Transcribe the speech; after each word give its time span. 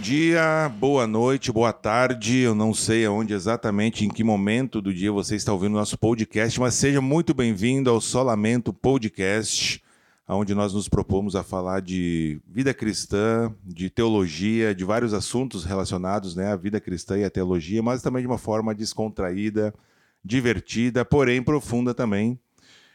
dia, 0.00 0.72
boa 0.78 1.06
noite, 1.06 1.52
boa 1.52 1.74
tarde. 1.74 2.38
Eu 2.38 2.54
não 2.54 2.72
sei 2.72 3.04
aonde 3.04 3.34
exatamente, 3.34 4.02
em 4.02 4.08
que 4.08 4.24
momento 4.24 4.80
do 4.80 4.94
dia 4.94 5.12
você 5.12 5.36
está 5.36 5.52
ouvindo 5.52 5.72
nosso 5.72 5.98
podcast, 5.98 6.58
mas 6.58 6.72
seja 6.74 7.02
muito 7.02 7.34
bem-vindo 7.34 7.90
ao 7.90 8.00
Solamento 8.00 8.72
Podcast, 8.72 9.82
onde 10.26 10.54
nós 10.54 10.72
nos 10.72 10.88
propomos 10.88 11.36
a 11.36 11.42
falar 11.42 11.80
de 11.82 12.40
vida 12.48 12.72
cristã, 12.72 13.54
de 13.62 13.90
teologia, 13.90 14.74
de 14.74 14.84
vários 14.84 15.12
assuntos 15.12 15.64
relacionados 15.64 16.34
né, 16.34 16.50
à 16.50 16.56
vida 16.56 16.80
cristã 16.80 17.18
e 17.18 17.24
à 17.24 17.30
teologia, 17.30 17.82
mas 17.82 18.00
também 18.00 18.22
de 18.22 18.26
uma 18.26 18.38
forma 18.38 18.74
descontraída, 18.74 19.74
divertida, 20.24 21.04
porém 21.04 21.42
profunda 21.42 21.92
também. 21.92 22.40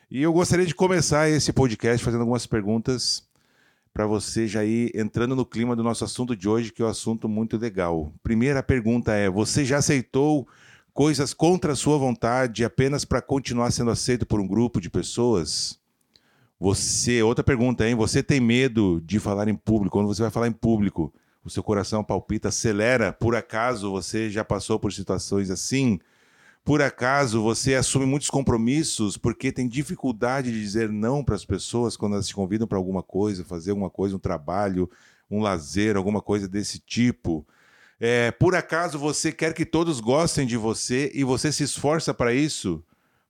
E 0.10 0.24
eu 0.24 0.34
gostaria 0.34 0.66
de 0.66 0.74
começar 0.74 1.30
esse 1.30 1.54
podcast 1.54 2.04
fazendo 2.04 2.22
algumas 2.22 2.48
perguntas 2.48 3.25
para 3.96 4.06
você 4.06 4.46
já 4.46 4.66
ir 4.66 4.92
entrando 4.94 5.38
no 5.38 5.46
clima 5.46 5.74
do 5.74 5.82
nosso 5.82 6.04
assunto 6.04 6.36
de 6.36 6.50
hoje, 6.50 6.70
que 6.70 6.82
é 6.82 6.86
um 6.86 6.90
assunto 6.90 7.30
muito 7.30 7.56
legal. 7.56 8.14
Primeira 8.22 8.62
pergunta 8.62 9.14
é: 9.14 9.30
você 9.30 9.64
já 9.64 9.78
aceitou 9.78 10.46
coisas 10.94 11.34
contra 11.34 11.72
a 11.72 11.76
sua 11.78 11.98
vontade 11.98 12.66
apenas 12.66 13.06
para 13.06 13.22
continuar 13.22 13.72
sendo 13.72 13.92
aceito 13.92 14.26
por 14.26 14.42
um 14.42 14.46
grupo 14.46 14.82
de 14.82 14.90
pessoas? 14.90 15.80
Você, 16.60 17.24
outra 17.24 17.42
pergunta, 17.42 17.88
hein? 17.88 17.96
Você 17.96 18.22
tem 18.22 18.42
medo 18.42 19.02
de 19.06 19.18
falar 19.18 19.48
em 19.48 19.56
público? 19.56 19.98
Quando 19.98 20.08
você 20.08 20.24
vai 20.24 20.32
falar 20.32 20.50
em 20.50 20.54
público, 20.54 21.14
o 21.42 21.50
seu 21.50 21.64
coração 21.64 22.04
palpita, 22.04 22.50
acelera? 22.50 23.14
Por 23.14 23.34
acaso 23.34 23.92
você 23.92 24.30
já 24.30 24.44
passou 24.44 24.78
por 24.78 24.92
situações 24.92 25.50
assim? 25.50 26.02
Por 26.66 26.82
acaso 26.82 27.44
você 27.44 27.76
assume 27.76 28.08
muitos 28.08 28.28
compromissos 28.28 29.18
porque 29.18 29.52
tem 29.52 29.68
dificuldade 29.68 30.52
de 30.52 30.60
dizer 30.60 30.90
não 30.90 31.24
para 31.24 31.36
as 31.36 31.46
pessoas 31.46 31.96
quando 31.96 32.14
elas 32.14 32.28
te 32.28 32.34
convidam 32.34 32.68
para 32.68 32.80
alguma 32.80 33.04
coisa, 33.04 33.46
fazer 33.46 33.70
alguma 33.70 33.90
coisa, 33.92 34.16
um 34.16 34.20
trabalho, 34.20 34.90
um 35.30 35.42
lazer, 35.42 35.96
alguma 35.96 36.24
coisa 36.24 36.48
desse 36.48 36.80
tipo? 36.80 37.46
É, 38.00 38.32
por 38.32 38.56
acaso 38.56 38.98
você 38.98 39.32
quer 39.32 39.54
que 39.54 39.64
todos 39.64 40.00
gostem 40.00 40.48
de 40.48 40.58
você 40.58 41.12
e 41.14 41.24
você 41.24 41.52
se 41.52 41.62
esforça 41.62 42.16
para 42.16 42.34
isso? 42.34 42.84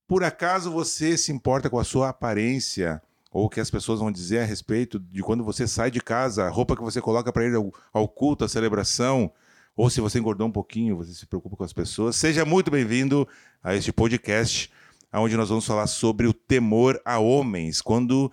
Por 0.07 0.23
acaso 0.23 0.71
você 0.71 1.17
se 1.17 1.33
importa 1.33 1.69
com 1.69 1.77
a 1.77 1.83
sua 1.83 2.07
aparência? 2.07 3.01
Ou 3.33 3.47
o 3.47 3.49
que 3.49 3.59
as 3.59 3.69
pessoas 3.69 3.99
vão 3.99 4.13
dizer 4.13 4.39
a 4.39 4.45
respeito 4.45 4.97
de 4.97 5.21
quando 5.21 5.43
você 5.43 5.67
sai 5.67 5.91
de 5.91 5.99
casa, 5.99 6.45
a 6.45 6.49
roupa 6.49 6.73
que 6.73 6.81
você 6.81 7.01
coloca 7.01 7.33
para 7.33 7.45
ir 7.45 7.53
ao, 7.53 7.69
ao 7.91 8.07
culto, 8.07 8.45
à 8.45 8.47
celebração? 8.47 9.29
Ou 9.75 9.89
se 9.89 9.99
você 9.99 10.19
engordou 10.19 10.47
um 10.47 10.51
pouquinho, 10.51 10.95
você 10.95 11.13
se 11.13 11.25
preocupa 11.25 11.57
com 11.57 11.63
as 11.63 11.73
pessoas, 11.73 12.15
seja 12.15 12.45
muito 12.45 12.71
bem-vindo 12.71 13.27
a 13.61 13.75
este 13.75 13.91
podcast, 13.91 14.71
onde 15.13 15.35
nós 15.35 15.49
vamos 15.49 15.65
falar 15.65 15.87
sobre 15.87 16.27
o 16.27 16.33
temor 16.33 16.99
a 17.03 17.19
homens, 17.19 17.81
quando 17.81 18.31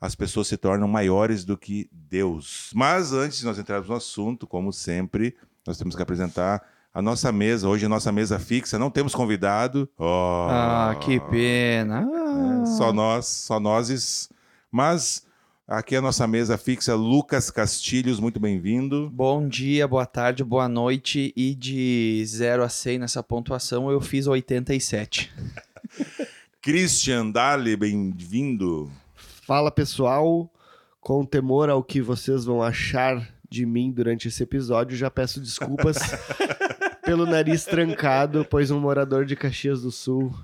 as 0.00 0.14
pessoas 0.14 0.48
se 0.48 0.56
tornam 0.56 0.88
maiores 0.88 1.44
do 1.44 1.56
que 1.56 1.88
Deus. 1.92 2.70
Mas 2.74 3.12
antes 3.12 3.38
de 3.38 3.44
nós 3.44 3.58
entrarmos 3.58 3.88
no 3.88 3.94
assunto, 3.94 4.46
como 4.46 4.72
sempre, 4.72 5.36
nós 5.66 5.76
temos 5.76 5.94
que 5.94 6.02
apresentar 6.02 6.62
a 6.92 7.00
nossa 7.00 7.30
mesa. 7.30 7.68
Hoje, 7.68 7.86
a 7.86 7.88
nossa 7.88 8.10
mesa 8.10 8.38
fixa, 8.38 8.78
não 8.78 8.90
temos 8.90 9.14
convidado. 9.14 9.88
Oh, 9.98 10.46
ah, 10.50 10.96
que 11.00 11.20
pena. 11.20 12.08
Ah. 12.12 12.62
É, 12.62 12.66
só 12.66 12.92
nós, 12.92 13.26
só 13.26 13.60
nós. 13.60 14.28
Mas 14.72 15.26
Aqui 15.70 15.94
é 15.94 15.98
a 15.98 16.02
nossa 16.02 16.26
mesa 16.26 16.58
fixa, 16.58 16.96
Lucas 16.96 17.48
Castilhos, 17.48 18.18
muito 18.18 18.40
bem-vindo. 18.40 19.08
Bom 19.08 19.46
dia, 19.46 19.86
boa 19.86 20.04
tarde, 20.04 20.42
boa 20.42 20.68
noite. 20.68 21.32
E 21.36 21.54
de 21.54 22.24
0 22.26 22.64
a 22.64 22.68
100 22.68 22.98
nessa 22.98 23.22
pontuação, 23.22 23.88
eu 23.88 24.00
fiz 24.00 24.26
87. 24.26 25.32
Christian 26.60 27.30
Dali, 27.30 27.76
bem-vindo. 27.76 28.90
Fala 29.14 29.70
pessoal, 29.70 30.52
com 31.00 31.24
temor 31.24 31.70
ao 31.70 31.84
que 31.84 32.02
vocês 32.02 32.44
vão 32.44 32.60
achar 32.60 33.32
de 33.48 33.64
mim 33.64 33.92
durante 33.92 34.26
esse 34.26 34.42
episódio, 34.42 34.96
já 34.96 35.08
peço 35.08 35.40
desculpas 35.40 35.98
pelo 37.06 37.24
nariz 37.24 37.64
trancado, 37.64 38.44
pois 38.50 38.72
um 38.72 38.80
morador 38.80 39.24
de 39.24 39.36
Caxias 39.36 39.82
do 39.82 39.92
Sul 39.92 40.34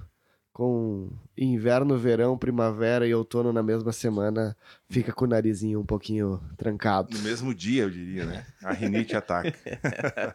com 0.56 1.11
inverno, 1.37 1.99
verão, 1.99 2.39
primavera 2.39 3.06
e 3.06 3.12
outono 3.12 3.53
na 3.53 3.62
mesma 3.62 3.93
semana, 3.93 4.56
fica 4.89 5.12
com 5.12 5.27
o 5.27 5.28
narizinho 5.28 5.78
um 5.78 5.84
pouquinho 5.84 6.41
trancado. 6.56 7.15
No 7.15 7.22
mesmo 7.22 7.55
dia, 7.55 7.83
eu 7.83 7.91
diria, 7.91 8.25
né? 8.25 8.47
A 8.65 8.72
rinite 8.72 9.15
ataca. 9.15 9.55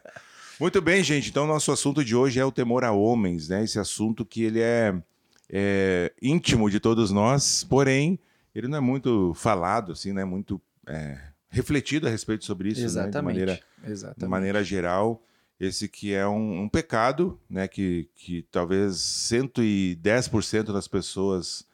Muito 0.62 0.80
bem, 0.80 1.04
gente. 1.04 1.32
Então, 1.32 1.48
nosso 1.48 1.72
assunto 1.72 2.06
de 2.06 2.16
hoje 2.16 2.40
é 2.40 2.46
o 2.46 2.52
temor 2.52 2.84
a 2.84 2.92
homens, 2.92 3.50
né? 3.50 3.64
Esse 3.64 3.80
assunto 3.80 4.24
que 4.24 4.44
ele 4.44 4.60
é, 4.62 4.94
é 5.50 6.14
íntimo 6.22 6.70
de 6.70 6.80
todos 6.80 7.10
nós, 7.10 7.64
porém, 7.64 8.20
ele 8.54 8.68
não 8.68 8.78
é 8.78 8.82
muito 8.82 9.34
falado, 9.34 9.92
assim, 9.94 10.14
né? 10.14 10.24
Muito 10.24 10.62
é, 10.86 11.18
refletido 11.50 12.06
a 12.06 12.12
respeito 12.12 12.46
sobre 12.46 12.70
isso, 12.70 12.82
Exatamente. 12.82 13.16
Né? 13.16 13.20
De 13.20 13.26
maneira, 13.26 13.60
Exatamente. 13.84 14.20
De 14.20 14.28
maneira 14.28 14.64
geral 14.64 15.20
esse 15.62 15.88
que 15.88 16.12
é 16.12 16.28
um, 16.28 16.64
um, 16.64 16.68
pecado, 16.68 17.40
né, 17.48 17.68
que, 17.68 18.10
que 18.16 18.42
talvez 18.52 18.96
110% 18.96 20.74
das 20.74 20.88
pessoas 20.88 21.68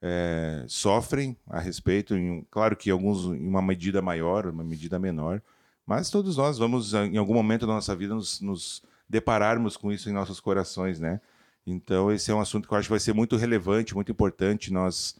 é, 0.00 0.64
sofrem 0.68 1.36
a 1.48 1.58
respeito, 1.58 2.14
em, 2.14 2.46
claro 2.48 2.76
que 2.76 2.88
alguns 2.88 3.24
em 3.24 3.48
uma 3.48 3.60
medida 3.60 4.00
maior, 4.00 4.46
uma 4.46 4.62
medida 4.62 4.96
menor, 4.96 5.42
mas 5.84 6.08
todos 6.08 6.36
nós 6.36 6.56
vamos, 6.56 6.94
em 6.94 7.16
algum 7.16 7.34
momento 7.34 7.66
da 7.66 7.72
nossa 7.72 7.96
vida, 7.96 8.14
nos, 8.14 8.40
nos 8.40 8.80
depararmos 9.08 9.76
com 9.76 9.90
isso 9.90 10.08
em 10.08 10.12
nossos 10.12 10.38
corações, 10.38 11.00
né? 11.00 11.20
Então, 11.66 12.12
esse 12.12 12.30
é 12.30 12.34
um 12.34 12.40
assunto 12.40 12.68
que 12.68 12.74
eu 12.74 12.78
acho 12.78 12.86
que 12.86 12.92
vai 12.92 13.00
ser 13.00 13.12
muito 13.12 13.36
relevante, 13.36 13.92
muito 13.92 14.12
importante 14.12 14.72
nós 14.72 15.16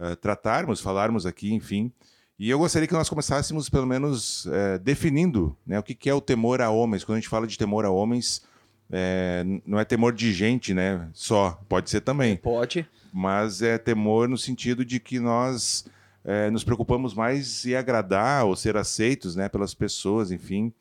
uh, 0.00 0.16
tratarmos, 0.16 0.80
falarmos 0.80 1.26
aqui, 1.26 1.52
enfim, 1.52 1.92
e 2.38 2.50
eu 2.50 2.58
gostaria 2.58 2.86
que 2.86 2.94
nós 2.94 3.08
começássemos, 3.08 3.68
pelo 3.68 3.86
menos, 3.86 4.46
é, 4.46 4.78
definindo 4.78 5.56
né, 5.66 5.78
o 5.78 5.82
que, 5.82 6.08
é 6.08 6.14
o 6.14 6.20
temor 6.20 6.60
a 6.60 6.70
homens. 6.70 7.02
Quando 7.02 7.16
a 7.16 7.20
gente 7.20 7.30
fala 7.30 7.46
de 7.46 7.56
temor 7.56 7.84
a 7.84 7.90
homens, 7.90 8.42
é, 8.90 9.42
não 9.64 9.80
é 9.80 9.84
temor 9.84 10.12
de 10.12 10.32
gente, 10.32 10.74
né? 10.74 11.08
Só. 11.14 11.58
Pode 11.68 11.88
ser 11.88 12.02
também. 12.02 12.36
Pode. 12.36 12.86
Mas 13.12 13.62
é 13.62 13.78
temor 13.78 14.28
no 14.28 14.36
sentido 14.36 14.84
de 14.84 15.00
que 15.00 15.18
nós 15.18 15.86
é, 16.26 16.50
nos 16.50 16.62
preocupamos 16.62 17.14
mais 17.14 17.64
em 17.64 17.74
agradar 17.74 18.44
ou 18.44 18.54
ser 18.54 18.76
aceitos 18.76 19.34
né, 19.34 19.48
pelas 19.48 19.72
pessoas, 19.72 20.30
enfim, 20.30 20.72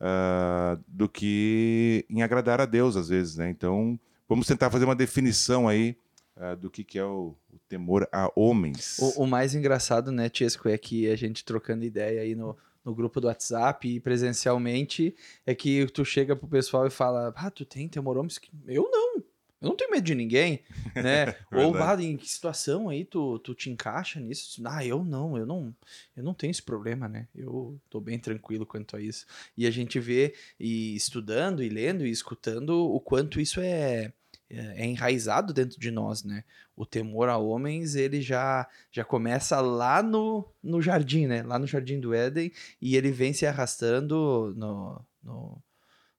uh, 0.00 0.80
do 0.86 1.08
que 1.08 2.04
em 2.08 2.22
agradar 2.22 2.60
a 2.60 2.66
Deus, 2.66 2.96
às 2.96 3.08
vezes, 3.08 3.36
né? 3.36 3.50
Então, 3.50 3.98
vamos 4.28 4.46
tentar 4.46 4.70
fazer 4.70 4.84
uma 4.84 4.94
definição 4.94 5.66
aí 5.66 5.96
uh, 6.36 6.54
do 6.56 6.70
que, 6.70 6.84
que 6.84 6.98
é 6.98 7.04
o, 7.04 7.34
temor 7.70 8.08
a 8.10 8.28
homens. 8.34 8.98
O, 8.98 9.22
o 9.22 9.26
mais 9.26 9.54
engraçado, 9.54 10.10
né, 10.10 10.28
Tiesco, 10.28 10.68
é 10.68 10.76
que 10.76 11.08
a 11.08 11.14
gente 11.14 11.44
trocando 11.44 11.84
ideia 11.84 12.22
aí 12.22 12.34
no, 12.34 12.58
no 12.84 12.92
grupo 12.92 13.20
do 13.20 13.28
WhatsApp 13.28 13.88
e 13.88 14.00
presencialmente, 14.00 15.14
é 15.46 15.54
que 15.54 15.86
tu 15.86 16.04
chega 16.04 16.34
pro 16.34 16.48
pessoal 16.48 16.84
e 16.86 16.90
fala, 16.90 17.32
ah, 17.36 17.50
tu 17.50 17.64
tem 17.64 17.88
temor 17.88 18.16
a 18.16 18.20
homens? 18.20 18.40
Eu 18.66 18.90
não. 18.90 19.22
Eu 19.62 19.68
não 19.68 19.76
tenho 19.76 19.90
medo 19.90 20.04
de 20.04 20.14
ninguém, 20.14 20.64
né? 20.96 21.36
Ou 21.52 21.76
ah, 21.76 22.02
em 22.02 22.16
que 22.16 22.26
situação 22.26 22.88
aí 22.88 23.04
tu, 23.04 23.38
tu 23.40 23.54
te 23.54 23.68
encaixa 23.68 24.18
nisso? 24.18 24.60
Ah, 24.64 24.84
eu 24.84 25.04
não, 25.04 25.36
eu 25.36 25.44
não, 25.44 25.76
eu 26.16 26.24
não 26.24 26.32
tenho 26.32 26.50
esse 26.50 26.62
problema, 26.62 27.06
né? 27.06 27.28
Eu 27.34 27.78
tô 27.90 28.00
bem 28.00 28.18
tranquilo 28.18 28.64
quanto 28.64 28.96
a 28.96 29.00
isso. 29.00 29.26
E 29.56 29.66
a 29.66 29.70
gente 29.70 30.00
vê 30.00 30.34
e 30.58 30.96
estudando 30.96 31.62
e 31.62 31.68
lendo 31.68 32.06
e 32.06 32.10
escutando 32.10 32.70
o 32.70 32.98
quanto 32.98 33.38
isso 33.38 33.60
é 33.60 34.12
é, 34.50 34.82
é 34.82 34.86
enraizado 34.86 35.52
dentro 35.52 35.78
de 35.78 35.90
nós, 35.90 36.24
né? 36.24 36.44
O 36.76 36.84
temor 36.84 37.28
a 37.28 37.38
homens, 37.38 37.94
ele 37.94 38.20
já 38.20 38.68
já 38.90 39.04
começa 39.04 39.60
lá 39.60 40.02
no, 40.02 40.46
no 40.62 40.82
jardim, 40.82 41.26
né? 41.26 41.42
Lá 41.42 41.58
no 41.58 41.66
jardim 41.66 42.00
do 42.00 42.12
Éden 42.12 42.52
e 42.80 42.96
ele 42.96 43.12
vem 43.12 43.32
se 43.32 43.46
arrastando 43.46 44.52
no, 44.56 45.06
no, 45.22 45.62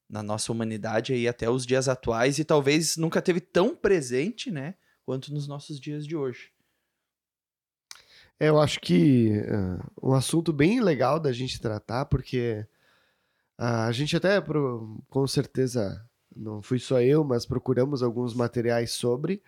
na 0.10 0.24
nossa 0.24 0.52
humanidade 0.52 1.14
aí 1.14 1.28
até 1.28 1.50
os 1.50 1.66
dias 1.66 1.90
atuais 1.90 2.40
e 2.40 2.46
talvez 2.46 2.96
nunca 2.98 3.22
teve 3.22 3.42
tão 3.42 3.76
presente, 3.76 4.50
né? 4.50 4.76
Quanto 5.06 5.34
nos 5.34 5.48
nossos 5.48 5.80
dias 5.80 6.08
de 6.08 6.16
hoje. 6.16 6.52
É, 8.40 8.50
eu 8.50 8.60
acho 8.60 8.80
que 8.80 9.32
uh, 9.40 10.10
um 10.10 10.14
assunto 10.14 10.52
bem 10.52 10.82
legal 10.82 11.20
da 11.20 11.32
gente 11.32 11.62
tratar, 11.62 12.06
porque 12.06 12.66
uh, 13.60 13.86
a 13.88 13.92
gente 13.92 14.16
até, 14.18 14.42
com 15.10 15.28
certeza, 15.28 16.04
não 16.36 16.62
fui 16.62 16.80
só 16.80 17.02
eu, 17.02 17.24
mas 17.24 17.46
procuramos 17.46 18.02
alguns 18.02 18.34
materiais 18.34 18.92
sobre. 18.92 19.42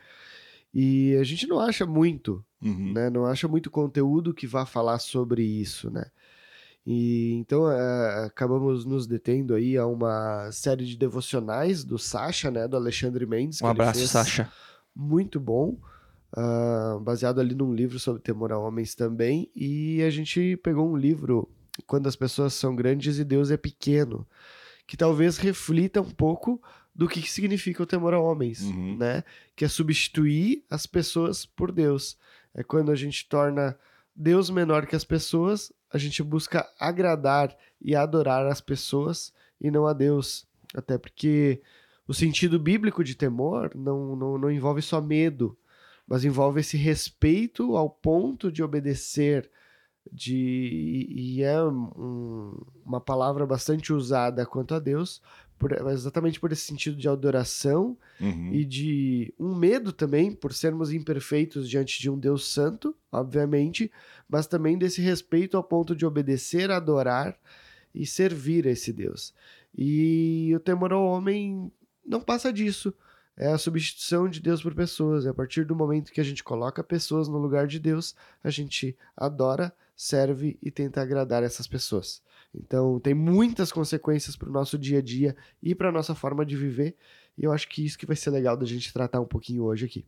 E 0.73 1.15
a 1.17 1.23
gente 1.23 1.47
não 1.47 1.59
acha 1.59 1.85
muito, 1.85 2.43
uhum. 2.61 2.93
né? 2.93 3.09
Não 3.09 3.25
acha 3.25 3.47
muito 3.47 3.69
conteúdo 3.69 4.33
que 4.33 4.47
vá 4.47 4.65
falar 4.65 4.99
sobre 4.99 5.43
isso, 5.43 5.91
né? 5.91 6.05
E 6.85 7.33
então 7.33 7.71
é, 7.71 8.25
acabamos 8.25 8.83
nos 8.83 9.07
detendo 9.07 9.53
aí 9.53 9.77
a 9.77 9.85
uma 9.85 10.51
série 10.51 10.85
de 10.85 10.97
devocionais 10.97 11.83
do 11.83 11.97
Sasha, 11.97 12.51
né? 12.51 12.67
Do 12.67 12.75
Alexandre 12.75 13.25
Mendes. 13.25 13.61
Um 13.61 13.67
abraço, 13.67 14.05
Sasha. 14.07 14.51
Muito 14.95 15.39
bom. 15.39 15.77
Uh, 16.35 16.99
baseado 16.99 17.39
ali 17.39 17.53
num 17.53 17.73
livro 17.73 17.99
sobre 17.99 18.21
temor 18.21 18.51
a 18.51 18.57
homens 18.57 18.95
também. 18.95 19.49
E 19.55 20.01
a 20.01 20.09
gente 20.09 20.57
pegou 20.57 20.91
um 20.91 20.97
livro, 20.97 21.47
Quando 21.85 22.07
as 22.07 22.15
Pessoas 22.15 22.55
São 22.55 22.75
Grandes 22.75 23.19
e 23.19 23.23
Deus 23.23 23.51
é 23.51 23.57
Pequeno 23.57 24.27
que 24.85 24.97
talvez 24.97 25.37
reflita 25.37 26.01
um 26.01 26.09
pouco 26.09 26.61
do 26.95 27.07
que 27.07 27.21
significa 27.29 27.81
o 27.81 27.87
temor 27.87 28.13
a 28.13 28.19
homens, 28.19 28.61
uhum. 28.61 28.97
né? 28.97 29.23
Que 29.55 29.65
é 29.65 29.67
substituir 29.67 30.63
as 30.69 30.85
pessoas 30.85 31.45
por 31.45 31.71
Deus. 31.71 32.17
É 32.53 32.63
quando 32.63 32.91
a 32.91 32.95
gente 32.95 33.27
torna 33.27 33.77
Deus 34.15 34.49
menor 34.49 34.85
que 34.85 34.95
as 34.95 35.03
pessoas, 35.03 35.71
a 35.91 35.97
gente 35.97 36.21
busca 36.21 36.67
agradar 36.79 37.55
e 37.81 37.95
adorar 37.95 38.45
as 38.45 38.61
pessoas 38.61 39.33
e 39.59 39.71
não 39.71 39.87
a 39.87 39.93
Deus. 39.93 40.45
Até 40.75 40.97
porque 40.97 41.61
o 42.07 42.13
sentido 42.13 42.59
bíblico 42.59 43.03
de 43.03 43.15
temor 43.15 43.71
não, 43.75 44.15
não, 44.15 44.37
não 44.37 44.51
envolve 44.51 44.81
só 44.81 45.01
medo, 45.01 45.57
mas 46.07 46.23
envolve 46.23 46.59
esse 46.59 46.77
respeito 46.77 47.75
ao 47.75 47.89
ponto 47.89 48.51
de 48.51 48.61
obedecer. 48.61 49.49
De, 50.11 51.07
e 51.09 51.41
é 51.41 51.63
um, 51.63 52.53
uma 52.85 53.01
palavra 53.01 53.45
bastante 53.45 53.91
usada 53.91 54.45
quanto 54.45 54.75
a 54.75 54.79
Deus, 54.79 55.21
por, 55.57 55.71
exatamente 55.89 56.39
por 56.39 56.51
esse 56.51 56.63
sentido 56.63 56.97
de 56.97 57.07
adoração 57.07 57.97
Uhum. 58.19 58.53
e 58.53 58.63
de 58.63 59.33
um 59.39 59.55
medo 59.55 59.91
também, 59.91 60.31
por 60.31 60.53
sermos 60.53 60.91
imperfeitos 60.93 61.69
diante 61.69 61.99
de 61.99 62.09
um 62.09 62.17
Deus 62.17 62.47
santo, 62.47 62.95
obviamente, 63.11 63.91
mas 64.29 64.45
também 64.45 64.77
desse 64.77 65.01
respeito 65.01 65.57
ao 65.57 65.63
ponto 65.63 65.95
de 65.95 66.05
obedecer, 66.05 66.69
adorar 66.69 67.37
e 67.93 68.05
servir 68.05 68.67
a 68.67 68.71
esse 68.71 68.93
Deus. 68.93 69.33
E 69.75 70.51
o 70.55 70.59
temor 70.59 70.93
ao 70.93 71.03
homem 71.05 71.71
não 72.05 72.21
passa 72.21 72.51
disso. 72.51 72.93
É 73.35 73.47
a 73.47 73.57
substituição 73.57 74.29
de 74.29 74.39
Deus 74.39 74.61
por 74.61 74.75
pessoas. 74.75 75.25
É 75.25 75.29
a 75.29 75.33
partir 75.33 75.65
do 75.65 75.75
momento 75.75 76.11
que 76.11 76.21
a 76.21 76.23
gente 76.23 76.43
coloca 76.43 76.83
pessoas 76.83 77.27
no 77.27 77.37
lugar 77.37 77.67
de 77.67 77.79
Deus, 77.79 78.15
a 78.43 78.49
gente 78.49 78.95
adora, 79.17 79.73
serve 79.95 80.57
e 80.61 80.69
tenta 80.69 81.01
agradar 81.01 81.43
essas 81.43 81.67
pessoas. 81.67 82.21
Então, 82.53 82.99
tem 82.99 83.13
muitas 83.13 83.71
consequências 83.71 84.35
para 84.35 84.49
o 84.49 84.51
nosso 84.51 84.77
dia 84.77 84.99
a 84.99 85.01
dia 85.01 85.35
e 85.61 85.73
para 85.73 85.89
a 85.89 85.91
nossa 85.91 86.13
forma 86.13 86.45
de 86.45 86.55
viver. 86.55 86.95
E 87.37 87.43
eu 87.43 87.51
acho 87.51 87.67
que 87.67 87.83
isso 87.83 87.97
que 87.97 88.05
vai 88.05 88.15
ser 88.15 88.29
legal 88.29 88.55
da 88.55 88.65
gente 88.65 88.93
tratar 88.93 89.19
um 89.19 89.25
pouquinho 89.25 89.63
hoje 89.63 89.85
aqui. 89.85 90.05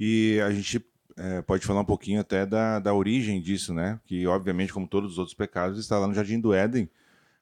E 0.00 0.40
a 0.40 0.50
gente 0.50 0.82
é, 1.16 1.42
pode 1.42 1.66
falar 1.66 1.80
um 1.80 1.84
pouquinho 1.84 2.20
até 2.20 2.46
da, 2.46 2.78
da 2.78 2.94
origem 2.94 3.40
disso, 3.40 3.74
né? 3.74 4.00
Que, 4.06 4.26
obviamente, 4.26 4.72
como 4.72 4.86
todos 4.86 5.12
os 5.12 5.18
outros 5.18 5.34
pecados, 5.34 5.78
está 5.78 5.98
lá 5.98 6.06
no 6.06 6.14
Jardim 6.14 6.40
do 6.40 6.54
Éden, 6.54 6.88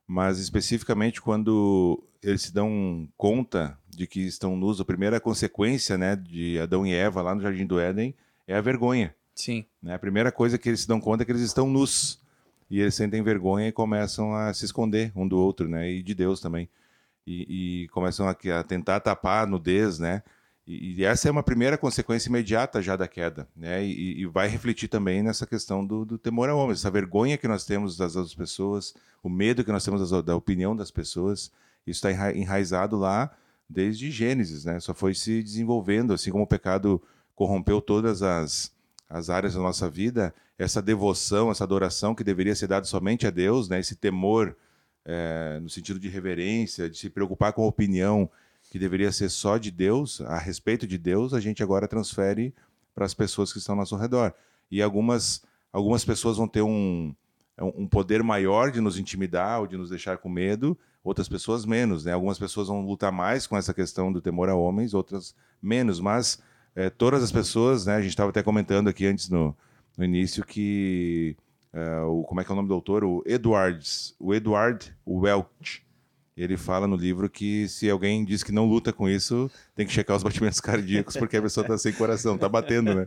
mas 0.06 0.38
especificamente 0.38 1.20
quando 1.20 2.02
eles 2.22 2.42
se 2.42 2.54
dão 2.54 3.08
conta 3.16 3.78
de 3.88 4.06
que 4.06 4.20
estão 4.20 4.56
nus, 4.56 4.80
a 4.80 4.84
primeira 4.84 5.20
consequência 5.20 5.96
né, 5.96 6.16
de 6.16 6.58
Adão 6.58 6.86
e 6.86 6.92
Eva 6.92 7.22
lá 7.22 7.34
no 7.34 7.40
Jardim 7.40 7.66
do 7.66 7.80
Éden 7.80 8.14
é 8.46 8.56
a 8.56 8.60
vergonha. 8.60 9.14
Sim. 9.34 9.64
Né? 9.82 9.94
A 9.94 9.98
primeira 9.98 10.32
coisa 10.32 10.58
que 10.58 10.68
eles 10.68 10.80
se 10.80 10.88
dão 10.88 11.00
conta 11.00 11.22
é 11.22 11.26
que 11.26 11.32
eles 11.32 11.42
estão 11.42 11.68
nus. 11.68 12.20
E 12.68 12.80
eles 12.80 12.94
sentem 12.94 13.22
vergonha 13.22 13.68
e 13.68 13.72
começam 13.72 14.34
a 14.34 14.52
se 14.52 14.64
esconder 14.64 15.12
um 15.14 15.26
do 15.26 15.38
outro, 15.38 15.68
né? 15.68 15.88
E 15.88 16.02
de 16.02 16.14
Deus 16.14 16.40
também. 16.40 16.68
E, 17.24 17.84
e 17.84 17.88
começam 17.88 18.26
a, 18.28 18.32
a, 18.32 18.64
tentar 18.64 18.98
tapar 18.98 19.44
a 19.44 19.46
nudez, 19.46 20.00
né? 20.00 20.22
E, 20.66 21.04
essa 21.04 21.28
é 21.28 21.30
uma 21.30 21.44
primeira 21.44 21.78
consequência 21.78 22.28
imediata 22.28 22.82
já 22.82 22.96
da 22.96 23.06
queda, 23.06 23.46
né? 23.54 23.84
E, 23.84 24.20
e 24.20 24.26
vai 24.26 24.48
refletir 24.48 24.88
também 24.88 25.22
nessa 25.22 25.46
questão 25.46 25.86
do, 25.86 26.04
do, 26.04 26.18
temor 26.18 26.48
ao 26.48 26.58
homem, 26.58 26.72
essa 26.72 26.90
vergonha 26.90 27.38
que 27.38 27.46
nós 27.46 27.64
temos 27.64 27.96
das 27.96 28.16
outras 28.16 28.34
pessoas, 28.34 28.92
o 29.22 29.28
medo 29.28 29.62
que 29.62 29.70
nós 29.70 29.84
temos 29.84 30.10
das, 30.10 30.24
da 30.24 30.34
opinião 30.34 30.74
das 30.74 30.90
pessoas. 30.90 31.52
Isso 31.86 32.04
está 32.04 32.32
enraizado 32.32 32.96
lá 32.96 33.30
desde 33.70 34.10
Gênesis, 34.10 34.64
né? 34.64 34.80
Só 34.80 34.92
foi 34.92 35.14
se 35.14 35.40
desenvolvendo, 35.40 36.12
assim 36.12 36.32
como 36.32 36.42
o 36.42 36.48
pecado 36.48 37.00
corrompeu 37.36 37.80
todas 37.80 38.22
as, 38.22 38.72
as 39.08 39.30
áreas 39.30 39.54
da 39.54 39.60
nossa 39.60 39.88
vida, 39.88 40.34
essa 40.58 40.82
devoção, 40.82 41.48
essa 41.48 41.62
adoração 41.62 42.12
que 42.12 42.24
deveria 42.24 42.56
ser 42.56 42.66
dada 42.66 42.86
somente 42.86 43.24
a 43.24 43.30
Deus, 43.30 43.68
né? 43.68 43.78
Esse 43.78 43.94
temor 43.94 44.56
é, 45.04 45.60
no 45.62 45.70
sentido 45.70 46.00
de 46.00 46.08
reverência, 46.08 46.90
de 46.90 46.98
se 46.98 47.08
preocupar 47.08 47.52
com 47.52 47.62
a 47.62 47.68
opinião 47.68 48.28
que 48.76 48.80
deveria 48.80 49.10
ser 49.10 49.30
só 49.30 49.56
de 49.56 49.70
Deus, 49.70 50.20
a 50.20 50.36
respeito 50.36 50.86
de 50.86 50.98
Deus, 50.98 51.32
a 51.32 51.40
gente 51.40 51.62
agora 51.62 51.88
transfere 51.88 52.54
para 52.94 53.06
as 53.06 53.14
pessoas 53.14 53.50
que 53.50 53.58
estão 53.58 53.72
ao 53.72 53.78
nosso 53.78 53.96
redor. 53.96 54.34
E 54.70 54.82
algumas, 54.82 55.42
algumas 55.72 56.04
pessoas 56.04 56.36
vão 56.36 56.46
ter 56.46 56.60
um, 56.60 57.14
um 57.58 57.86
poder 57.86 58.22
maior 58.22 58.70
de 58.70 58.78
nos 58.78 58.98
intimidar 58.98 59.60
ou 59.60 59.66
de 59.66 59.78
nos 59.78 59.88
deixar 59.88 60.18
com 60.18 60.28
medo, 60.28 60.76
outras 61.02 61.26
pessoas 61.26 61.64
menos. 61.64 62.04
Né? 62.04 62.12
Algumas 62.12 62.38
pessoas 62.38 62.68
vão 62.68 62.84
lutar 62.84 63.10
mais 63.10 63.46
com 63.46 63.56
essa 63.56 63.72
questão 63.72 64.12
do 64.12 64.20
temor 64.20 64.50
a 64.50 64.54
homens, 64.54 64.92
outras 64.92 65.34
menos. 65.62 65.98
Mas 65.98 66.38
é, 66.74 66.90
todas 66.90 67.22
as 67.22 67.32
pessoas, 67.32 67.86
né, 67.86 67.94
a 67.94 68.02
gente 68.02 68.10
estava 68.10 68.28
até 68.28 68.42
comentando 68.42 68.88
aqui 68.88 69.06
antes 69.06 69.30
no, 69.30 69.56
no 69.96 70.04
início 70.04 70.44
que 70.44 71.34
Uh, 71.74 72.06
o, 72.06 72.24
como 72.24 72.40
é 72.40 72.44
que 72.44 72.50
é 72.50 72.54
o 72.54 72.56
nome 72.56 72.68
do 72.68 72.74
autor? 72.74 73.04
O 73.04 73.22
Edwards, 73.26 74.16
o 74.18 74.32
Edward 74.32 74.96
Welch. 75.06 75.85
Ele 76.36 76.56
fala 76.56 76.86
no 76.86 76.96
livro 76.96 77.30
que 77.30 77.66
se 77.68 77.88
alguém 77.88 78.24
diz 78.24 78.42
que 78.42 78.52
não 78.52 78.66
luta 78.66 78.92
com 78.92 79.08
isso, 79.08 79.50
tem 79.74 79.86
que 79.86 79.92
checar 79.92 80.16
os 80.16 80.22
batimentos 80.22 80.60
cardíacos 80.60 81.16
porque 81.16 81.36
a 81.36 81.42
pessoa 81.42 81.64
está 81.64 81.78
sem 81.78 81.92
coração, 81.92 82.34
está 82.34 82.48
batendo, 82.48 82.94
né? 82.94 83.06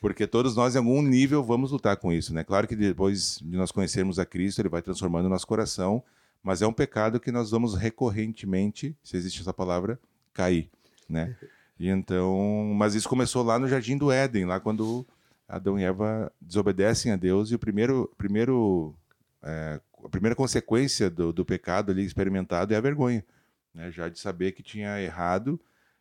Porque 0.00 0.26
todos 0.26 0.54
nós, 0.54 0.74
em 0.74 0.78
algum 0.78 1.02
nível, 1.02 1.42
vamos 1.42 1.72
lutar 1.72 1.96
com 1.96 2.12
isso, 2.12 2.32
né? 2.34 2.44
Claro 2.44 2.68
que 2.68 2.76
depois 2.76 3.40
de 3.42 3.56
nós 3.56 3.72
conhecermos 3.72 4.18
a 4.18 4.26
Cristo, 4.26 4.60
ele 4.60 4.68
vai 4.68 4.82
transformando 4.82 5.26
o 5.26 5.30
nosso 5.30 5.46
coração, 5.46 6.02
mas 6.42 6.62
é 6.62 6.66
um 6.66 6.72
pecado 6.72 7.18
que 7.18 7.32
nós 7.32 7.50
vamos 7.50 7.74
recorrentemente, 7.74 8.94
se 9.02 9.16
existe 9.16 9.40
essa 9.40 9.52
palavra, 9.52 9.98
cair, 10.32 10.68
né? 11.08 11.34
E 11.78 11.88
então, 11.88 12.72
mas 12.76 12.94
isso 12.94 13.08
começou 13.08 13.42
lá 13.42 13.58
no 13.58 13.66
Jardim 13.66 13.96
do 13.96 14.12
Éden, 14.12 14.44
lá 14.44 14.60
quando 14.60 15.06
Adão 15.48 15.78
e 15.78 15.84
Eva 15.84 16.30
desobedecem 16.40 17.10
a 17.10 17.16
Deus 17.16 17.50
e 17.50 17.54
o 17.54 17.58
primeiro, 17.58 18.10
primeiro, 18.16 18.94
é, 19.42 19.80
a 20.04 20.08
primeira 20.08 20.36
consequência 20.36 21.10
do, 21.10 21.32
do, 21.32 21.44
pecado 21.44 21.90
ali 21.90 22.04
experimentado 22.04 22.74
é 22.74 22.76
a 22.76 22.80
vergonha, 22.80 23.24
né? 23.72 23.90
já 23.90 24.08
de 24.08 24.18
saber 24.18 24.52
que 24.52 24.62
tinha 24.62 25.00
errado, 25.00 25.60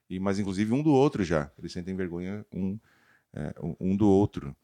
e 0.10 0.20
mas 0.20 0.40
inclusive 0.40 0.74
um 0.74 0.84
do 0.84 0.92
outro 0.92 1.24
já, 1.24 1.50
eles 1.58 1.72
sentem 1.72 1.96
vergonha 1.96 2.46
um, 2.54 2.78
é, 3.34 3.54
um 3.80 3.96
do 3.96 4.08
outro. 4.08 4.56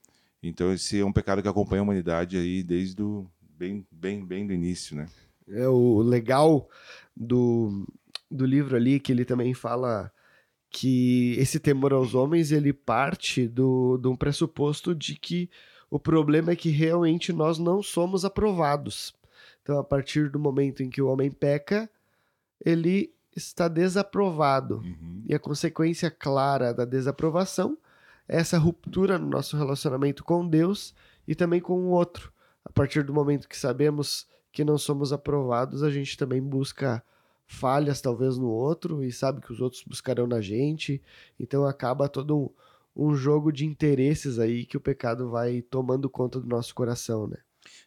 Então 0.43 0.73
esse 0.73 0.99
é 0.99 1.05
um 1.05 1.13
pecado 1.13 1.41
que 1.41 1.47
acompanha 1.47 1.81
a 1.81 1.83
humanidade 1.83 2.37
aí 2.37 2.61
desde 2.63 3.01
o 3.01 3.25
bem, 3.41 3.85
bem, 3.91 4.25
bem 4.25 4.45
do 4.45 4.53
início, 4.53 4.95
né? 4.95 5.07
É 5.47 5.67
o 5.67 6.01
legal 6.01 6.69
do, 7.15 7.87
do 8.29 8.45
livro 8.45 8.75
ali 8.75 8.99
que 8.99 9.11
ele 9.11 9.25
também 9.25 9.53
fala 9.53 10.11
que 10.69 11.33
esse 11.39 11.59
temor 11.59 11.91
aos 11.91 12.13
homens 12.13 12.51
ele 12.51 12.71
parte 12.71 13.47
do, 13.47 13.97
de 13.97 14.07
um 14.07 14.15
pressuposto 14.15 14.93
de 14.93 15.15
que 15.15 15.49
o 15.89 15.99
problema 15.99 16.51
é 16.51 16.55
que 16.55 16.69
realmente 16.69 17.33
nós 17.33 17.57
não 17.57 17.81
somos 17.81 18.23
aprovados. 18.23 19.13
Então, 19.69 19.77
a 19.77 19.83
partir 19.83 20.31
do 20.31 20.39
momento 20.39 20.81
em 20.81 20.89
que 20.89 20.99
o 20.99 21.07
homem 21.07 21.29
peca, 21.29 21.87
ele 22.65 23.13
está 23.35 23.67
desaprovado. 23.67 24.77
Uhum. 24.77 25.21
E 25.27 25.35
a 25.35 25.37
consequência 25.37 26.09
clara 26.09 26.73
da 26.73 26.85
desaprovação 26.85 27.77
é 28.27 28.37
essa 28.37 28.57
ruptura 28.57 29.19
no 29.19 29.27
nosso 29.27 29.55
relacionamento 29.55 30.23
com 30.23 30.47
Deus 30.47 30.95
e 31.27 31.35
também 31.35 31.61
com 31.61 31.79
o 31.81 31.89
outro. 31.89 32.33
A 32.65 32.71
partir 32.71 33.03
do 33.03 33.13
momento 33.13 33.47
que 33.47 33.55
sabemos 33.55 34.27
que 34.51 34.63
não 34.63 34.75
somos 34.75 35.13
aprovados, 35.13 35.83
a 35.83 35.91
gente 35.91 36.17
também 36.17 36.41
busca 36.41 37.03
falhas 37.45 38.01
talvez 38.01 38.39
no 38.39 38.49
outro 38.49 39.03
e 39.03 39.11
sabe 39.11 39.39
que 39.39 39.53
os 39.53 39.61
outros 39.61 39.83
buscarão 39.83 40.25
na 40.25 40.41
gente. 40.41 40.99
Então 41.39 41.63
acaba 41.63 42.09
todo 42.09 42.35
um, 42.35 43.09
um 43.11 43.13
jogo 43.13 43.51
de 43.51 43.67
interesses 43.67 44.39
aí 44.39 44.65
que 44.65 44.77
o 44.77 44.81
pecado 44.81 45.29
vai 45.29 45.61
tomando 45.61 46.09
conta 46.09 46.39
do 46.39 46.47
nosso 46.47 46.73
coração, 46.73 47.27
né? 47.27 47.37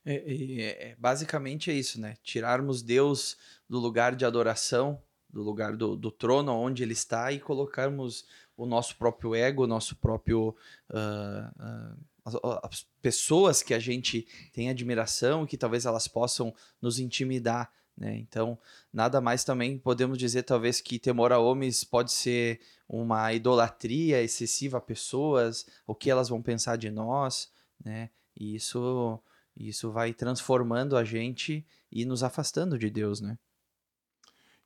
É, 0.05 0.91
é, 0.91 0.97
basicamente 0.99 1.71
é 1.71 1.75
isso, 1.75 2.01
né? 2.01 2.17
Tirarmos 2.23 2.83
Deus 2.83 3.37
do 3.69 3.79
lugar 3.79 4.17
de 4.17 4.25
adoração, 4.25 5.01
do 5.31 5.43
lugar 5.43 5.77
do, 5.77 5.97
do 5.97 6.11
trono 6.11 6.53
onde 6.53 6.83
ele 6.83 6.93
está 6.93 7.31
e 7.33 7.39
colocarmos 7.39 8.27
o 8.57 8.67
nosso 8.67 8.97
próprio 8.97 9.35
ego, 9.35 9.65
o 9.65 9.69
nosso 9.69 9.97
próprio. 9.97 10.57
Uh, 10.91 11.95
uh, 11.95 12.13
as 12.63 12.87
pessoas 13.01 13.63
que 13.63 13.75
a 13.75 13.81
gente 13.81 14.29
tem 14.53 14.71
admiração 14.71 15.43
e 15.43 15.47
que 15.49 15.57
talvez 15.57 15.87
elas 15.87 16.07
possam 16.07 16.55
nos 16.81 17.01
intimidar 17.01 17.73
né? 17.97 18.17
Então, 18.17 18.59
nada 18.93 19.21
mais 19.21 19.45
também 19.45 19.79
podemos 19.79 20.19
dizer, 20.19 20.43
talvez, 20.43 20.81
que 20.81 20.99
temor 20.99 21.33
a 21.33 21.39
homens 21.39 21.85
pode 21.85 22.13
ser 22.13 22.61
uma 22.89 23.33
idolatria 23.33 24.23
excessiva 24.23 24.79
a 24.79 24.81
pessoas, 24.81 25.67
o 25.87 25.95
que 25.95 26.11
elas 26.11 26.29
vão 26.29 26.43
pensar 26.43 26.77
de 26.77 26.91
nós, 26.91 27.51
né? 27.85 28.11
E 28.37 28.55
isso, 28.55 29.21
isso 29.57 29.91
vai 29.91 30.13
transformando 30.13 30.97
a 30.97 31.05
gente 31.05 31.65
e 31.91 32.05
nos 32.05 32.23
afastando 32.23 32.79
de 32.79 32.91
Deus, 32.91 33.21
né? 33.21 33.39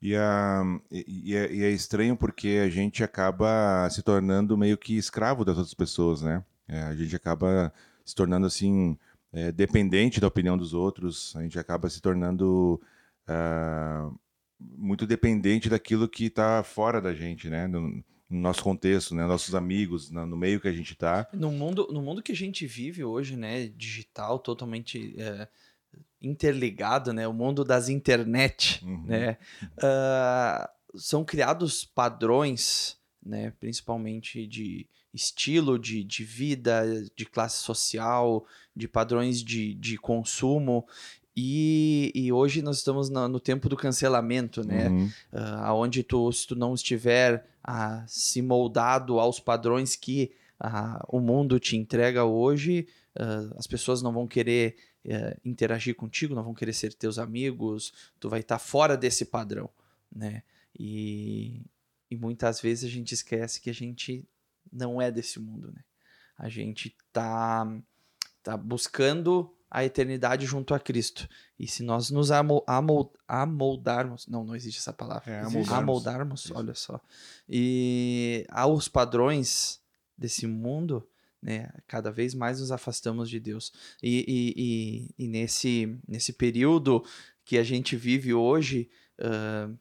E, 0.00 0.14
a, 0.14 0.62
e, 0.90 1.34
é, 1.34 1.52
e 1.52 1.64
é 1.64 1.70
estranho 1.70 2.16
porque 2.16 2.60
a 2.64 2.68
gente 2.68 3.02
acaba 3.02 3.88
se 3.90 4.02
tornando 4.02 4.56
meio 4.56 4.76
que 4.76 4.96
escravo 4.96 5.44
das 5.44 5.56
outras 5.56 5.74
pessoas, 5.74 6.22
né? 6.22 6.44
É, 6.68 6.82
a 6.82 6.94
gente 6.94 7.16
acaba 7.16 7.72
se 8.04 8.14
tornando 8.14 8.46
assim 8.46 8.98
é, 9.32 9.50
dependente 9.50 10.20
da 10.20 10.26
opinião 10.26 10.56
dos 10.56 10.74
outros, 10.74 11.34
a 11.36 11.42
gente 11.42 11.58
acaba 11.58 11.88
se 11.90 12.00
tornando 12.00 12.80
uh, 13.28 14.18
muito 14.58 15.06
dependente 15.06 15.68
daquilo 15.68 16.08
que 16.08 16.26
está 16.26 16.62
fora 16.62 17.00
da 17.00 17.14
gente, 17.14 17.48
né? 17.50 17.66
No, 17.66 18.02
no, 18.28 18.40
nosso 18.40 18.62
contexto, 18.62 19.14
né? 19.14 19.26
Nossos 19.26 19.54
amigos, 19.54 20.10
no, 20.10 20.26
no 20.26 20.36
meio 20.36 20.60
que 20.60 20.68
a 20.68 20.72
gente 20.72 20.92
está. 20.92 21.28
No 21.32 21.50
mundo, 21.50 21.88
no 21.90 22.02
mundo 22.02 22.22
que 22.22 22.32
a 22.32 22.36
gente 22.36 22.66
vive 22.66 23.04
hoje, 23.04 23.36
né? 23.36 23.68
Digital, 23.68 24.38
totalmente 24.38 25.14
é, 25.18 25.48
interligado, 26.20 27.12
né? 27.12 27.26
O 27.26 27.32
mundo 27.32 27.64
das 27.64 27.88
internet, 27.88 28.84
uhum. 28.84 29.04
né? 29.06 29.38
Uh, 29.78 30.98
são 30.98 31.24
criados 31.24 31.84
padrões, 31.84 32.96
né? 33.24 33.52
Principalmente 33.60 34.46
de 34.46 34.88
estilo 35.12 35.78
de, 35.78 36.04
de 36.04 36.24
vida, 36.24 36.84
de 37.16 37.24
classe 37.24 37.62
social, 37.62 38.44
de 38.74 38.86
padrões 38.86 39.42
de, 39.42 39.74
de 39.74 39.96
consumo. 39.96 40.86
E, 41.34 42.12
e 42.14 42.32
hoje 42.32 42.62
nós 42.62 42.78
estamos 42.78 43.10
no, 43.10 43.28
no 43.28 43.38
tempo 43.38 43.68
do 43.68 43.76
cancelamento, 43.76 44.66
né? 44.66 44.88
Uhum. 44.88 45.10
Uh, 45.32 45.72
onde 45.74 46.02
tu, 46.02 46.30
se 46.32 46.46
tu 46.46 46.56
não 46.56 46.74
estiver 46.74 47.46
se 48.06 48.42
moldado 48.42 49.18
aos 49.18 49.40
padrões 49.40 49.96
que 49.96 50.32
o 51.08 51.20
mundo 51.20 51.58
te 51.58 51.76
entrega 51.76 52.24
hoje, 52.24 52.86
as 53.56 53.66
pessoas 53.66 54.02
não 54.02 54.12
vão 54.12 54.26
querer 54.26 54.76
interagir 55.44 55.94
contigo, 55.94 56.34
não 56.34 56.42
vão 56.42 56.54
querer 56.54 56.72
ser 56.72 56.92
teus 56.94 57.18
amigos, 57.18 57.92
tu 58.18 58.28
vai 58.28 58.40
estar 58.40 58.56
tá 58.56 58.58
fora 58.58 58.96
desse 58.96 59.24
padrão, 59.24 59.70
né? 60.14 60.42
E, 60.78 61.62
e 62.10 62.16
muitas 62.16 62.60
vezes 62.60 62.84
a 62.84 62.92
gente 62.92 63.12
esquece 63.14 63.60
que 63.60 63.70
a 63.70 63.74
gente 63.74 64.28
não 64.70 65.00
é 65.00 65.10
desse 65.10 65.40
mundo, 65.40 65.72
né? 65.72 65.82
A 66.36 66.48
gente 66.48 66.94
tá, 67.12 67.66
tá 68.42 68.56
buscando 68.56 69.55
a 69.70 69.84
eternidade 69.84 70.46
junto 70.46 70.74
a 70.74 70.80
Cristo. 70.80 71.28
E 71.58 71.66
se 71.66 71.82
nós 71.82 72.10
nos 72.10 72.30
amo, 72.30 72.62
amo, 72.66 73.12
amoldarmos, 73.26 74.26
não, 74.26 74.44
não 74.44 74.54
existe 74.54 74.78
essa 74.78 74.92
palavra. 74.92 75.30
É, 75.30 75.40
amoldarmos, 75.40 75.72
amoldarmos 75.72 76.50
olha 76.52 76.74
só. 76.74 77.00
E 77.48 78.46
aos 78.48 78.88
padrões 78.88 79.80
desse 80.16 80.46
mundo, 80.46 81.06
né, 81.42 81.70
cada 81.86 82.10
vez 82.10 82.34
mais 82.34 82.60
nos 82.60 82.72
afastamos 82.72 83.28
de 83.28 83.38
Deus. 83.40 83.72
E, 84.02 84.24
e, 84.26 84.54
e, 85.18 85.24
e 85.24 85.28
nesse, 85.28 85.98
nesse 86.06 86.32
período 86.32 87.04
que 87.44 87.58
a 87.58 87.62
gente 87.62 87.96
vive 87.96 88.34
hoje, 88.34 88.90
uh, 89.20 89.76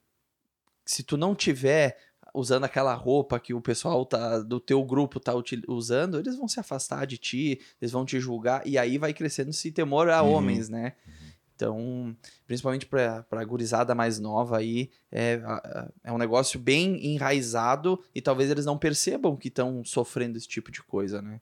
se 0.86 1.04
tu 1.04 1.18
não 1.18 1.34
tiver 1.34 1.98
usando 2.36 2.66
aquela 2.66 2.94
roupa 2.94 3.40
que 3.40 3.54
o 3.54 3.62
pessoal 3.62 4.06
tá, 4.06 4.40
do 4.40 4.60
teu 4.60 4.84
grupo 4.84 5.20
tá 5.20 5.34
usando, 5.68 6.20
eles 6.20 6.36
vão 6.36 6.48
se 6.48 6.60
afastar 6.60 7.08
de 7.08 7.18
ti, 7.18 7.60
eles 7.82 7.92
vão 7.92 8.06
te 8.06 8.20
julgar, 8.20 8.62
e 8.68 8.78
aí 8.78 8.98
vai 8.98 9.14
crescendo 9.14 9.50
esse 9.50 9.72
temor 9.72 10.10
a 10.10 10.22
uhum. 10.22 10.34
homens, 10.34 10.70
né? 10.70 10.94
Então, 11.56 12.16
principalmente 12.46 12.86
para 12.86 13.26
a 13.32 13.46
gurizada 13.46 13.96
mais 13.96 14.20
nova 14.20 14.58
aí, 14.58 14.92
é, 15.10 15.42
é 16.04 16.12
um 16.12 16.18
negócio 16.18 16.60
bem 16.60 17.14
enraizado 17.14 18.04
e 18.14 18.22
talvez 18.22 18.52
eles 18.52 18.66
não 18.66 18.78
percebam 18.78 19.38
que 19.38 19.48
estão 19.48 19.84
sofrendo 19.86 20.38
esse 20.38 20.48
tipo 20.48 20.70
de 20.70 20.84
coisa, 20.84 21.22
né? 21.22 21.40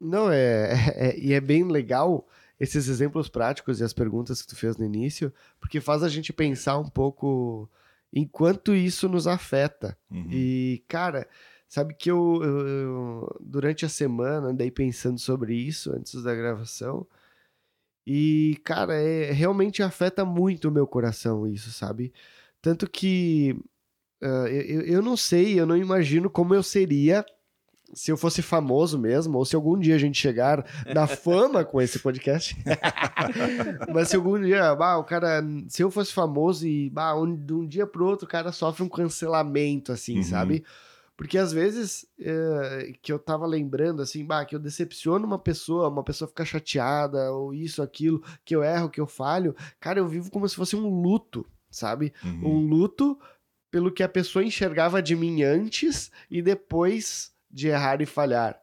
Não, 0.00 0.30
é, 0.30 0.72
é, 0.72 1.08
é, 1.10 1.18
e 1.18 1.34
é 1.34 1.40
bem 1.40 1.64
legal 1.64 2.26
esses 2.58 2.88
exemplos 2.88 3.28
práticos 3.28 3.78
e 3.78 3.84
as 3.84 3.92
perguntas 3.92 4.40
que 4.40 4.48
tu 4.48 4.56
fez 4.56 4.76
no 4.78 4.84
início, 4.84 5.32
porque 5.60 5.80
faz 5.80 6.02
a 6.02 6.08
gente 6.08 6.32
pensar 6.32 6.78
um 6.78 6.88
pouco 6.88 7.70
enquanto 8.12 8.74
isso 8.74 9.08
nos 9.08 9.26
afeta. 9.26 9.96
Uhum. 10.10 10.28
E, 10.30 10.84
cara, 10.88 11.28
sabe 11.68 11.94
que 11.94 12.10
eu, 12.10 12.40
eu, 12.42 12.68
eu, 12.68 13.36
durante 13.40 13.84
a 13.84 13.88
semana 13.88 14.48
andei 14.48 14.70
pensando 14.70 15.18
sobre 15.18 15.54
isso 15.54 15.92
antes 15.92 16.22
da 16.22 16.34
gravação. 16.34 17.06
E, 18.06 18.58
cara, 18.64 18.94
é, 18.94 19.30
realmente 19.32 19.82
afeta 19.82 20.24
muito 20.24 20.68
o 20.68 20.72
meu 20.72 20.86
coração 20.86 21.46
isso, 21.46 21.70
sabe? 21.70 22.12
Tanto 22.62 22.88
que 22.88 23.54
uh, 24.22 24.46
eu, 24.48 24.80
eu 24.82 25.02
não 25.02 25.16
sei, 25.16 25.60
eu 25.60 25.66
não 25.66 25.76
imagino 25.76 26.30
como 26.30 26.54
eu 26.54 26.62
seria 26.62 27.24
se 27.94 28.10
eu 28.10 28.16
fosse 28.16 28.42
famoso 28.42 28.98
mesmo, 28.98 29.38
ou 29.38 29.44
se 29.44 29.56
algum 29.56 29.78
dia 29.78 29.94
a 29.94 29.98
gente 29.98 30.20
chegar 30.20 30.64
na 30.94 31.06
fama 31.08 31.64
com 31.64 31.80
esse 31.80 31.98
podcast. 31.98 32.56
Mas 33.92 34.08
se 34.08 34.16
algum 34.16 34.40
dia, 34.40 34.74
bah, 34.74 34.98
o 34.98 35.04
cara, 35.04 35.42
se 35.68 35.82
eu 35.82 35.90
fosse 35.90 36.12
famoso 36.12 36.66
e 36.66 36.90
bah, 36.90 37.14
um, 37.14 37.34
de 37.34 37.52
um 37.52 37.66
dia 37.66 37.86
pro 37.86 38.06
outro 38.06 38.26
o 38.26 38.28
cara 38.28 38.52
sofre 38.52 38.82
um 38.82 38.88
cancelamento, 38.88 39.92
assim, 39.92 40.18
uhum. 40.18 40.22
sabe? 40.22 40.64
Porque 41.16 41.36
às 41.36 41.52
vezes 41.52 42.06
é, 42.20 42.92
que 43.02 43.12
eu 43.12 43.18
tava 43.18 43.44
lembrando, 43.46 44.02
assim, 44.02 44.24
bah, 44.24 44.44
que 44.44 44.54
eu 44.54 44.60
decepciono 44.60 45.26
uma 45.26 45.38
pessoa, 45.38 45.88
uma 45.88 46.04
pessoa 46.04 46.28
fica 46.28 46.44
chateada, 46.44 47.32
ou 47.32 47.52
isso, 47.52 47.82
aquilo, 47.82 48.22
que 48.44 48.54
eu 48.54 48.62
erro, 48.62 48.90
que 48.90 49.00
eu 49.00 49.06
falho, 49.06 49.56
cara, 49.80 49.98
eu 49.98 50.06
vivo 50.06 50.30
como 50.30 50.48
se 50.48 50.54
fosse 50.54 50.76
um 50.76 50.88
luto, 50.88 51.44
sabe? 51.70 52.12
Uhum. 52.22 52.48
Um 52.48 52.68
luto 52.68 53.18
pelo 53.70 53.90
que 53.90 54.02
a 54.02 54.08
pessoa 54.08 54.44
enxergava 54.44 55.02
de 55.02 55.16
mim 55.16 55.42
antes 55.42 56.10
e 56.30 56.40
depois 56.40 57.32
de 57.50 57.68
errar 57.68 58.00
e 58.00 58.06
falhar. 58.06 58.58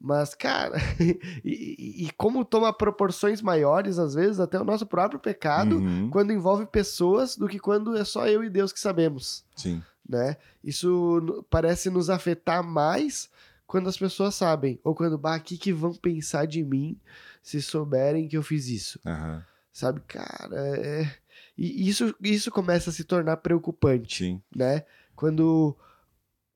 Mas, 0.00 0.34
cara, 0.34 0.76
e, 1.42 2.04
e, 2.04 2.10
como 2.16 2.44
toma 2.44 2.72
proporções 2.72 3.40
maiores, 3.40 3.98
às 3.98 4.14
vezes, 4.14 4.38
até 4.38 4.60
o 4.60 4.64
nosso 4.64 4.84
próprio 4.84 5.18
pecado, 5.18 5.78
uhum. 5.78 6.10
quando 6.10 6.32
envolve 6.32 6.66
pessoas, 6.66 7.36
do 7.36 7.48
que 7.48 7.58
quando 7.58 7.96
é 7.96 8.04
só 8.04 8.26
eu 8.26 8.44
e 8.44 8.50
Deus 8.50 8.72
que 8.72 8.80
sabemos. 8.80 9.44
Sim. 9.56 9.82
Né? 10.06 10.36
Isso 10.62 11.46
parece 11.48 11.88
nos 11.88 12.10
afetar 12.10 12.62
mais 12.62 13.30
quando 13.66 13.88
as 13.88 13.96
pessoas 13.96 14.34
sabem. 14.34 14.78
Ou 14.84 14.94
quando, 14.94 15.16
bah, 15.16 15.38
o 15.38 15.40
que, 15.40 15.56
que 15.56 15.72
vão 15.72 15.94
pensar 15.94 16.46
de 16.46 16.62
mim 16.62 17.00
se 17.42 17.62
souberem 17.62 18.28
que 18.28 18.36
eu 18.36 18.42
fiz 18.42 18.68
isso? 18.68 19.00
Uhum. 19.06 19.40
Sabe, 19.72 20.00
cara, 20.06 20.54
é... 20.54 21.10
E 21.56 21.88
isso, 21.88 22.14
isso 22.20 22.50
começa 22.50 22.90
a 22.90 22.92
se 22.92 23.04
tornar 23.04 23.38
preocupante. 23.38 24.24
Sim. 24.24 24.42
Né? 24.54 24.84
Quando 25.16 25.76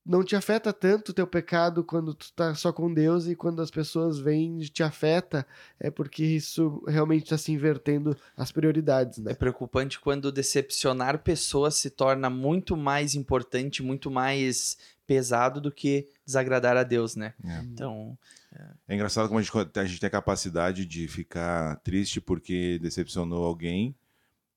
não 0.09 0.25
te 0.25 0.35
afeta 0.35 0.73
tanto 0.73 1.11
o 1.11 1.13
teu 1.13 1.27
pecado 1.27 1.85
quando 1.85 2.15
tu 2.15 2.33
tá 2.33 2.55
só 2.55 2.73
com 2.73 2.93
Deus 2.93 3.27
e 3.27 3.37
quando 3.37 3.61
as 3.61 3.71
pessoas 3.71 4.19
vêm 4.19 4.63
e 4.63 4.69
te 4.69 4.83
afeta, 4.83 5.47
é 5.79 5.91
porque 5.91 6.25
isso 6.25 6.83
realmente 6.89 7.25
está 7.25 7.37
se 7.37 7.53
invertendo 7.53 8.17
as 8.35 8.51
prioridades, 8.51 9.19
né? 9.19 9.33
É 9.33 9.35
preocupante 9.35 10.01
quando 10.01 10.33
decepcionar 10.33 11.19
pessoas 11.19 11.75
se 11.75 11.91
torna 11.91 12.31
muito 12.31 12.75
mais 12.75 13.15
importante, 13.15 13.83
muito 13.83 14.11
mais 14.11 14.79
pesado 15.07 15.61
do 15.61 15.71
que 15.71 16.09
desagradar 16.25 16.79
a 16.79 16.83
Deus, 16.83 17.15
né? 17.15 17.35
É. 17.45 17.59
Então... 17.59 18.17
É... 18.51 18.65
é 18.89 18.95
engraçado 18.95 19.29
como 19.29 19.39
a 19.39 19.43
gente, 19.43 19.53
a 19.79 19.85
gente 19.85 20.01
tem 20.01 20.07
a 20.07 20.11
capacidade 20.11 20.87
de 20.87 21.07
ficar 21.07 21.77
triste 21.81 22.19
porque 22.19 22.79
decepcionou 22.81 23.45
alguém 23.45 23.95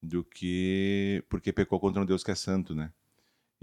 do 0.01 0.24
que 0.24 1.24
porque 1.29 1.51
pecou 1.51 1.77
contra 1.77 2.01
um 2.01 2.05
Deus 2.05 2.24
que 2.24 2.31
é 2.31 2.36
santo, 2.36 2.74
né? 2.74 2.89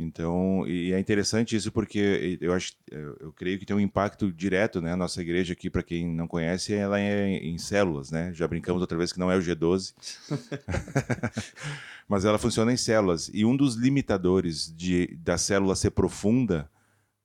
Então, 0.00 0.64
e 0.64 0.92
é 0.92 1.00
interessante 1.00 1.56
isso 1.56 1.72
porque 1.72 2.38
eu 2.40 2.52
acho, 2.52 2.72
eu 2.88 3.32
creio 3.32 3.58
que 3.58 3.66
tem 3.66 3.74
um 3.74 3.80
impacto 3.80 4.32
direto, 4.32 4.80
né? 4.80 4.92
A 4.92 4.96
nossa 4.96 5.20
igreja 5.20 5.54
aqui, 5.54 5.68
para 5.68 5.82
quem 5.82 6.06
não 6.14 6.28
conhece, 6.28 6.72
ela 6.72 7.00
é 7.00 7.30
em 7.30 7.58
células, 7.58 8.12
né? 8.12 8.32
Já 8.32 8.46
brincamos 8.46 8.80
outra 8.80 8.96
vez 8.96 9.12
que 9.12 9.18
não 9.18 9.28
é 9.28 9.36
o 9.36 9.40
G12, 9.40 9.94
mas 12.08 12.24
ela 12.24 12.38
funciona 12.38 12.72
em 12.72 12.76
células. 12.76 13.28
E 13.34 13.44
um 13.44 13.56
dos 13.56 13.74
limitadores 13.74 14.72
de 14.72 15.16
da 15.16 15.36
célula 15.36 15.74
ser 15.74 15.90
profunda, 15.90 16.70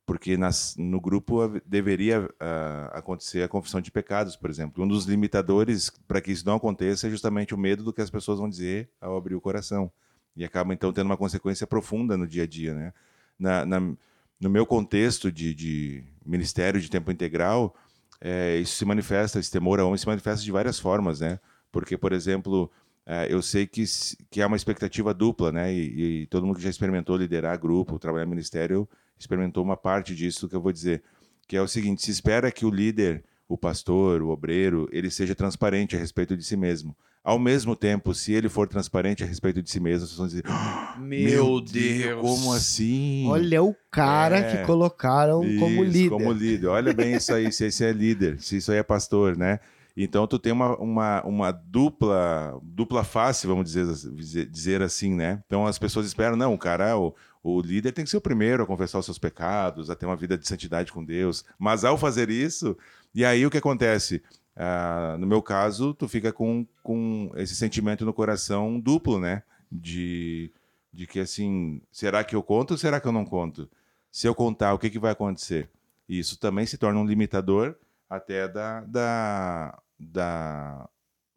porque 0.03 0.35
nas, 0.35 0.75
no 0.75 0.99
grupo 0.99 1.61
deveria 1.67 2.23
uh, 2.23 2.89
acontecer 2.91 3.43
a 3.43 3.47
confissão 3.47 3.81
de 3.81 3.91
pecados, 3.91 4.35
por 4.35 4.49
exemplo. 4.49 4.83
Um 4.83 4.87
dos 4.87 5.05
limitadores 5.05 5.91
para 6.07 6.19
que 6.19 6.31
isso 6.31 6.45
não 6.45 6.55
aconteça 6.55 7.05
é 7.05 7.09
justamente 7.11 7.53
o 7.53 7.57
medo 7.57 7.83
do 7.83 7.93
que 7.93 8.01
as 8.01 8.09
pessoas 8.09 8.39
vão 8.39 8.49
dizer 8.49 8.89
ao 8.99 9.15
abrir 9.15 9.35
o 9.35 9.41
coração 9.41 9.91
e 10.35 10.43
acaba 10.43 10.73
então 10.73 10.91
tendo 10.91 11.07
uma 11.07 11.17
consequência 11.17 11.67
profunda 11.67 12.17
no 12.17 12.27
dia 12.27 12.43
a 12.43 12.47
dia, 12.47 12.73
né? 12.73 12.93
Na, 13.37 13.65
na 13.65 13.79
no 14.39 14.49
meu 14.49 14.65
contexto 14.65 15.31
de, 15.31 15.53
de, 15.53 16.03
ministério 16.25 16.81
de 16.81 16.89
tempo 16.89 17.09
integral, 17.09 17.73
é, 18.19 18.57
isso 18.57 18.75
se 18.75 18.85
manifesta, 18.85 19.39
esse 19.39 19.49
temor 19.49 19.79
a 19.79 19.85
homem 19.85 19.97
se 19.97 20.05
manifesta 20.05 20.43
de 20.43 20.51
várias 20.51 20.77
formas, 20.77 21.21
né? 21.21 21.39
Porque, 21.71 21.97
por 21.97 22.11
exemplo, 22.11 22.69
é, 23.05 23.33
eu 23.33 23.41
sei 23.41 23.65
que, 23.65 23.83
que 24.29 24.41
há 24.41 24.47
uma 24.47 24.57
expectativa 24.57 25.13
dupla, 25.13 25.51
né? 25.51 25.73
E, 25.73 26.23
e, 26.23 26.27
todo 26.27 26.45
mundo 26.45 26.57
que 26.57 26.63
já 26.63 26.69
experimentou 26.69 27.15
liderar 27.15 27.57
grupo, 27.57 27.97
trabalhar 27.97 28.25
ministério, 28.25 28.87
experimentou 29.17 29.63
uma 29.63 29.77
parte 29.77 30.13
disso 30.13 30.49
que 30.49 30.55
eu 30.55 30.61
vou 30.61 30.71
dizer, 30.71 31.03
que 31.47 31.55
é 31.55 31.61
o 31.61 31.67
seguinte: 31.67 32.03
se 32.03 32.11
espera 32.11 32.51
que 32.51 32.65
o 32.65 32.69
líder, 32.69 33.23
o 33.47 33.57
pastor, 33.57 34.21
o 34.21 34.29
obreiro, 34.29 34.89
ele 34.91 35.09
seja 35.09 35.35
transparente 35.35 35.95
a 35.95 35.99
respeito 35.99 36.35
de 36.35 36.43
si 36.43 36.57
mesmo. 36.57 36.95
Ao 37.23 37.39
mesmo 37.39 37.73
tempo, 37.73 38.13
se 38.13 38.33
ele 38.33 38.49
for 38.49 38.67
transparente 38.67 39.23
a 39.23 39.25
respeito 39.25 39.61
de 39.61 39.71
si 39.71 39.79
mesmo, 39.79 40.05
vocês 40.05 40.17
vão 40.17 40.27
dizer: 40.27 40.43
oh, 40.45 40.99
Meu, 40.99 41.61
Deus, 41.61 42.19
como 42.19 42.51
assim? 42.51 43.25
Olha 43.29 43.63
o 43.63 43.73
cara 43.89 44.39
é, 44.39 44.51
que 44.57 44.65
colocaram 44.65 45.41
isso, 45.41 45.59
como 45.59 45.83
líder. 45.85 46.09
Como 46.09 46.31
líder. 46.33 46.67
Olha 46.67 46.93
bem 46.93 47.13
isso 47.15 47.33
aí, 47.33 47.49
se 47.49 47.65
esse 47.65 47.85
é 47.85 47.93
líder, 47.93 48.41
se 48.41 48.57
isso 48.57 48.73
aí 48.73 48.77
é 48.77 48.83
pastor, 48.83 49.37
né? 49.37 49.61
Então 49.95 50.27
tu 50.27 50.37
tem 50.37 50.51
uma, 50.51 50.75
uma, 50.77 51.23
uma 51.23 51.51
dupla 51.51 52.59
dupla 52.61 53.05
face, 53.05 53.47
vamos 53.47 53.71
dizer, 53.71 53.85
dizer 54.49 54.81
assim, 54.81 55.15
né? 55.15 55.41
Então 55.45 55.65
as 55.65 55.79
pessoas 55.79 56.05
esperam, 56.05 56.35
não, 56.35 56.53
o 56.53 56.57
cara, 56.57 56.97
o, 56.97 57.15
o 57.41 57.61
líder 57.61 57.93
tem 57.93 58.03
que 58.03 58.11
ser 58.11 58.17
o 58.17 58.21
primeiro 58.21 58.63
a 58.63 58.65
confessar 58.65 58.99
os 58.99 59.05
seus 59.05 59.19
pecados, 59.19 59.89
a 59.89 59.95
ter 59.95 60.05
uma 60.05 60.15
vida 60.15 60.37
de 60.37 60.45
santidade 60.47 60.91
com 60.91 61.05
Deus. 61.05 61.45
Mas 61.57 61.85
ao 61.85 61.97
fazer 61.97 62.29
isso, 62.29 62.75
e 63.13 63.23
aí 63.23 63.45
o 63.45 63.51
que 63.51 63.59
acontece? 63.59 64.21
Ah, 64.55 65.15
no 65.19 65.25
meu 65.25 65.41
caso, 65.41 65.93
tu 65.93 66.07
fica 66.07 66.31
com, 66.31 66.65
com 66.81 67.31
esse 67.35 67.55
sentimento 67.55 68.05
no 68.05 68.13
coração 68.13 68.79
duplo, 68.79 69.19
né? 69.19 69.43
De, 69.71 70.51
de 70.91 71.07
que 71.07 71.19
assim, 71.19 71.81
será 71.91 72.23
que 72.23 72.35
eu 72.35 72.43
conto 72.43 72.71
ou 72.71 72.77
será 72.77 72.99
que 72.99 73.07
eu 73.07 73.11
não 73.11 73.25
conto? 73.25 73.69
Se 74.11 74.27
eu 74.27 74.35
contar, 74.35 74.73
o 74.73 74.79
que, 74.79 74.89
que 74.89 74.99
vai 74.99 75.11
acontecer? 75.11 75.69
Isso 76.07 76.39
também 76.39 76.65
se 76.65 76.77
torna 76.77 76.99
um 76.99 77.05
limitador 77.05 77.75
até 78.09 78.47
da, 78.47 78.81
da, 78.81 79.79
da 79.99 80.89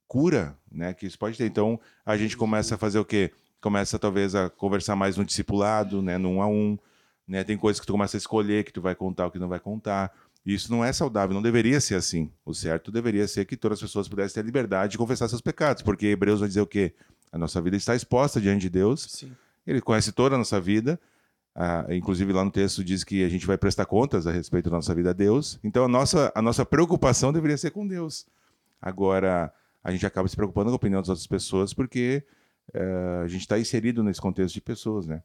cura, 0.07 0.57
né? 0.71 0.93
Que 0.93 1.07
isso 1.07 1.19
pode 1.19 1.39
ter. 1.39 1.47
Então, 1.47 1.81
a 2.05 2.17
gente 2.17 2.37
começa 2.37 2.75
a 2.75 2.79
fazer 2.79 2.99
o 2.99 3.05
quê? 3.05 3.33
Começa 3.61 3.99
talvez 3.99 4.35
a 4.35 4.51
conversar 4.51 4.95
mais 4.95 5.17
no 5.17 5.25
discipulado, 5.25 6.03
né? 6.03 6.19
No 6.19 6.29
um 6.31 6.43
a 6.43 6.47
um, 6.47 6.79
né? 7.27 7.43
Tem 7.45 7.57
coisas 7.57 7.81
que 7.81 7.87
tu 7.87 7.93
começa 7.93 8.17
a 8.17 8.19
escolher, 8.19 8.65
que 8.65 8.73
tu 8.73 8.83
vai 8.83 8.95
contar, 8.95 9.27
o 9.27 9.31
que 9.31 9.39
não 9.39 9.49
vai 9.49 9.59
contar. 9.59 10.13
Isso 10.47 10.71
não 10.71 10.85
é 10.85 10.93
saudável, 10.93 11.35
não 11.35 11.43
deveria 11.43 11.81
ser 11.81 11.97
assim. 11.97 12.31
O 12.45 12.55
certo 12.55 12.93
deveria 12.93 13.27
ser 13.27 13.45
que 13.45 13.57
todas 13.57 13.79
as 13.79 13.83
pessoas 13.83 14.09
pudessem 14.09 14.35
ter 14.35 14.41
a 14.41 14.45
liberdade 14.45 14.93
de 14.93 14.99
confessar 14.99 15.29
seus 15.29 15.41
pecados, 15.41 15.83
porque 15.83 16.07
Hebreus 16.07 16.39
vai 16.39 16.49
dizer 16.49 16.61
o 16.61 16.67
quê? 16.67 16.95
A 17.33 17.37
nossa 17.37 17.61
vida 17.61 17.77
está 17.77 17.97
exposta 17.97 18.41
diante 18.41 18.63
de 18.63 18.71
Deus. 18.71 19.07
Sim. 19.11 19.33
Ele 19.67 19.81
conhece 19.81 20.13
toda 20.13 20.37
a 20.37 20.39
nossa 20.39 20.61
vida. 20.61 21.01
Ah, 21.53 21.87
inclusive 21.91 22.33
lá 22.33 22.45
no 22.45 22.51
texto 22.53 22.85
diz 22.85 23.03
que 23.03 23.25
a 23.25 23.29
gente 23.29 23.45
vai 23.45 23.59
prestar 23.59 23.87
contas 23.87 24.25
a 24.27 24.31
respeito 24.31 24.71
da 24.71 24.77
nossa 24.77 24.95
vida 24.95 25.11
a 25.11 25.13
Deus. 25.13 25.59
Então 25.65 25.85
a 25.85 25.89
nossa, 25.89 26.31
a 26.33 26.41
nossa 26.41 26.65
preocupação 26.65 27.33
deveria 27.33 27.57
ser 27.57 27.73
com 27.73 27.85
Deus. 27.85 28.25
Agora, 28.81 29.53
a 29.83 29.91
gente 29.91 30.07
acaba 30.07 30.29
se 30.29 30.37
preocupando 30.37 30.71
com 30.71 30.75
a 30.75 30.77
opinião 30.77 31.01
das 31.01 31.09
outras 31.09 31.27
pessoas 31.27 31.75
porque 31.75 32.23
eh, 32.73 33.21
a 33.25 33.27
gente 33.27 33.41
está 33.41 33.59
inserido 33.59 34.05
nesse 34.05 34.21
contexto 34.21 34.55
de 34.55 34.61
pessoas, 34.61 35.07
né? 35.07 35.23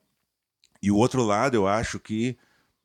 E 0.81 0.89
o 0.89 0.95
outro 0.95 1.23
lado, 1.23 1.53
eu 1.53 1.67
acho 1.67 1.99
que 1.99 2.35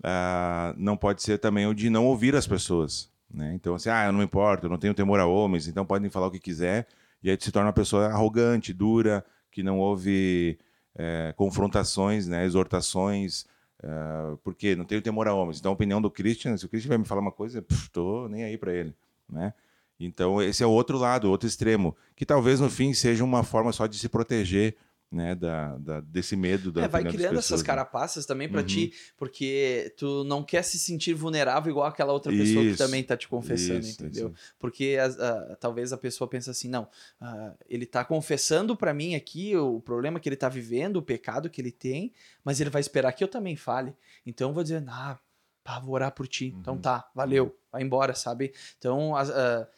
ah, 0.02 0.74
não 0.76 0.96
pode 0.96 1.22
ser 1.22 1.38
também 1.38 1.66
o 1.66 1.74
de 1.74 1.90
não 1.90 2.06
ouvir 2.06 2.34
as 2.34 2.46
pessoas. 2.46 3.10
Né? 3.30 3.54
Então, 3.54 3.74
assim, 3.74 3.88
ah, 3.88 4.06
eu 4.06 4.12
não 4.12 4.20
me 4.20 4.24
importo, 4.24 4.66
eu 4.66 4.70
não 4.70 4.78
tenho 4.78 4.94
temor 4.94 5.18
a 5.20 5.26
homens, 5.26 5.68
então 5.68 5.84
podem 5.84 6.10
falar 6.10 6.28
o 6.28 6.30
que 6.30 6.38
quiser. 6.38 6.86
E 7.22 7.30
aí 7.30 7.36
tu 7.36 7.44
se 7.44 7.52
torna 7.52 7.68
uma 7.68 7.72
pessoa 7.72 8.06
arrogante, 8.06 8.72
dura, 8.72 9.24
que 9.50 9.62
não 9.62 9.78
ouve 9.78 10.58
eh, 10.94 11.34
confrontações, 11.36 12.28
né, 12.28 12.44
exortações, 12.44 13.46
eh, 13.82 14.36
porque 14.44 14.76
não 14.76 14.84
tenho 14.84 15.02
temor 15.02 15.26
a 15.26 15.34
homens. 15.34 15.58
Então, 15.58 15.72
a 15.72 15.74
opinião 15.74 16.00
do 16.00 16.10
Christian, 16.10 16.56
se 16.56 16.66
o 16.66 16.68
Christian 16.68 16.90
vai 16.90 16.98
me 16.98 17.04
falar 17.04 17.20
uma 17.20 17.32
coisa, 17.32 17.64
tô 17.92 18.28
nem 18.28 18.44
aí 18.44 18.56
para 18.56 18.72
ele, 18.72 18.94
né? 19.28 19.52
Então, 19.98 20.42
esse 20.42 20.62
é 20.62 20.66
o 20.66 20.70
outro 20.70 20.98
lado, 20.98 21.30
outro 21.30 21.48
extremo, 21.48 21.96
que 22.14 22.26
talvez 22.26 22.60
no 22.60 22.68
fim 22.68 22.92
seja 22.92 23.24
uma 23.24 23.42
forma 23.42 23.72
só 23.72 23.86
de 23.86 23.98
se 23.98 24.08
proteger 24.08 24.76
né, 25.10 25.34
da, 25.34 25.76
da- 25.78 26.00
desse 26.00 26.34
medo 26.36 26.72
da 26.72 26.82
É, 26.82 26.88
vai 26.88 27.02
criando 27.02 27.34
pessoas, 27.34 27.44
essas 27.44 27.62
né? 27.62 27.66
carapaças 27.66 28.26
também 28.26 28.48
pra 28.48 28.60
Uhum. 28.60 28.66
ti, 28.66 28.92
porque 29.16 29.94
tu 29.96 30.24
não 30.24 30.42
quer 30.42 30.62
se 30.64 30.78
sentir 30.78 31.14
vulnerável 31.14 31.70
igual 31.70 31.86
aquela 31.86 32.12
outra 32.12 32.32
pessoa 32.32 32.64
que 32.64 32.70
Isso, 32.70 32.78
também 32.78 33.02
tá 33.04 33.16
te 33.16 33.28
confessando, 33.28 33.80
isso, 33.80 34.02
entendeu? 34.04 34.28
isso. 34.30 34.54
Porque 34.58 34.98
as- 35.00 35.18
ah, 35.18 35.56
talvez 35.60 35.92
a 35.92 35.96
pessoa 35.96 36.28
pense 36.28 36.50
assim, 36.50 36.68
não, 36.68 36.88
ah, 37.20 37.54
ele 37.68 37.86
tá 37.86 38.04
confessando 38.04 38.76
pra 38.76 38.92
mim 38.92 39.14
aqui 39.14 39.56
o 39.56 39.80
problema 39.80 40.18
que 40.18 40.28
ele 40.28 40.36
tá 40.36 40.48
vivendo, 40.48 40.96
o 40.96 41.02
pecado 41.02 41.48
que 41.48 41.60
ele 41.60 41.72
tem, 41.72 42.12
mas 42.44 42.60
ele 42.60 42.68
vai 42.70 42.80
esperar 42.80 43.12
que 43.12 43.22
eu 43.22 43.28
também 43.28 43.56
fale. 43.56 43.94
Então 44.26 44.50
eu 44.50 44.54
vou 44.54 44.62
dizer, 44.64 44.84
ah, 44.88 45.18
pá, 45.62 45.78
vou 45.78 45.94
orar 45.94 46.10
por 46.12 46.26
ti. 46.26 46.54
Então 46.60 46.74
Uhum. 46.74 46.80
tá, 46.80 47.08
valeu, 47.14 47.56
vai 47.70 47.82
embora, 47.82 48.14
sabe? 48.14 48.52
Então 48.78 49.14
as- 49.16 49.30
ah, 49.30 49.68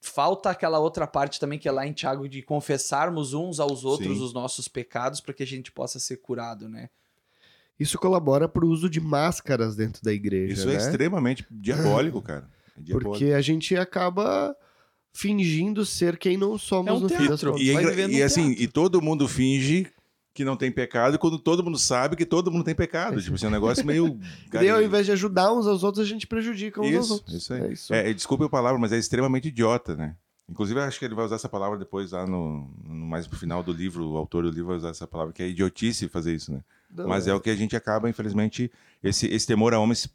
falta 0.00 0.50
aquela 0.50 0.78
outra 0.78 1.06
parte 1.06 1.38
também 1.38 1.58
que 1.58 1.68
é 1.68 1.72
lá 1.72 1.86
em 1.86 1.92
Tiago 1.92 2.28
de 2.28 2.42
confessarmos 2.42 3.34
uns 3.34 3.60
aos 3.60 3.84
outros 3.84 4.16
Sim. 4.18 4.24
os 4.24 4.32
nossos 4.32 4.66
pecados 4.66 5.20
para 5.20 5.34
que 5.34 5.42
a 5.42 5.46
gente 5.46 5.70
possa 5.70 5.98
ser 5.98 6.16
curado, 6.16 6.68
né? 6.68 6.88
Isso 7.78 7.98
colabora 7.98 8.48
para 8.48 8.64
o 8.64 8.68
uso 8.68 8.88
de 8.90 9.00
máscaras 9.00 9.76
dentro 9.76 10.02
da 10.02 10.12
igreja, 10.12 10.52
Isso 10.54 10.66
né? 10.66 10.74
é 10.74 10.76
extremamente 10.76 11.46
diabólico, 11.50 12.20
cara. 12.20 12.48
É 12.76 12.80
diabólico. 12.82 13.10
Porque 13.12 13.32
a 13.32 13.40
gente 13.40 13.76
acaba 13.76 14.54
fingindo 15.12 15.84
ser 15.84 16.18
quem 16.18 16.36
não 16.36 16.56
somos 16.58 16.90
É 16.90 16.94
um 16.94 17.00
no 17.00 17.08
fim 17.08 17.16
das 17.16 17.26
teatro. 17.26 17.52
contas. 17.52 17.66
E, 17.66 17.70
é 17.70 18.06
num 18.06 18.12
e 18.14 18.22
assim, 18.22 18.46
teatro. 18.48 18.62
e 18.62 18.68
todo 18.68 19.02
mundo 19.02 19.26
finge 19.26 19.86
que 20.32 20.44
não 20.44 20.56
tem 20.56 20.70
pecado 20.70 21.18
quando 21.18 21.38
todo 21.38 21.62
mundo 21.62 21.78
sabe 21.78 22.16
que 22.16 22.24
todo 22.24 22.50
mundo 22.50 22.64
tem 22.64 22.74
pecado. 22.74 23.20
Tipo 23.20 23.34
assim, 23.34 23.46
é 23.46 23.48
um 23.48 23.52
negócio 23.52 23.84
meio. 23.84 24.18
E 24.60 24.68
ao 24.68 24.82
invés 24.82 25.06
de 25.06 25.12
ajudar 25.12 25.52
uns 25.52 25.66
aos 25.66 25.82
outros, 25.82 26.04
a 26.04 26.08
gente 26.08 26.26
prejudica 26.26 26.80
uns 26.80 26.94
aos 26.94 27.04
Isso, 27.04 27.12
outros. 27.14 27.34
isso 27.34 27.54
aí. 27.54 27.60
É 27.62 27.72
isso. 27.72 27.94
É, 27.94 28.12
desculpe 28.12 28.44
a 28.44 28.48
palavra, 28.48 28.78
mas 28.78 28.92
é 28.92 28.98
extremamente 28.98 29.48
idiota, 29.48 29.96
né? 29.96 30.14
Inclusive, 30.48 30.80
eu 30.80 30.84
acho 30.84 30.98
que 30.98 31.04
ele 31.04 31.14
vai 31.14 31.24
usar 31.24 31.36
essa 31.36 31.48
palavra 31.48 31.78
depois, 31.78 32.10
lá 32.10 32.26
no, 32.26 32.68
no 32.84 33.06
mais 33.06 33.26
pro 33.26 33.38
final 33.38 33.62
do 33.62 33.72
livro, 33.72 34.04
o 34.04 34.16
autor 34.16 34.42
do 34.42 34.50
livro 34.50 34.66
vai 34.66 34.76
usar 34.76 34.88
essa 34.88 35.06
palavra, 35.06 35.32
que 35.32 35.42
é 35.42 35.48
idiotice 35.48 36.08
fazer 36.08 36.34
isso, 36.34 36.52
né? 36.52 36.60
Não, 36.92 37.06
Mas 37.06 37.28
é 37.28 37.34
o 37.34 37.40
que 37.40 37.50
a 37.50 37.54
gente 37.54 37.76
acaba, 37.76 38.10
infelizmente, 38.10 38.70
esse, 39.00 39.28
esse 39.28 39.46
temor 39.46 39.72
a 39.72 39.78
homens 39.78 40.08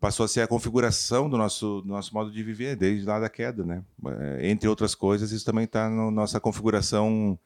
passou 0.00 0.24
a 0.24 0.28
ser 0.28 0.40
a 0.40 0.48
configuração 0.48 1.30
do 1.30 1.38
nosso, 1.38 1.80
do 1.82 1.88
nosso 1.88 2.12
modo 2.12 2.32
de 2.32 2.42
viver, 2.42 2.74
desde 2.74 3.06
lá 3.06 3.20
da 3.20 3.28
queda, 3.28 3.64
né? 3.64 3.84
É, 4.04 4.50
entre 4.50 4.68
outras 4.68 4.96
coisas, 4.96 5.30
isso 5.30 5.44
também 5.44 5.62
está 5.62 5.88
na 5.88 6.10
nossa 6.10 6.40
configuração 6.40 7.38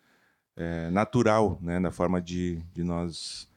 é, 0.57 0.91
natural, 0.91 1.59
né? 1.63 1.79
Na 1.79 1.91
forma 1.91 2.21
de, 2.21 2.63
de 2.75 2.83
nós 2.83 3.49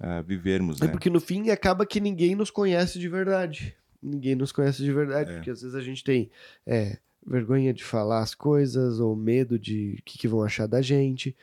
é, 0.00 0.22
vivermos, 0.22 0.80
É 0.80 0.86
né? 0.86 0.90
porque 0.90 1.08
no 1.10 1.20
fim 1.20 1.50
acaba 1.50 1.86
que 1.86 2.00
ninguém 2.00 2.34
nos 2.34 2.50
conhece 2.50 2.98
de 2.98 3.08
verdade. 3.08 3.76
Ninguém 4.02 4.34
nos 4.34 4.52
conhece 4.52 4.82
de 4.82 4.92
verdade, 4.92 5.30
É. 5.30 5.34
porque 5.36 5.50
às 5.50 5.60
vezes 5.62 5.74
a 5.74 5.80
gente 5.80 6.04
tem 6.04 6.30
é, 6.66 6.98
vergonha 7.26 7.72
de 7.74 7.82
falar 7.84 8.20
as 8.20 8.34
coisas 8.34 9.00
ou 9.00 9.14
medo 9.16 9.58
de 9.58 9.96
o 9.98 10.02
que, 10.04 10.18
que 10.18 10.28
vão 10.28 10.42
achar 10.42 10.66
da 10.66 10.80
gente. 10.80 11.36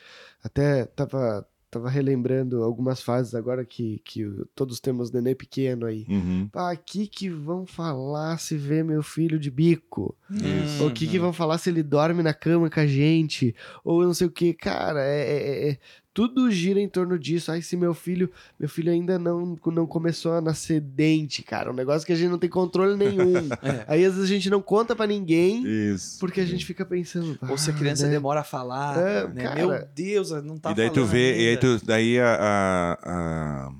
Até 0.43 0.85
tava, 0.85 1.47
tava 1.75 1.89
relembrando 1.89 2.63
algumas 2.63 3.01
fases 3.01 3.35
agora 3.35 3.65
que, 3.65 4.01
que 4.05 4.25
todos 4.55 4.79
temos 4.79 5.11
nenê 5.11 5.35
pequeno 5.35 5.85
aí. 5.85 6.05
Uhum. 6.07 6.49
Ah, 6.53 6.71
o 6.73 6.77
que 6.77 7.05
que 7.05 7.29
vão 7.29 7.65
falar 7.65 8.39
se 8.39 8.55
vê 8.55 8.81
meu 8.81 9.03
filho 9.03 9.37
de 9.37 9.51
bico? 9.51 10.15
Isso. 10.31 10.83
Ou 10.83 10.89
o 10.89 10.93
que 10.93 11.05
que 11.05 11.19
vão 11.19 11.33
falar 11.33 11.57
se 11.57 11.69
ele 11.69 11.83
dorme 11.83 12.23
na 12.23 12.33
cama 12.33 12.69
com 12.69 12.79
a 12.79 12.87
gente? 12.87 13.53
Ou 13.83 14.01
eu 14.01 14.07
não 14.07 14.13
sei 14.13 14.25
o 14.27 14.31
que, 14.31 14.53
cara, 14.53 15.03
é, 15.03 15.19
é- 15.21 15.69
é- 15.71 15.77
tudo 16.15 16.49
gira 16.49 16.79
em 16.79 16.87
torno 16.87 17.19
disso. 17.19 17.51
Ai, 17.51 17.61
se 17.61 17.75
meu 17.75 17.93
filho, 17.93 18.31
meu 18.57 18.69
filho 18.69 18.89
ainda 18.91 19.19
não, 19.19 19.59
não 19.67 19.85
começou 19.85 20.31
a 20.31 20.39
nascer 20.39 20.79
dente, 20.79 21.43
cara, 21.43 21.69
um 21.69 21.75
negócio 21.75 22.07
que 22.07 22.13
a 22.13 22.15
gente 22.15 22.29
não 22.31 22.39
tem 22.39 22.49
controle 22.49 22.95
nenhum. 22.95 23.33
É. 23.61 23.83
Aí 23.87 24.05
às 24.05 24.13
vezes 24.15 24.29
a 24.29 24.33
gente 24.33 24.49
não 24.49 24.61
conta 24.61 24.95
pra 24.95 25.05
ninguém 25.05 25.63
Isso. 25.65 26.17
porque 26.19 26.39
a 26.39 26.45
gente 26.45 26.65
fica 26.65 26.85
pensando, 26.85 27.37
Ou 27.49 27.57
se 27.57 27.69
a 27.69 27.73
"Ah, 27.73 27.77
criança 27.77 28.05
né?" 28.05 28.11
demora 28.13 28.39
a 28.39 28.43
falar, 28.43 28.97
É, 28.97 29.27
né? 29.27 29.43
cara. 29.43 29.55
Meu 29.55 29.87
Deus, 29.93 30.31
não 30.43 30.57
tá 30.57 30.71
e 30.71 30.75
daí 30.75 30.89
tu 30.89 31.03
vê, 31.05 31.33
e 31.35 31.39
aí, 31.39 31.47
ainda. 31.49 31.59
tu, 31.79 31.85
daí 31.85 32.17
a, 32.19 32.37
a, 32.39 33.71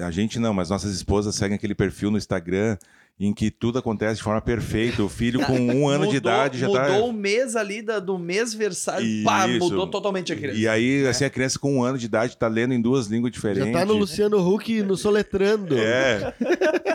a, 0.00 0.06
a 0.06 0.10
gente 0.10 0.38
não, 0.40 0.52
mas 0.52 0.68
nossas 0.70 0.92
esposas 0.92 1.34
seguem 1.36 1.54
aquele 1.54 1.74
perfil 1.74 2.10
no 2.10 2.18
Instagram 2.18 2.76
em 3.18 3.32
que 3.32 3.50
tudo 3.50 3.78
acontece 3.78 4.16
de 4.16 4.22
forma 4.22 4.42
perfeita. 4.42 5.02
O 5.02 5.08
filho 5.08 5.40
com 5.46 5.58
um 5.58 5.88
ano 5.88 6.06
de 6.06 6.16
Mudou- 6.16 6.32
idade 6.32 6.58
já 6.58 6.66
mudou 6.66 6.82
tá. 6.82 6.98
o 6.98 7.12
mês 7.14 7.56
ali 7.56 7.80
da- 7.80 7.98
do 7.98 8.18
mês 8.18 8.52
versário, 8.52 9.06
pá, 9.24 9.48
mudou 9.48 9.86
totalmente 9.86 10.32
a 10.32 10.36
criança. 10.36 10.58
E 10.58 10.68
aí, 10.68 11.02
né? 11.02 11.08
assim, 11.08 11.24
a 11.24 11.30
criança 11.30 11.58
com 11.58 11.76
um 11.76 11.82
ano 11.82 11.96
de 11.96 12.04
idade 12.04 12.36
tá 12.36 12.46
lendo 12.46 12.74
em 12.74 12.80
duas 12.80 13.06
línguas 13.06 13.32
diferentes. 13.32 13.72
Já 13.72 13.78
tá 13.80 13.84
no 13.86 13.94
Luciano 13.94 14.36
Huck 14.46 14.82
no 14.82 14.96
soletrando. 14.98 15.78
É. 15.78 16.34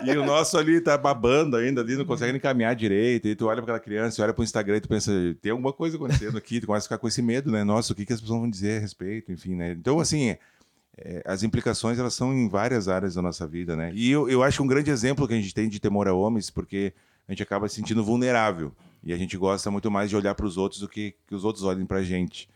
E 0.04 0.10
o 0.16 0.24
nosso 0.24 0.56
ali 0.56 0.80
tá 0.80 0.96
babando 0.96 1.56
ainda 1.56 1.80
ali, 1.80 1.96
não 1.96 2.04
consegue 2.04 2.32
nem 2.32 2.40
caminhar 2.40 2.74
direito. 2.76 3.26
E 3.26 3.34
tu 3.34 3.46
olha 3.46 3.56
pra 3.56 3.74
aquela 3.76 3.80
criança, 3.80 4.22
olha 4.22 4.32
pro 4.32 4.44
Instagram 4.44 4.76
e 4.76 4.80
tu 4.80 4.88
pensa, 4.88 5.10
tem 5.40 5.50
alguma 5.50 5.72
coisa 5.72 5.96
acontecendo 5.96 6.38
aqui, 6.38 6.60
tu 6.60 6.66
começa 6.68 6.84
a 6.84 6.88
ficar 6.88 6.98
com 6.98 7.08
esse 7.08 7.20
medo, 7.20 7.50
né? 7.50 7.64
Nossa, 7.64 7.92
o 7.92 7.96
que, 7.96 8.06
que 8.06 8.12
as 8.12 8.20
pessoas 8.20 8.40
vão 8.40 8.48
dizer 8.50 8.78
a 8.78 8.80
respeito, 8.80 9.32
enfim, 9.32 9.54
né? 9.56 9.72
Então, 9.72 9.98
assim, 9.98 10.36
é, 10.98 11.22
as 11.24 11.42
implicações, 11.42 11.98
elas 11.98 12.14
são 12.14 12.32
em 12.32 12.48
várias 12.48 12.88
áreas 12.88 13.14
da 13.14 13.22
nossa 13.22 13.46
vida, 13.46 13.74
né? 13.74 13.90
E 13.94 14.10
eu, 14.10 14.28
eu 14.28 14.42
acho 14.42 14.62
um 14.62 14.66
grande 14.66 14.90
exemplo 14.90 15.26
que 15.26 15.34
a 15.34 15.36
gente 15.36 15.54
tem 15.54 15.68
de 15.68 15.80
temor 15.80 16.06
a 16.06 16.12
homens, 16.12 16.50
porque 16.50 16.92
a 17.26 17.32
gente 17.32 17.42
acaba 17.42 17.68
se 17.68 17.76
sentindo 17.76 18.04
vulnerável. 18.04 18.72
E 19.02 19.12
a 19.12 19.16
gente 19.16 19.36
gosta 19.36 19.70
muito 19.70 19.90
mais 19.90 20.10
de 20.10 20.16
olhar 20.16 20.34
para 20.34 20.46
os 20.46 20.56
outros 20.56 20.80
do 20.80 20.88
que 20.88 21.14
que 21.26 21.34
os 21.34 21.44
outros 21.44 21.64
olhem 21.64 21.84
pra 21.84 22.02
gente. 22.02 22.48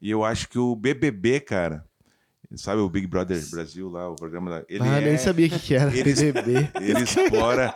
E 0.00 0.10
eu 0.10 0.24
acho 0.24 0.48
que 0.48 0.58
o 0.58 0.74
BBB, 0.74 1.40
cara, 1.40 1.84
sabe 2.56 2.80
o 2.80 2.88
Big 2.88 3.06
Brother 3.06 3.40
Brasil 3.50 3.90
lá, 3.90 4.08
o 4.08 4.16
programa 4.16 4.50
da... 4.50 4.64
Ele 4.68 4.82
ah, 4.82 5.00
é... 5.00 5.04
nem 5.04 5.18
sabia 5.18 5.46
o 5.46 5.50
que, 5.50 5.58
que 5.58 5.74
era. 5.74 5.92
Eles- 5.96 6.20
BBB. 6.20 6.70
Ele 6.80 7.02
explora, 7.02 7.74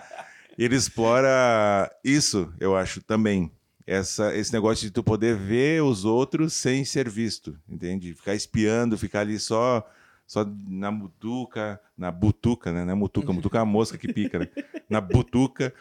ele 0.58 0.76
explora 0.76 1.90
isso, 2.02 2.52
eu 2.58 2.76
acho, 2.76 3.02
também. 3.02 3.50
Essa, 3.86 4.34
esse 4.34 4.52
negócio 4.52 4.84
de 4.84 4.90
tu 4.90 5.04
poder 5.04 5.36
ver 5.36 5.82
os 5.82 6.04
outros 6.04 6.54
sem 6.54 6.84
ser 6.84 7.08
visto, 7.08 7.56
entende? 7.68 8.14
Ficar 8.14 8.34
espiando, 8.34 8.98
ficar 8.98 9.20
ali 9.20 9.38
só 9.38 9.86
só 10.26 10.44
na 10.68 10.90
mutuca, 10.90 11.80
na 11.96 12.10
butuca, 12.10 12.72
né? 12.72 12.90
É 12.90 12.94
mutuca, 12.94 13.32
mutuca 13.32 13.58
é 13.58 13.60
uma 13.62 13.70
mosca 13.72 13.96
que 13.96 14.12
pica, 14.12 14.38
né? 14.40 14.48
Na 14.90 15.00
butuca. 15.00 15.72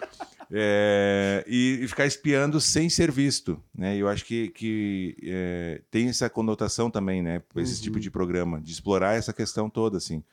é, 0.52 1.44
e, 1.48 1.80
e 1.82 1.88
ficar 1.88 2.06
espiando 2.06 2.62
sem 2.62 2.90
ser 2.90 3.12
visto, 3.12 3.62
né? 3.74 3.98
Eu 3.98 4.08
acho 4.08 4.24
que, 4.26 4.50
que 4.50 5.18
é, 5.24 5.82
tem 5.90 6.08
essa 6.10 6.30
conotação 6.30 6.90
também, 6.92 7.22
né? 7.22 7.42
Esse 7.56 7.78
Uhum. 7.78 7.82
tipo 7.84 8.00
de 8.00 8.12
programa, 8.12 8.62
de 8.62 8.72
explorar 8.72 9.16
essa 9.16 9.34
questão 9.34 9.70
toda, 9.70 9.98
assim. 9.98 10.24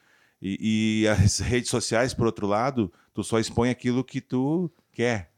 E, 0.40 1.03
e 1.05 1.09
as 1.09 1.38
redes 1.40 1.70
sociais, 1.70 2.12
por 2.12 2.27
outro 2.27 2.46
lado, 2.46 2.92
tu 3.14 3.22
só 3.25 3.38
expõe 3.38 3.70
aquilo 3.70 4.05
que 4.05 4.20
tu 4.20 4.70
quer 4.92 5.31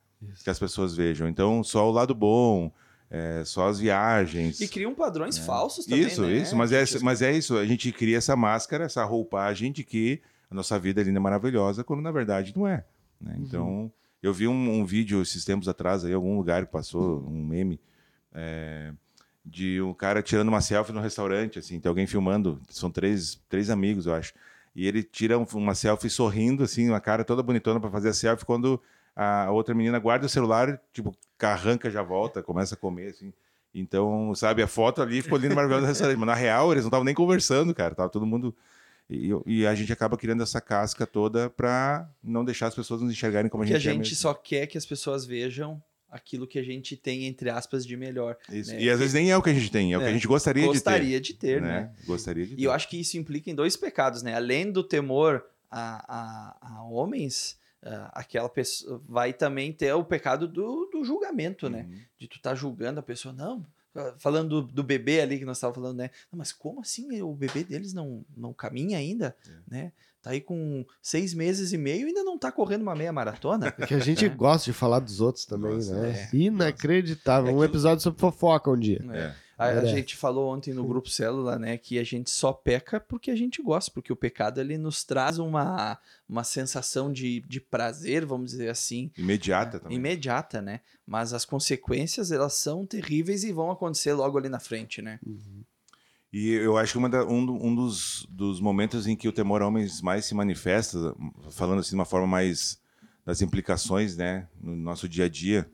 que 0.42 0.48
as 0.50 0.58
pessoas 0.58 0.96
vejam. 0.96 1.28
Então, 1.28 1.62
só 1.62 1.86
o 1.88 1.92
lado 1.92 2.14
bom, 2.14 2.72
é, 3.10 3.42
só 3.44 3.68
as 3.68 3.78
viagens. 3.78 4.60
E 4.60 4.68
criam 4.68 4.94
padrões 4.94 5.38
falsos 5.38 5.86
também, 5.86 6.06
Isso, 6.06 6.22
né? 6.22 6.32
isso. 6.32 6.56
Mas 6.56 6.72
é, 6.72 6.84
Gente, 6.84 7.04
mas 7.04 7.22
é 7.22 7.32
isso. 7.32 7.56
A 7.56 7.64
gente 7.66 7.90
cria 7.92 8.16
essa 8.18 8.34
máscara, 8.34 8.84
essa 8.84 9.04
roupagem 9.04 9.70
de 9.72 9.84
que 9.84 10.20
a 10.50 10.54
nossa 10.54 10.78
vida 10.78 11.00
é 11.00 11.04
linda 11.04 11.20
maravilhosa, 11.20 11.82
quando 11.84 12.00
na 12.02 12.10
verdade 12.12 12.52
não 12.56 12.66
é. 12.66 12.84
né? 13.20 13.36
Então, 13.38 13.90
eu 14.22 14.32
vi 14.32 14.48
um, 14.48 14.80
um 14.80 14.84
vídeo 14.84 15.20
esses 15.22 15.44
tempos 15.44 15.68
atrás, 15.68 16.04
aí, 16.04 16.12
em 16.12 16.14
algum 16.14 16.36
lugar 16.36 16.64
que 16.66 16.72
passou, 16.72 17.24
um 17.28 17.44
meme, 17.46 17.78
é, 18.32 18.92
de 19.44 19.80
um 19.82 19.92
cara 19.92 20.22
tirando 20.22 20.48
uma 20.48 20.60
selfie 20.60 20.92
no 20.92 21.00
restaurante, 21.00 21.58
assim, 21.58 21.78
tem 21.78 21.88
alguém 21.88 22.06
filmando, 22.06 22.60
são 22.70 22.90
três, 22.90 23.40
três 23.48 23.68
amigos, 23.70 24.06
eu 24.06 24.14
acho. 24.14 24.32
E 24.74 24.86
ele 24.86 25.02
tira 25.02 25.38
um- 25.38 25.46
uma 25.54 25.74
selfie 25.74 26.08
sorrindo, 26.10 26.64
assim, 26.64 26.88
uma 26.88 27.00
cara 27.00 27.22
toda 27.24 27.42
bonitona 27.42 27.78
para 27.78 27.90
fazer 27.90 28.08
a 28.08 28.12
selfie, 28.14 28.44
quando 28.44 28.80
a 29.16 29.50
outra 29.50 29.74
menina 29.74 29.98
guarda 29.98 30.26
o 30.26 30.28
celular, 30.28 30.80
tipo, 30.92 31.14
arranca, 31.40 31.90
já 31.90 32.02
volta, 32.02 32.42
começa 32.42 32.74
a 32.74 32.78
comer, 32.78 33.08
assim. 33.10 33.32
Então, 33.74 34.34
sabe, 34.34 34.62
a 34.62 34.66
foto 34.68 35.02
ali 35.02 35.20
ficou 35.20 35.36
linda 35.38 35.54
maravilhosa 35.54 35.86
restaurante. 35.88 36.16
Mas 36.16 36.26
na 36.28 36.34
real, 36.34 36.70
eles 36.72 36.84
não 36.84 36.88
estavam 36.88 37.04
nem 37.04 37.14
conversando, 37.14 37.74
cara. 37.74 37.94
Tava 37.94 38.08
todo 38.08 38.24
mundo. 38.24 38.54
E, 39.10 39.30
e 39.46 39.66
a 39.66 39.74
gente 39.74 39.92
acaba 39.92 40.16
criando 40.16 40.42
essa 40.42 40.60
casca 40.60 41.06
toda 41.06 41.50
para 41.50 42.08
não 42.22 42.44
deixar 42.44 42.68
as 42.68 42.74
pessoas 42.74 43.02
nos 43.02 43.12
enxergarem 43.12 43.50
como 43.50 43.62
Porque 43.62 43.74
a 43.74 43.76
a 43.76 43.80
gente 43.80 43.88
é 43.88 43.92
gente 43.92 44.02
mesmo. 44.10 44.16
só 44.16 44.32
quer 44.32 44.66
que 44.68 44.78
as 44.78 44.86
pessoas 44.86 45.26
vejam 45.26 45.82
aquilo 46.10 46.46
que 46.46 46.58
a 46.58 46.62
gente 46.62 46.96
tem, 46.96 47.24
entre 47.26 47.50
aspas, 47.50 47.84
de 47.84 47.96
melhor. 47.96 48.36
Isso. 48.48 48.70
né? 48.72 48.80
E 48.80 48.88
às 48.88 48.98
vezes 49.00 49.12
nem 49.14 49.30
é 49.32 49.36
o 49.36 49.42
que 49.42 49.50
a 49.50 49.54
gente 49.54 49.70
tem, 49.70 49.92
é, 49.92 49.96
o 49.96 50.00
que 50.00 50.06
É. 50.06 50.10
a 50.10 50.12
gente 50.12 50.28
gostaria, 50.28 50.64
Gostaria 50.66 51.20
de 51.20 51.32
de 51.32 51.34
ter, 51.34 51.60
ter. 51.60 51.62
né? 51.62 51.90
Gostaria 52.06 52.46
de 52.46 52.54
ter. 52.54 52.60
E 52.60 52.64
eu 52.64 52.70
acho 52.72 52.88
que 52.88 52.98
isso 52.98 53.18
implica 53.18 53.50
em 53.50 53.54
dois 53.54 53.76
pecados, 53.76 54.22
né? 54.22 54.34
Além 54.36 54.70
do 54.70 54.84
temor 54.84 55.44
a, 55.70 56.56
a, 56.70 56.76
a 56.78 56.82
homens, 56.84 57.58
ah, 57.84 58.10
aquela 58.14 58.48
pessoa 58.48 59.00
vai 59.06 59.32
também 59.32 59.72
ter 59.72 59.92
o 59.92 60.02
pecado 60.04 60.48
do, 60.48 60.86
do 60.92 61.04
julgamento, 61.04 61.68
né? 61.68 61.86
Uhum. 61.88 61.98
De 62.18 62.26
tu 62.28 62.40
tá 62.40 62.54
julgando 62.54 62.98
a 63.00 63.02
pessoa, 63.02 63.32
não. 63.34 63.64
ah, 63.94 64.14
Falando 64.18 64.62
do, 64.62 64.72
do 64.72 64.82
bebê 64.82 65.20
ali 65.20 65.38
que 65.38 65.44
nós 65.44 65.58
estávamos 65.58 65.76
falando, 65.80 65.98
né? 65.98 66.10
Não, 66.32 66.38
mas 66.38 66.52
como 66.52 66.80
assim 66.80 67.20
o 67.22 67.34
bebê 67.34 67.62
deles 67.64 67.92
não, 67.92 68.24
não 68.36 68.52
caminha 68.52 68.98
ainda, 68.98 69.36
É. 69.46 69.50
né? 69.68 69.92
Tá 70.22 70.30
aí 70.30 70.40
com 70.40 70.86
seis 71.02 71.34
meses 71.34 71.74
e 71.74 71.76
meio 71.76 72.04
e 72.06 72.08
ainda 72.08 72.24
não 72.24 72.38
tá 72.38 72.50
correndo 72.50 72.80
uma 72.80 72.94
meia 72.96 73.12
maratona. 73.12 73.66
É 73.78 73.86
que 73.86 73.92
a 73.92 73.98
gente 73.98 74.26
gosta 74.30 74.64
de 74.70 74.72
falar 74.72 75.00
dos 75.00 75.20
outros 75.20 75.44
também, 75.44 75.74
Nossa, 75.74 76.00
né? 76.00 76.28
é. 76.32 76.34
Inacreditável. 76.34 77.48
É 77.50 77.52
Um 77.52 77.56
aquilo- 77.56 77.64
episódio 77.72 78.02
sobre 78.02 78.18
fofoca 78.20 78.70
um 78.70 78.78
dia. 78.78 79.04
É. 79.12 79.34
A, 79.56 79.66
a 79.66 79.74
Merece. 79.74 79.92
gente 79.96 80.16
falou 80.16 80.52
ontem 80.52 80.74
no 80.74 80.84
grupo 80.84 81.08
Célula, 81.08 81.58
né, 81.58 81.76
que 81.78 81.98
a 81.98 82.04
gente 82.04 82.28
só 82.30 82.52
peca 82.52 82.98
porque 82.98 83.30
a 83.30 83.36
gente 83.36 83.62
gosta, 83.62 83.90
porque 83.92 84.12
o 84.12 84.16
pecado 84.16 84.60
ele 84.60 84.76
nos 84.76 85.04
traz 85.04 85.38
uma, 85.38 85.98
uma 86.28 86.42
sensação 86.44 87.12
de, 87.12 87.40
de 87.46 87.60
prazer, 87.60 88.26
vamos 88.26 88.50
dizer 88.50 88.68
assim, 88.68 89.10
Imediata 89.16 89.78
também. 89.78 89.96
imediata, 89.96 90.60
né? 90.60 90.80
Mas 91.06 91.32
as 91.32 91.44
consequências 91.44 92.32
elas 92.32 92.54
são 92.54 92.84
terríveis 92.84 93.44
e 93.44 93.52
vão 93.52 93.70
acontecer 93.70 94.12
logo 94.12 94.36
ali 94.38 94.48
na 94.48 94.58
frente, 94.58 95.00
né? 95.00 95.20
E 96.32 96.50
eu 96.50 96.76
acho 96.76 96.92
que 96.92 96.98
uma 96.98 97.08
da- 97.08 97.24
um, 97.24 97.68
um 97.68 97.74
dos, 97.74 98.26
dos 98.28 98.60
momentos 98.60 99.06
em 99.06 99.14
que 99.14 99.28
o 99.28 99.32
temor 99.32 99.62
a 99.62 99.68
homens 99.68 100.00
mais 100.02 100.24
se 100.24 100.34
manifesta, 100.34 101.14
falando 101.52 101.78
assim 101.78 101.90
de 101.90 101.94
uma 101.94 102.04
forma 102.04 102.26
mais 102.26 102.80
das 103.24 103.40
implicações, 103.40 104.16
né, 104.16 104.48
no 104.60 104.74
nosso 104.76 105.08
dia 105.08 105.26
a 105.26 105.28
dia, 105.28 105.70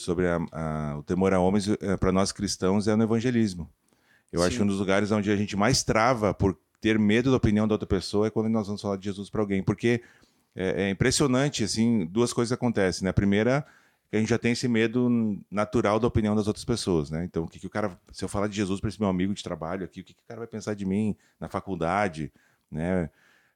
sobre 0.00 0.26
a- 0.26 0.38
a- 0.52 0.96
o 0.98 1.02
temor 1.02 1.32
a 1.32 1.40
homens, 1.40 1.68
para 2.00 2.12
nós 2.12 2.32
cristãos, 2.32 2.86
é 2.88 2.94
no 2.96 3.04
evangelismo. 3.04 3.68
Eu 4.32 4.42
acho 4.42 4.52
Sim. 4.52 4.56
que 4.58 4.62
um 4.64 4.66
dos 4.66 4.78
lugares 4.78 5.10
onde 5.10 5.30
a 5.30 5.36
gente 5.36 5.56
mais 5.56 5.82
trava 5.82 6.32
por 6.34 6.56
ter 6.80 6.98
medo 6.98 7.30
da 7.30 7.36
opinião 7.36 7.66
da 7.66 7.74
outra 7.74 7.86
pessoa 7.88 8.26
é 8.26 8.30
quando 8.30 8.48
nós 8.48 8.66
vamos 8.66 8.80
falar 8.82 8.96
de 8.96 9.04
Jesus 9.04 9.28
para 9.30 9.40
alguém, 9.40 9.62
porque 9.62 10.02
é, 10.54 10.84
é 10.84 10.90
impressionante, 10.90 11.64
assim, 11.64 12.06
duas 12.06 12.32
coisas 12.32 12.52
acontecem, 12.52 13.04
né? 13.04 13.10
A 13.10 13.14
primeira 13.14 13.66
que 14.10 14.16
a 14.16 14.20
gente 14.20 14.28
já 14.30 14.38
tem 14.38 14.52
esse 14.52 14.66
medo 14.68 15.38
natural 15.50 16.00
da 16.00 16.06
opinião 16.06 16.34
das 16.34 16.46
outras 16.46 16.64
pessoas, 16.64 17.10
né? 17.10 17.24
Então, 17.24 17.44
o 17.44 17.48
que, 17.48 17.58
que 17.58 17.66
o 17.66 17.70
cara, 17.70 17.98
se 18.12 18.24
eu 18.24 18.28
falar 18.28 18.46
de 18.48 18.56
Jesus 18.56 18.80
para 18.80 18.88
esse 18.88 18.98
meu 19.00 19.08
amigo 19.08 19.34
de 19.34 19.42
trabalho 19.42 19.84
aqui, 19.84 20.00
o 20.00 20.04
que, 20.04 20.14
que 20.14 20.22
o 20.22 20.26
cara 20.26 20.40
vai 20.40 20.46
pensar 20.46 20.74
de 20.74 20.86
mim 20.86 21.14
na 21.38 21.48
faculdade, 21.48 22.32
né? 22.70 23.10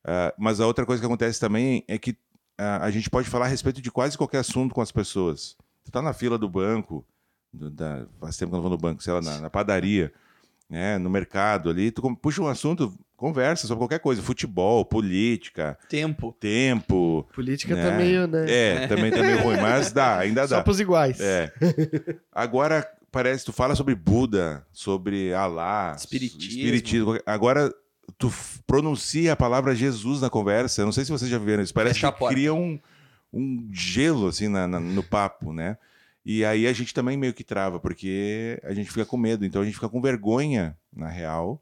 Ah, 0.05 0.35
mas 0.39 0.61
a 0.61 0.67
outra 0.67 0.85
coisa 0.85 1.01
que 1.01 1.07
acontece 1.07 1.39
também 1.41 1.85
é 1.89 1.97
que 1.97 2.17
ah, 2.59 2.85
a 2.85 2.91
gente 2.91 3.09
pode 3.09 3.29
falar 3.31 3.47
a 3.47 3.49
respeito 3.49 3.81
de 3.81 3.91
quase 3.91 4.19
qualquer 4.19 4.39
assunto 4.39 4.75
com 4.75 4.81
as 4.83 4.93
pessoas. 4.93 5.57
Tu 5.85 5.91
tá 5.91 6.01
na 6.03 6.13
fila 6.13 6.39
do 6.39 6.49
banco, 6.49 7.05
do- 7.53 7.71
da, 7.71 8.07
faz 8.21 8.37
tempo 8.37 8.51
que 8.51 8.55
eu 8.55 8.59
não 8.59 8.63
vou 8.63 8.71
no 8.71 8.79
banco, 8.79 9.03
sei 9.03 9.13
lá, 9.13 9.21
na, 9.21 9.41
na 9.41 9.51
padaria, 9.51 10.13
né? 10.71 10.99
No 10.99 11.11
mercado 11.11 11.71
ali, 11.71 11.91
tu 11.91 12.01
puxa 12.17 12.41
um 12.43 12.47
assunto, 12.49 12.93
conversa 13.17 13.67
sobre 13.67 13.81
qualquer 13.83 13.99
coisa, 14.01 14.23
futebol, 14.23 14.85
política, 14.85 15.79
Tempo. 15.89 16.35
tempo. 16.41 17.29
Política 17.35 17.75
né? 17.75 17.91
tá 17.91 17.97
meio, 17.97 18.27
né? 18.27 18.45
É, 18.51 18.87
também 18.87 19.11
tá 19.11 19.21
meio 19.23 19.43
ruim, 19.43 19.57
mas 19.61 19.93
dá, 19.93 20.19
ainda 20.19 20.47
Só 20.49 20.57
dá. 20.57 20.63
pros 20.63 20.81
iguais. 20.81 21.21
É. 21.21 21.53
Agora, 22.33 22.87
parece, 23.11 23.45
tu 23.45 23.53
fala 23.53 23.75
sobre 23.75 23.95
Buda, 23.95 24.65
sobre 24.73 25.33
Alá, 25.35 25.95
Espiritismo. 25.97 26.59
espiritismo. 26.63 27.19
Agora, 27.27 27.73
tu 28.19 28.33
pronuncia 28.67 29.33
a 29.33 29.37
palavra 29.37 29.75
Jesus 29.75 30.21
na 30.21 30.31
conversa. 30.31 30.81
Eu 30.83 30.87
não 30.87 30.93
sei 30.93 31.05
se 31.05 31.11
vocês 31.13 31.31
já 31.31 31.39
viram 31.39 31.63
isso. 31.63 31.75
Parece 31.75 32.01
Fecha 32.01 32.13
que 32.13 32.29
cria 32.29 32.55
um, 32.55 32.79
um 33.33 33.69
gelo, 33.73 34.29
assim, 34.29 34.49
na- 34.49 34.67
na- 34.69 34.81
no 34.81 35.03
papo, 35.03 35.53
né? 35.53 35.79
E 36.25 36.45
aí 36.45 36.67
a 36.67 36.73
gente 36.73 36.95
também 36.95 37.17
meio 37.17 37.35
que 37.35 37.43
trava, 37.43 37.81
porque 37.81 38.61
a 38.63 38.73
gente 38.73 38.89
fica 38.91 39.05
com 39.05 39.17
medo. 39.17 39.45
Então 39.45 39.63
a 39.63 39.65
gente 39.65 39.75
fica 39.75 39.89
com 39.89 40.01
vergonha, 40.01 40.77
na 40.95 41.09
real. 41.09 41.61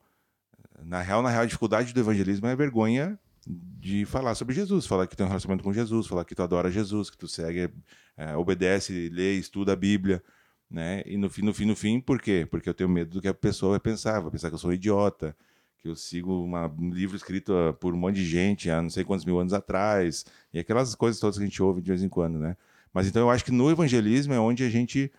Na 0.82 1.00
real, 1.00 1.22
na 1.22 1.30
real, 1.30 1.42
a 1.42 1.46
dificuldade 1.46 1.92
do 1.92 2.00
evangelismo 2.00 2.46
é 2.46 2.52
a 2.52 2.56
vergonha 2.56 3.18
de 3.46 4.04
falar 4.04 4.34
sobre 4.34 4.54
Jesus, 4.54 4.86
falar 4.86 5.06
que 5.06 5.16
tem 5.16 5.24
um 5.24 5.28
relacionamento 5.28 5.64
com 5.64 5.72
Jesus, 5.72 6.06
falar 6.06 6.24
que 6.24 6.34
tu 6.34 6.42
adora 6.42 6.70
Jesus, 6.70 7.08
que 7.10 7.16
tu 7.16 7.26
segue, 7.28 7.70
eh, 8.16 8.36
obedece, 8.36 9.08
lê, 9.10 9.34
estuda 9.34 9.72
a 9.72 9.76
Bíblia, 9.76 10.22
né? 10.70 11.02
E 11.06 11.16
no 11.16 11.28
fim, 11.30 11.42
no 11.42 11.52
fim, 11.54 11.64
no 11.64 11.74
fim, 11.76 12.00
por 12.00 12.20
quê? 12.20 12.46
Porque 12.50 12.68
eu 12.68 12.74
tenho 12.74 12.88
medo 12.88 13.10
do 13.12 13.20
que 13.20 13.28
a 13.28 13.34
pessoa 13.34 13.72
vai 13.72 13.80
pensar, 13.80 14.20
vai 14.20 14.30
pensar 14.30 14.48
que 14.50 14.54
eu 14.54 14.58
sou 14.58 14.70
um 14.70 14.74
idiota, 14.74 15.34
que 15.82 15.88
eu 15.88 15.96
sigo 15.96 16.44
uma- 16.44 16.66
um 16.78 16.90
livro 16.90 17.16
escrito 17.16 17.52
ah, 17.54 17.72
por 17.72 17.94
um 17.94 17.96
monte 17.98 18.16
de 18.16 18.26
gente 18.26 18.70
há 18.70 18.80
não 18.82 18.90
sei 18.90 19.04
quantos 19.04 19.24
mil 19.24 19.38
anos 19.38 19.52
atrás, 19.52 20.24
e 20.52 20.58
aquelas 20.58 20.94
coisas 20.94 21.20
todas 21.20 21.36
que 21.36 21.42
a 21.42 21.46
gente 21.46 21.62
ouve 21.62 21.80
de 21.80 21.88
vez 21.88 22.02
em 22.02 22.08
quando, 22.08 22.38
né? 22.38 22.56
Mas 22.92 23.06
então 23.06 23.22
eu 23.22 23.30
acho 23.30 23.44
que 23.44 23.52
no 23.52 23.70
evangelismo 23.70 24.32
é 24.34 24.38
onde 24.40 24.64
a 24.64 24.68
gente 24.70 25.10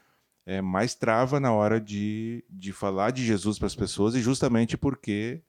é, 0.46 0.62
mais 0.62 0.94
trava 0.96 1.40
na 1.40 1.52
hora 1.54 1.80
de, 1.80 2.44
de 2.50 2.72
falar 2.74 3.12
de 3.12 3.24
Jesus 3.26 3.58
para 3.58 3.68
as 3.68 3.76
pessoas, 3.76 4.16
e 4.16 4.22
justamente 4.22 4.76
porque 4.78 5.42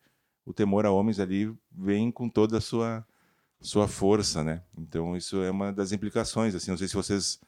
o 0.44 0.52
temor 0.52 0.84
a 0.86 0.90
homens 0.90 1.18
ali 1.20 1.52
vem 1.70 2.10
com 2.10 2.28
toda 2.28 2.58
a 2.58 2.60
sua, 2.60 3.04
sua 3.60 3.88
força, 3.88 4.42
né? 4.42 4.62
Então 4.76 5.16
isso 5.16 5.42
é 5.42 5.50
uma 5.50 5.72
das 5.72 5.92
implicações, 5.92 6.54
assim, 6.54 6.70
não 6.70 6.78
sei 6.78 6.88
se 6.88 6.94
vocês 6.94 7.40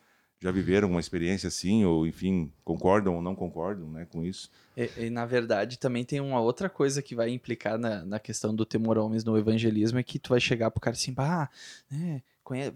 já 0.45 0.51
viveram 0.51 0.91
uma 0.91 1.01
experiência 1.01 1.49
assim, 1.49 1.87
ou 1.87 2.07
enfim, 2.07 2.53
concordam 2.63 3.15
ou 3.15 3.23
não 3.23 3.35
concordam 3.35 3.89
né, 3.91 4.07
com 4.11 4.23
isso. 4.23 4.51
E, 4.77 4.91
e, 5.07 5.09
na 5.11 5.25
verdade, 5.25 5.79
também 5.79 6.05
tem 6.05 6.21
uma 6.21 6.39
outra 6.39 6.69
coisa 6.69 7.01
que 7.01 7.15
vai 7.15 7.31
implicar 7.31 7.79
na, 7.79 8.05
na 8.05 8.19
questão 8.19 8.55
do 8.55 8.67
temor 8.67 8.99
a 8.99 9.03
homens 9.03 9.25
no 9.25 9.39
evangelismo, 9.39 9.99
é 9.99 10.03
que 10.03 10.19
tu 10.19 10.29
vai 10.29 10.41
chegar 10.41 10.71
pro 10.71 10.83
cara 10.83 10.95
assim, 10.95 11.15
ah, 11.17 11.49
né, 11.91 12.21
conhece 12.43 12.75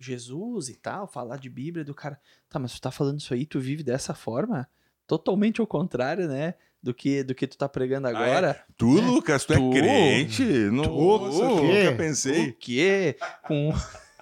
Jesus 0.00 0.70
e 0.70 0.76
tal, 0.76 1.06
falar 1.06 1.36
de 1.36 1.50
Bíblia 1.50 1.84
do 1.84 1.92
cara. 1.94 2.18
Tá, 2.48 2.58
mas 2.58 2.72
tu 2.72 2.80
tá 2.80 2.90
falando 2.90 3.20
isso 3.20 3.34
aí, 3.34 3.44
tu 3.44 3.60
vive 3.60 3.82
dessa 3.82 4.14
forma? 4.14 4.66
Totalmente 5.06 5.60
ao 5.60 5.66
contrário, 5.66 6.26
né? 6.26 6.54
Do 6.82 6.94
que, 6.94 7.22
do 7.22 7.34
que 7.34 7.46
tu 7.46 7.58
tá 7.58 7.68
pregando 7.68 8.08
agora. 8.08 8.64
Tu, 8.78 8.98
É. 8.98 9.00
Lucas, 9.02 9.44
tu, 9.44 9.52
Tu- 9.52 9.72
é 9.76 9.78
crente? 9.78 10.42
Nossa, 10.70 11.52
o 11.52 11.60
quê? 11.60 11.84
nunca 11.84 11.96
pensei. 11.98 12.48
O 12.48 12.54
quê? 12.54 13.16
Com 13.46 13.72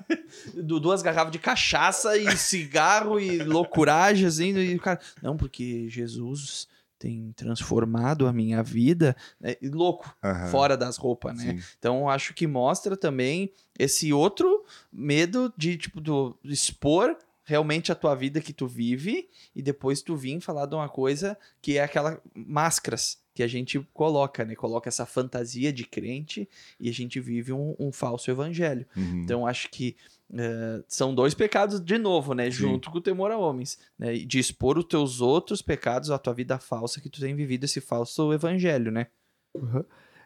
duas 0.54 1.02
garrafas 1.02 1.32
de 1.32 1.38
cachaça 1.38 2.16
e 2.16 2.36
cigarro 2.36 3.18
e 3.20 3.42
loucuragem, 3.42 4.26
assim, 4.26 4.50
e 4.56 4.74
o 4.74 4.80
cara. 4.80 5.00
Não, 5.22 5.36
porque 5.36 5.88
Jesus 5.88 6.68
tem 6.98 7.32
transformado 7.32 8.28
a 8.28 8.32
minha 8.32 8.62
vida. 8.62 9.16
né? 9.40 9.56
E 9.60 9.68
louco, 9.68 10.14
Aham, 10.22 10.46
fora 10.48 10.76
das 10.76 10.96
roupas, 10.96 11.36
né? 11.36 11.54
sim. 11.56 11.62
Então 11.78 12.08
acho 12.08 12.32
que 12.32 12.46
mostra 12.46 12.96
também 12.96 13.52
esse 13.76 14.12
outro 14.12 14.64
medo 14.92 15.52
de, 15.56 15.76
tipo, 15.76 16.00
do 16.00 16.38
expor 16.44 17.16
realmente 17.44 17.90
a 17.90 17.94
tua 17.96 18.14
vida 18.14 18.40
que 18.40 18.52
tu 18.52 18.68
vive 18.68 19.28
e 19.54 19.60
depois 19.60 20.00
tu 20.00 20.14
vir 20.16 20.40
falar 20.40 20.66
de 20.66 20.76
uma 20.76 20.88
coisa 20.88 21.36
que 21.60 21.76
é 21.76 21.82
aquela 21.82 22.20
máscaras 22.34 23.18
que 23.34 23.42
a 23.42 23.46
gente 23.46 23.80
coloca, 23.92 24.44
né? 24.44 24.54
Coloca 24.54 24.88
essa 24.88 25.06
fantasia 25.06 25.72
de 25.72 25.84
crente 25.84 26.48
e 26.78 26.88
a 26.88 26.92
gente 26.92 27.18
vive 27.20 27.52
um, 27.52 27.74
um 27.78 27.92
falso 27.92 28.30
evangelho. 28.30 28.86
Uhum. 28.96 29.22
Então 29.22 29.46
acho 29.46 29.70
que 29.70 29.96
eh, 30.34 30.82
são 30.86 31.14
dois 31.14 31.34
pecados 31.34 31.80
de 31.80 31.98
novo, 31.98 32.34
né? 32.34 32.50
Sim. 32.50 32.58
Junto 32.58 32.90
com 32.90 32.98
o 32.98 33.02
temor 33.02 33.30
a 33.30 33.38
homens, 33.38 33.78
né? 33.98 34.14
De 34.14 34.38
expor 34.38 34.78
os 34.78 34.84
teus 34.84 35.20
outros 35.20 35.62
pecados, 35.62 36.10
a 36.10 36.18
tua 36.18 36.34
vida 36.34 36.58
falsa 36.58 37.00
que 37.00 37.08
tu 37.08 37.20
tem 37.20 37.34
vivido 37.34 37.64
esse 37.64 37.80
falso 37.80 38.32
evangelho, 38.32 38.90
né? 38.90 39.06
Uhum. 39.54 39.84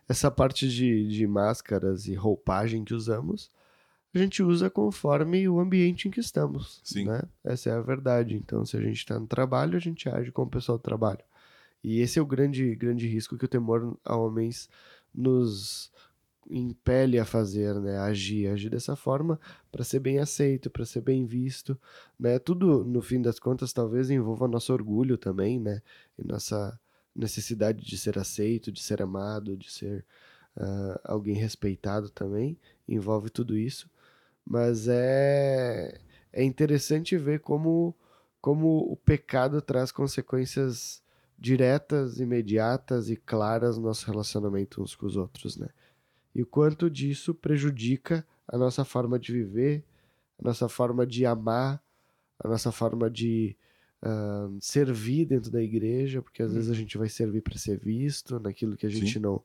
Essa 0.09 0.31
parte 0.31 0.69
de, 0.69 1.09
de 1.09 1.27
máscaras 1.27 2.07
e 2.07 2.14
roupagem 2.14 2.85
que 2.85 2.95
usamos, 2.95 3.51
a 4.14 4.19
gente 4.19 4.42
usa 4.42 4.71
conforme 4.71 5.49
o 5.49 5.59
ambiente 5.59 6.09
em 6.09 6.11
que 6.11 6.21
estamos. 6.21 6.81
Sim. 6.85 7.07
Né? 7.07 7.23
Essa 7.45 7.71
é 7.71 7.73
a 7.73 7.81
verdade. 7.81 8.35
Então, 8.35 8.64
se 8.64 8.77
a 8.77 8.81
gente 8.81 8.97
está 8.97 9.19
no 9.19 9.27
trabalho, 9.27 9.77
a 9.77 9.81
gente 9.81 10.09
age 10.09 10.31
como 10.31 10.51
pessoal 10.51 10.79
do 10.79 10.83
trabalho. 10.83 11.23
E 11.83 12.01
esse 12.01 12.19
é 12.19 12.23
o 12.23 12.27
grande, 12.27 12.75
grande 12.75 13.07
risco 13.07 13.37
que 13.37 13.45
o 13.45 13.49
temor 13.49 13.97
a 14.05 14.17
homens 14.17 14.69
nos 15.15 15.93
impele 16.49 17.19
a 17.19 17.25
fazer, 17.25 17.75
né? 17.81 17.99
Agir, 17.99 18.49
agir 18.49 18.71
dessa 18.71 18.95
forma 18.97 19.39
para 19.71 19.85
ser 19.85 20.01
bem 20.01 20.19
aceito, 20.19 20.71
para 20.71 20.85
ser 20.85 21.01
bem 21.01 21.27
visto, 21.27 21.79
né? 22.19 22.39
Tudo 22.39 22.85
no 22.85 23.03
fim 23.03 23.21
das 23.21 23.39
contas 23.39 23.73
talvez 23.73 24.11
envolva 24.11 24.49
nosso 24.49 24.73
orgulho 24.73 25.19
também, 25.19 25.59
né? 25.61 25.83
E 26.19 26.27
nossa 26.27 26.79
necessidade 27.15 27.85
de 27.85 27.97
ser 27.99 28.19
aceito, 28.19 28.71
de 28.71 28.83
ser 28.83 29.03
amado, 29.03 29.57
de 29.57 29.71
ser 29.71 30.05
ah, 30.57 31.01
alguém 31.05 31.35
respeitado 31.35 32.11
também, 32.11 32.59
envolve 32.89 33.31
tudo 33.31 33.57
isso. 33.57 33.91
Mas 34.45 34.87
é, 34.89 36.01
é 36.33 36.43
interessante 36.43 37.17
ver 37.17 37.41
como, 37.41 37.95
como 38.41 38.79
o 38.91 38.97
pecado 38.97 39.61
traz 39.61 39.91
consequências 39.91 41.03
diretas, 41.38 42.18
imediatas 42.20 43.11
e 43.11 43.16
claras 43.16 43.77
no 43.77 43.85
nosso 43.85 44.07
relacionamento 44.07 44.83
uns 44.83 44.94
com 44.94 45.07
os 45.07 45.16
outros, 45.16 45.57
né? 45.57 45.68
E 46.35 46.42
o 46.42 46.46
quanto 46.46 46.90
disso 46.90 47.35
prejudica 47.35 48.27
a 48.46 48.59
nossa 48.59 48.85
forma 48.85 49.18
de 49.18 49.33
viver, 49.33 49.85
a 50.38 50.44
nossa 50.44 50.68
forma 50.68 51.07
de 51.07 51.25
amar, 51.25 51.83
a 52.38 52.49
nossa 52.49 52.70
forma 52.70 53.11
de 53.11 53.57
ah, 54.03 54.49
servir 54.61 55.25
dentro 55.25 55.51
da 55.51 55.62
igreja, 55.62 56.22
porque 56.22 56.42
às 56.42 56.53
vezes 56.53 56.70
a 56.70 56.75
gente 56.75 56.99
vai 56.99 57.09
servir 57.09 57.40
para 57.40 57.59
ser 57.59 57.79
visto 57.79 58.38
naquilo 58.38 58.77
que 58.77 58.87
a 58.87 58.90
gente 58.90 59.14
Sim. 59.14 59.18
não 59.20 59.42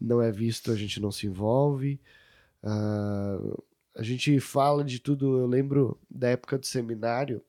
não 0.00 0.22
é 0.22 0.30
visto, 0.30 0.70
a 0.70 0.76
gente 0.76 1.00
não 1.00 1.10
se 1.10 1.26
envolve. 1.26 2.00
Uh, 2.62 3.62
a 3.94 4.02
gente 4.02 4.38
fala 4.40 4.82
de 4.84 4.98
tudo. 4.98 5.38
Eu 5.38 5.46
lembro 5.46 5.98
da 6.08 6.28
época 6.28 6.56
do 6.56 6.64
seminário, 6.64 7.42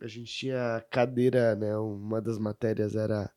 a 0.00 0.06
gente 0.06 0.32
tinha 0.32 0.84
cadeira, 0.90 1.54
né? 1.54 1.76
Uma 1.76 2.20
das 2.20 2.38
matérias 2.38 2.96
era 2.96 3.30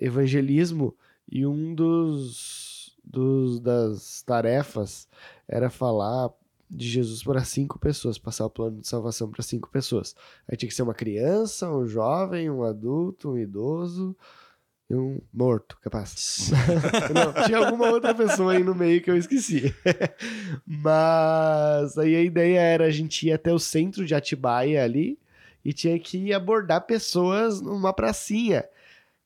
evangelismo 0.00 0.94
e 1.30 1.46
um 1.46 1.74
dos, 1.74 2.96
dos 3.04 3.60
das 3.60 4.22
tarefas 4.22 5.08
era 5.48 5.70
falar 5.70 6.30
de 6.68 6.88
Jesus 6.88 7.22
para 7.22 7.44
cinco 7.44 7.78
pessoas, 7.78 8.18
passar 8.18 8.46
o 8.46 8.50
plano 8.50 8.80
de 8.80 8.88
salvação 8.88 9.30
para 9.30 9.42
cinco 9.42 9.70
pessoas. 9.70 10.14
Aí 10.48 10.56
tinha 10.56 10.68
que 10.68 10.74
ser 10.74 10.82
uma 10.82 10.94
criança, 10.94 11.70
um 11.70 11.86
jovem, 11.86 12.50
um 12.50 12.62
adulto, 12.62 13.32
um 13.32 13.38
idoso 13.38 14.16
e 14.88 14.94
um 14.94 15.20
morto, 15.32 15.78
capaz. 15.82 16.50
Não, 17.14 17.44
tinha 17.44 17.58
alguma 17.58 17.90
outra 17.90 18.14
pessoa 18.14 18.52
aí 18.52 18.64
no 18.64 18.74
meio 18.74 19.02
que 19.02 19.10
eu 19.10 19.16
esqueci. 19.16 19.74
Mas 20.66 21.98
aí 21.98 22.16
a 22.16 22.22
ideia 22.22 22.60
era 22.60 22.86
a 22.86 22.90
gente 22.90 23.26
ir 23.26 23.32
até 23.32 23.52
o 23.52 23.58
centro 23.58 24.06
de 24.06 24.14
Atibaia 24.14 24.82
ali 24.82 25.18
e 25.64 25.72
tinha 25.72 25.98
que 25.98 26.32
abordar 26.32 26.86
pessoas 26.86 27.60
numa 27.60 27.92
pracinha. 27.92 28.64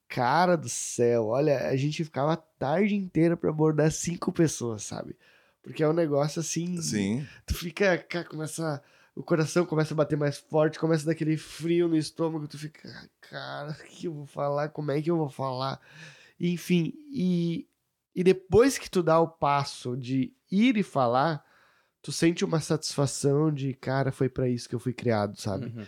Cara 0.09 0.57
do 0.57 0.69
céu, 0.69 1.27
olha, 1.27 1.69
a 1.69 1.77
gente 1.77 2.05
ficava 2.05 2.35
a 2.35 2.37
tarde 2.37 2.95
inteira 2.95 3.37
para 3.37 3.51
abordar 3.51 3.91
cinco 3.91 4.31
pessoas, 4.33 4.85
sabe? 4.85 5.17
Porque 5.63 5.83
é 5.83 5.89
um 5.89 5.93
negócio 5.93 6.41
assim. 6.41 6.81
Sim. 6.81 7.27
Tu 7.45 7.55
fica. 7.55 7.99
Começa. 8.29 8.83
O 9.17 9.23
coração 9.23 9.65
começa 9.65 9.95
a 9.95 9.97
bater 9.97 10.17
mais 10.17 10.37
forte, 10.37 10.79
começa 10.79 11.03
a 11.03 11.07
dar 11.07 11.13
aquele 11.13 11.39
frio 11.39 11.89
no 11.89 11.97
estômago, 11.97 12.47
tu 12.47 12.59
fica, 12.59 13.09
cara, 13.23 13.71
o 13.73 13.85
que 13.85 14.07
eu 14.07 14.13
vou 14.13 14.27
falar? 14.27 14.69
Como 14.69 14.93
é 14.93 15.01
que 15.01 15.11
eu 15.11 15.17
vou 15.17 15.31
falar? 15.31 15.81
Enfim, 16.39 16.93
e, 17.11 17.67
e 18.15 18.23
depois 18.23 18.77
que 18.77 18.91
tu 18.91 19.03
dá 19.03 19.19
o 19.19 19.27
passo 19.27 19.97
de 19.97 20.35
ir 20.53 20.77
e 20.77 20.83
falar, 20.83 21.43
tu 22.03 22.13
sente 22.13 22.45
uma 22.45 22.61
satisfação 22.61 23.51
de, 23.51 23.73
cara, 23.73 24.13
foi 24.13 24.29
para 24.29 24.51
isso 24.51 24.69
que 24.69 24.75
eu 24.75 24.79
fui 24.79 24.93
criado, 24.93 25.41
sabe? 25.41 25.67
Uhum. 25.67 25.87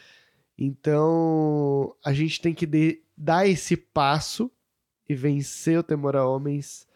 Então, 0.59 1.95
a 2.05 2.13
gente 2.13 2.41
tem 2.41 2.53
que 2.53 2.67
de, 2.67 3.01
dar 3.17 3.47
esse 3.47 3.77
passo 3.77 4.51
e 5.09 5.15
vencer 5.15 5.79
o 5.79 5.83
temor 5.83 6.17
a 6.17 6.27
homens 6.27 6.89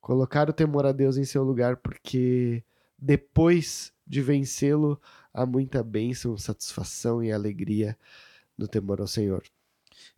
Colocar 0.00 0.48
o 0.48 0.54
temor 0.54 0.86
a 0.86 0.92
Deus 0.92 1.18
em 1.18 1.24
seu 1.24 1.42
lugar, 1.42 1.76
porque 1.76 2.64
depois 2.98 3.92
de 4.06 4.22
vencê-lo, 4.22 4.98
há 5.34 5.44
muita 5.44 5.82
bênção, 5.82 6.36
satisfação 6.38 7.22
e 7.22 7.30
alegria 7.30 7.94
no 8.56 8.66
temor 8.66 9.02
ao 9.02 9.06
Senhor. 9.06 9.44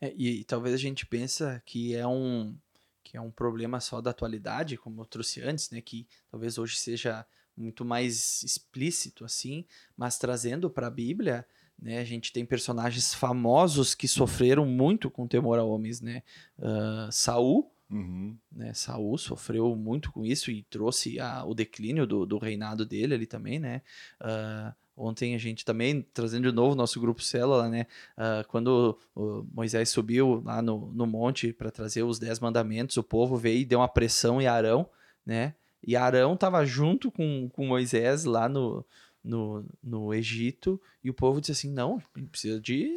É, 0.00 0.12
e, 0.16 0.40
e, 0.40 0.44
talvez 0.44 0.74
a 0.74 0.78
gente 0.78 1.04
pensa 1.04 1.60
que 1.66 1.94
é 1.94 2.06
um 2.06 2.56
que 3.02 3.16
é 3.16 3.20
um 3.20 3.32
problema 3.32 3.80
só 3.80 4.00
da 4.00 4.10
atualidade, 4.10 4.76
como 4.76 5.00
eu 5.00 5.04
trouxe 5.04 5.42
antes, 5.42 5.70
né, 5.70 5.80
que 5.80 6.06
talvez 6.30 6.56
hoje 6.56 6.76
seja 6.76 7.26
muito 7.56 7.84
mais 7.84 8.44
explícito 8.44 9.24
assim, 9.24 9.66
mas 9.96 10.16
trazendo 10.16 10.70
para 10.70 10.86
a 10.86 10.90
Bíblia, 10.90 11.44
né, 11.80 11.98
a 11.98 12.04
gente 12.04 12.32
tem 12.32 12.44
personagens 12.44 13.14
famosos 13.14 13.94
que 13.94 14.06
sofreram 14.06 14.66
muito 14.66 15.10
com 15.10 15.26
temor 15.26 15.58
a 15.58 15.64
homens, 15.64 16.00
né? 16.00 16.22
Uh, 16.58 17.10
Saul 17.10 17.70
Uhum. 17.90 18.36
Né, 18.52 18.72
Saul 18.72 19.18
sofreu 19.18 19.74
muito 19.74 20.12
com 20.12 20.24
isso 20.24 20.50
e 20.50 20.62
trouxe 20.62 21.18
a, 21.18 21.44
o 21.44 21.52
declínio 21.52 22.06
do, 22.06 22.24
do, 22.24 22.38
reinado 22.38 22.86
dele 22.86 23.14
ali 23.14 23.26
também, 23.26 23.58
né? 23.58 23.82
Uh, 24.20 24.72
ontem 24.96 25.34
a 25.34 25.38
gente 25.38 25.64
também, 25.64 26.06
trazendo 26.14 26.48
de 26.48 26.54
novo 26.54 26.76
nosso 26.76 27.00
grupo 27.00 27.20
Célula, 27.20 27.68
né? 27.68 27.86
Uh, 28.16 28.46
quando 28.46 28.96
o 29.12 29.44
Moisés 29.52 29.88
subiu 29.88 30.40
lá 30.44 30.62
no, 30.62 30.92
no 30.92 31.04
monte 31.04 31.52
para 31.52 31.70
trazer 31.70 32.04
os 32.04 32.20
dez 32.20 32.38
mandamentos, 32.38 32.96
o 32.96 33.02
povo 33.02 33.36
veio 33.36 33.58
e 33.58 33.64
deu 33.64 33.80
uma 33.80 33.88
pressão 33.88 34.40
em 34.40 34.46
Arão, 34.46 34.88
né? 35.26 35.54
E 35.84 35.96
Arão 35.96 36.34
estava 36.34 36.64
junto 36.64 37.10
com, 37.10 37.48
com 37.48 37.66
Moisés 37.66 38.24
lá 38.24 38.48
no, 38.48 38.84
no, 39.22 39.64
no 39.82 40.12
Egito 40.14 40.80
e 41.02 41.10
o 41.10 41.14
povo 41.14 41.40
disse 41.40 41.52
assim, 41.52 41.70
não, 41.70 42.02
precisa 42.30 42.60
de 42.60 42.90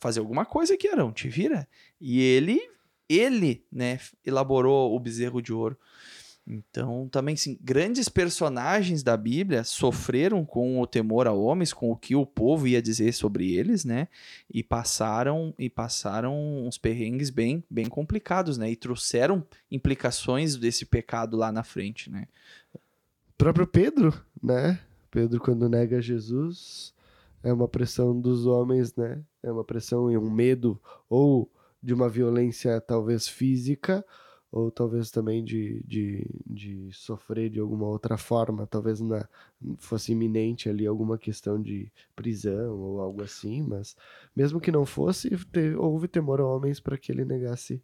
fazer 0.00 0.20
alguma 0.20 0.44
coisa 0.44 0.74
aqui, 0.74 0.88
Arão, 0.88 1.12
te 1.12 1.28
vira. 1.28 1.66
E 2.00 2.20
ele 2.20 2.60
ele, 3.08 3.64
né, 3.70 4.00
elaborou 4.24 4.94
o 4.94 5.00
bezerro 5.00 5.42
de 5.42 5.52
ouro. 5.52 5.78
Então, 6.46 7.08
também, 7.08 7.34
sim, 7.36 7.58
grandes 7.60 8.06
personagens 8.06 9.02
da 9.02 9.16
Bíblia 9.16 9.64
sofreram 9.64 10.44
com 10.44 10.78
o 10.78 10.86
temor 10.86 11.26
a 11.26 11.32
homens, 11.32 11.72
com 11.72 11.90
o 11.90 11.96
que 11.96 12.14
o 12.14 12.26
povo 12.26 12.68
ia 12.68 12.82
dizer 12.82 13.14
sobre 13.14 13.54
eles, 13.54 13.82
né? 13.82 14.08
E 14.52 14.62
passaram 14.62 15.54
e 15.58 15.70
passaram 15.70 16.66
uns 16.66 16.76
perrengues 16.76 17.30
bem, 17.30 17.64
bem 17.70 17.86
complicados, 17.86 18.58
né? 18.58 18.70
E 18.70 18.76
trouxeram 18.76 19.46
implicações 19.70 20.56
desse 20.56 20.84
pecado 20.84 21.34
lá 21.34 21.50
na 21.50 21.62
frente, 21.62 22.10
né? 22.10 22.28
O 22.74 22.78
próprio 23.38 23.66
Pedro, 23.66 24.12
né? 24.42 24.78
Pedro 25.14 25.38
quando 25.38 25.68
nega 25.68 26.02
Jesus, 26.02 26.92
é 27.40 27.52
uma 27.52 27.68
pressão 27.68 28.20
dos 28.20 28.46
homens, 28.46 28.96
né? 28.96 29.22
É 29.44 29.52
uma 29.52 29.62
pressão 29.62 30.10
e 30.10 30.18
um 30.18 30.28
medo 30.28 30.76
ou 31.08 31.48
de 31.80 31.94
uma 31.94 32.08
violência 32.08 32.80
talvez 32.80 33.28
física, 33.28 34.04
ou 34.50 34.72
talvez 34.72 35.12
também 35.12 35.44
de, 35.44 35.84
de, 35.86 36.26
de 36.44 36.90
sofrer 36.92 37.48
de 37.48 37.60
alguma 37.60 37.86
outra 37.86 38.16
forma, 38.16 38.66
talvez 38.66 39.00
na, 39.00 39.28
fosse 39.78 40.10
iminente 40.10 40.68
ali 40.68 40.84
alguma 40.84 41.16
questão 41.16 41.62
de 41.62 41.92
prisão 42.16 42.76
ou 42.76 43.00
algo 43.00 43.22
assim, 43.22 43.62
mas 43.62 43.94
mesmo 44.34 44.60
que 44.60 44.72
não 44.72 44.84
fosse, 44.84 45.30
houve 45.78 46.08
temor 46.08 46.40
a 46.40 46.44
homens 46.44 46.80
para 46.80 46.98
que 46.98 47.12
ele 47.12 47.24
negasse 47.24 47.80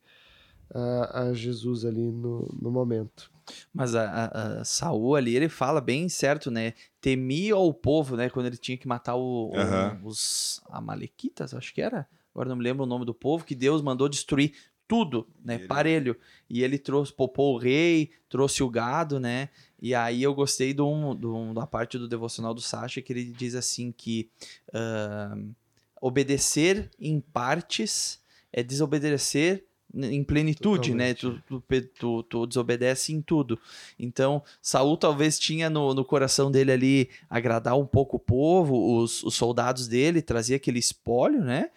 a, 0.74 1.22
a, 1.22 1.34
Jesus 1.34 1.84
ali 1.84 2.10
no, 2.10 2.48
no 2.60 2.70
momento. 2.70 3.30
Mas 3.72 3.94
a, 3.94 4.04
a, 4.04 4.60
a, 4.60 4.64
Saul 4.64 5.16
ali, 5.16 5.34
ele 5.34 5.48
fala 5.48 5.80
bem 5.80 6.08
certo, 6.08 6.50
né? 6.50 6.74
Temia 7.00 7.56
o 7.56 7.74
povo, 7.74 8.16
né? 8.16 8.30
Quando 8.30 8.46
ele 8.46 8.56
tinha 8.56 8.76
que 8.76 8.86
matar 8.86 9.16
o, 9.16 9.50
uhum. 9.50 10.04
o, 10.04 10.08
os 10.08 10.60
Amalequitas, 10.70 11.52
acho 11.54 11.74
que 11.74 11.82
era 11.82 12.06
agora 12.34 12.48
não 12.48 12.56
me 12.56 12.64
lembro 12.64 12.84
o 12.84 12.86
nome 12.86 13.04
do 13.04 13.14
povo, 13.14 13.44
que 13.44 13.54
Deus 13.54 13.82
mandou 13.82 14.08
destruir 14.08 14.54
tudo, 14.88 15.28
né? 15.44 15.56
Ele... 15.56 15.66
Parelho. 15.66 16.16
E 16.48 16.62
ele 16.62 16.78
trouxe, 16.78 17.12
popou 17.12 17.54
o 17.54 17.58
rei, 17.58 18.10
trouxe 18.28 18.62
o 18.62 18.70
gado, 18.70 19.20
né? 19.20 19.48
E 19.80 19.94
aí 19.94 20.22
eu 20.22 20.34
gostei 20.34 20.74
do, 20.74 21.14
do, 21.14 21.54
da 21.54 21.66
parte 21.66 21.98
do 21.98 22.08
devocional 22.08 22.54
do 22.54 22.60
Sacha, 22.60 23.00
que 23.00 23.12
ele 23.12 23.24
diz 23.24 23.54
assim 23.54 23.92
que 23.92 24.30
uh, 24.70 25.54
obedecer 26.00 26.90
em 26.98 27.20
partes 27.20 28.20
é 28.52 28.62
desobedecer 28.62 29.64
em 29.94 30.22
plenitude, 30.22 30.94
né? 30.94 31.14
Tu, 31.14 31.42
tu, 31.46 31.62
tu, 31.98 32.22
tu, 32.22 32.46
desobedece 32.46 33.12
em 33.12 33.20
tudo. 33.20 33.58
Então, 33.98 34.42
Saul 34.62 34.96
talvez 34.96 35.38
tinha 35.38 35.68
no, 35.68 35.94
no 35.94 36.04
coração 36.04 36.50
dele 36.50 36.72
ali 36.72 37.10
agradar 37.28 37.76
um 37.76 37.86
pouco 37.86 38.16
o 38.16 38.20
povo, 38.20 38.98
os, 38.98 39.22
os 39.22 39.34
soldados 39.34 39.88
dele, 39.88 40.22
trazia 40.22 40.56
aquele 40.56 40.78
espólio, 40.78 41.42
né? 41.42 41.70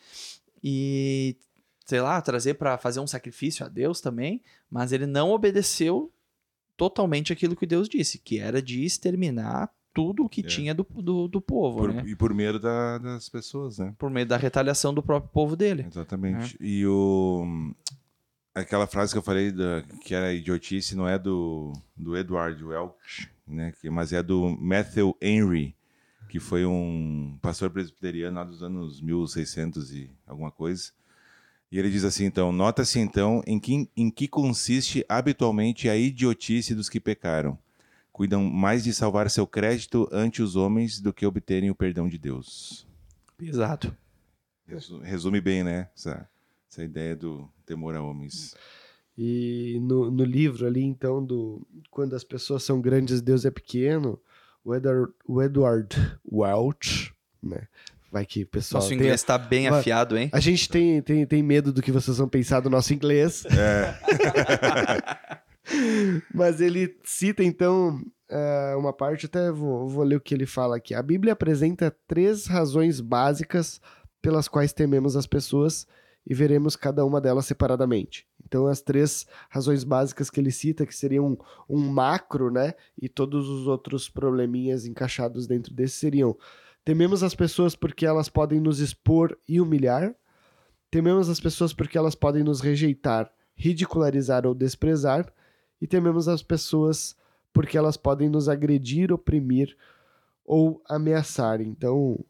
e, 0.64 1.36
sei 1.86 2.00
lá, 2.00 2.22
trazer 2.22 2.54
para 2.54 2.78
fazer 2.78 3.02
um 3.02 3.08
sacrifício 3.08 3.66
a 3.66 3.70
Deus 3.70 4.00
também, 4.00 4.42
mas 4.72 4.92
ele 4.92 5.06
não 5.06 5.32
obedeceu 5.32 6.12
totalmente 6.78 7.34
aquilo 7.34 7.56
que 7.56 7.68
Deus 7.68 7.90
disse, 7.90 8.18
que 8.18 8.40
era 8.40 8.62
de 8.62 8.84
exterminar 8.84 9.70
tudo 9.94 10.24
o 10.24 10.30
que 10.30 10.42
é. 10.42 10.44
tinha 10.44 10.74
do, 10.74 10.84
do, 10.84 11.28
do 11.28 11.42
povo. 11.42 11.80
Por, 11.80 11.94
né? 11.94 12.04
E 12.08 12.16
por 12.16 12.34
medo 12.34 12.60
da, 12.60 12.98
das 12.98 13.30
pessoas, 13.30 13.78
né? 13.78 13.94
Por 14.00 14.10
meio 14.10 14.26
da 14.26 14.38
retaliação 14.38 14.94
do 14.94 15.04
próprio 15.04 15.32
povo 15.32 15.56
dele. 15.56 15.86
Exatamente. 15.88 16.58
É. 16.60 16.66
E 16.66 16.88
o. 16.88 17.76
Aquela 18.56 18.86
frase 18.86 19.12
que 19.12 19.18
eu 19.18 19.24
falei 19.24 19.52
da, 19.52 19.84
que 20.02 20.14
era 20.14 20.34
idiotice 20.34 20.96
não 20.96 21.08
é 21.08 21.18
do, 21.18 21.74
do 21.98 22.16
Edward 22.16 22.64
Welch, 22.64 23.30
né? 23.48 23.74
Que, 23.80 23.90
mas 23.90 24.14
é 24.14 24.22
do 24.22 24.56
Matthew 24.60 25.18
Henry, 25.20 25.76
que 26.30 26.40
foi 26.40 26.64
um 26.64 27.38
pastor 27.42 27.72
presbiteriano 27.72 28.38
lá 28.38 28.44
dos 28.44 28.62
anos 28.62 29.02
1600 29.02 29.92
e 29.94 30.12
alguma 30.28 30.52
coisa. 30.52 30.92
E 31.72 31.80
ele 31.80 31.90
diz 31.90 32.04
assim, 32.04 32.26
então, 32.26 32.52
nota-se 32.52 33.00
então 33.00 33.42
em 33.48 33.60
que, 33.60 33.90
em 33.98 34.12
que 34.12 34.28
consiste 34.28 35.04
habitualmente 35.10 35.90
a 35.90 35.98
idiotice 35.98 36.76
dos 36.76 36.88
que 36.88 37.00
pecaram. 37.00 37.58
Cuidam 38.12 38.44
mais 38.44 38.84
de 38.84 38.94
salvar 38.94 39.28
seu 39.32 39.48
crédito 39.48 40.08
ante 40.12 40.44
os 40.44 40.56
homens 40.56 41.02
do 41.02 41.12
que 41.12 41.26
obterem 41.26 41.72
o 41.72 41.76
perdão 41.76 42.08
de 42.08 42.20
Deus. 42.20 42.88
Exato. 43.42 43.98
Resume 45.02 45.42
bem, 45.42 45.64
né? 45.64 45.90
Essa, 45.96 46.30
essa 46.70 46.84
ideia 46.84 47.16
do 47.16 47.50
temor 47.66 47.96
a 47.96 48.02
homens. 48.02 48.56
E 49.18 49.80
no, 49.82 50.10
no 50.10 50.24
livro 50.24 50.66
ali, 50.66 50.84
então, 50.84 51.24
do 51.24 51.66
quando 51.92 52.16
as 52.16 52.24
pessoas 52.24 52.64
são 52.64 52.82
grandes, 52.82 53.22
Deus 53.22 53.46
é 53.46 53.52
pequeno, 53.52 54.20
o 54.66 54.74
Edward, 54.74 55.14
o 55.28 55.42
Edward 55.42 56.18
Welch, 56.32 57.14
né? 57.42 57.68
Vai 58.12 58.26
que 58.26 58.44
o 58.44 58.48
pessoal. 58.48 58.82
Nosso 58.82 58.94
inglês 58.94 59.16
está 59.16 59.38
bem 59.38 59.68
afiado, 59.68 60.18
hein? 60.18 60.30
A 60.32 60.40
gente 60.40 60.70
tem, 60.70 61.02
tem, 61.02 61.26
tem 61.26 61.42
medo 61.42 61.74
do 61.74 61.82
que 61.82 61.92
vocês 61.92 62.18
vão 62.18 62.28
pensar 62.28 62.60
do 62.60 62.70
nosso 62.70 62.94
inglês. 62.94 63.44
É. 63.58 65.44
Mas 66.34 66.60
ele 66.60 66.98
cita, 67.06 67.42
então, 67.42 68.02
é, 68.30 68.76
uma 68.76 68.92
parte, 68.92 69.28
até 69.28 69.50
vou, 69.50 69.88
vou 69.88 70.04
ler 70.04 70.18
o 70.18 70.22
que 70.22 70.34
ele 70.34 70.46
fala 70.46 70.76
aqui. 70.76 70.94
A 70.94 71.02
Bíblia 71.02 71.34
apresenta 71.34 71.96
três 72.06 72.46
razões 72.46 73.00
básicas 73.00 73.80
pelas 74.22 74.48
quais 74.48 74.74
tememos 74.74 75.16
as 75.16 75.26
pessoas 75.26 75.88
e 76.26 76.34
veremos 76.34 76.76
cada 76.76 77.06
uma 77.06 77.20
delas 77.20 77.46
separadamente. 77.46 78.26
Então, 78.46 78.68
as 78.68 78.82
três 78.82 79.26
razões 79.50 79.84
básicas 79.84 80.30
que 80.30 80.40
ele 80.40 80.52
cita, 80.52 80.86
que 80.86 80.96
seriam 80.96 81.38
um, 81.68 81.80
macro, 81.80 82.52
né? 82.52 82.74
E 83.02 83.10
todos 83.10 83.50
os 83.50 83.68
outros 83.68 84.10
probleminhas 84.10 84.86
encaixados 84.86 85.48
dentro 85.48 85.74
desse 85.74 85.98
seriam: 85.98 86.38
tememos 86.86 87.24
as 87.24 87.34
pessoas 87.34 87.76
porque 87.76 88.06
elas 88.06 88.30
podem 88.30 88.60
nos 88.60 88.80
expor 88.80 89.38
e 89.48 89.60
humilhar, 89.60 90.16
tememos 90.92 91.30
as 91.30 91.40
pessoas 91.40 91.74
porque 91.74 91.98
elas 91.98 92.16
podem 92.16 92.44
nos 92.44 92.62
rejeitar, 92.62 93.32
ridicularizar 93.56 94.46
ou 94.46 94.54
desprezar, 94.54 95.34
e 95.82 95.88
tememos 95.88 96.28
as 96.28 96.44
pessoas 96.44 97.16
porque 97.52 97.78
elas 97.78 97.98
podem 97.98 98.30
nos 98.30 98.48
agredir, 98.50 99.12
oprimir 99.12 99.76
ou 100.46 100.82
ameaçar. 100.88 101.62
Então, 101.62 102.24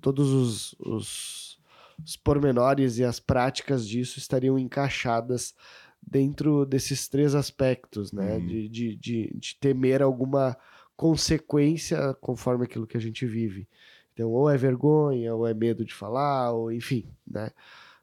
todos 0.00 0.30
os, 0.30 0.74
os, 0.80 1.58
os 2.04 2.16
pormenores 2.16 2.98
e 2.98 3.04
as 3.04 3.18
práticas 3.18 3.86
disso 3.86 4.18
estariam 4.18 4.58
encaixadas 4.58 5.54
dentro 6.00 6.66
desses 6.66 7.08
três 7.08 7.34
aspectos, 7.34 8.12
né? 8.12 8.36
Uhum. 8.36 8.46
De, 8.46 8.68
de, 8.68 8.96
de, 8.96 9.32
de 9.34 9.56
temer 9.60 10.02
alguma 10.02 10.56
consequência 10.96 12.14
conforme 12.20 12.64
aquilo 12.64 12.86
que 12.86 12.96
a 12.96 13.00
gente 13.00 13.26
vive. 13.26 13.68
Então, 14.12 14.30
ou 14.30 14.50
é 14.50 14.56
vergonha, 14.56 15.34
ou 15.34 15.46
é 15.46 15.54
medo 15.54 15.84
de 15.84 15.94
falar, 15.94 16.52
ou 16.52 16.70
enfim, 16.70 17.08
né? 17.26 17.50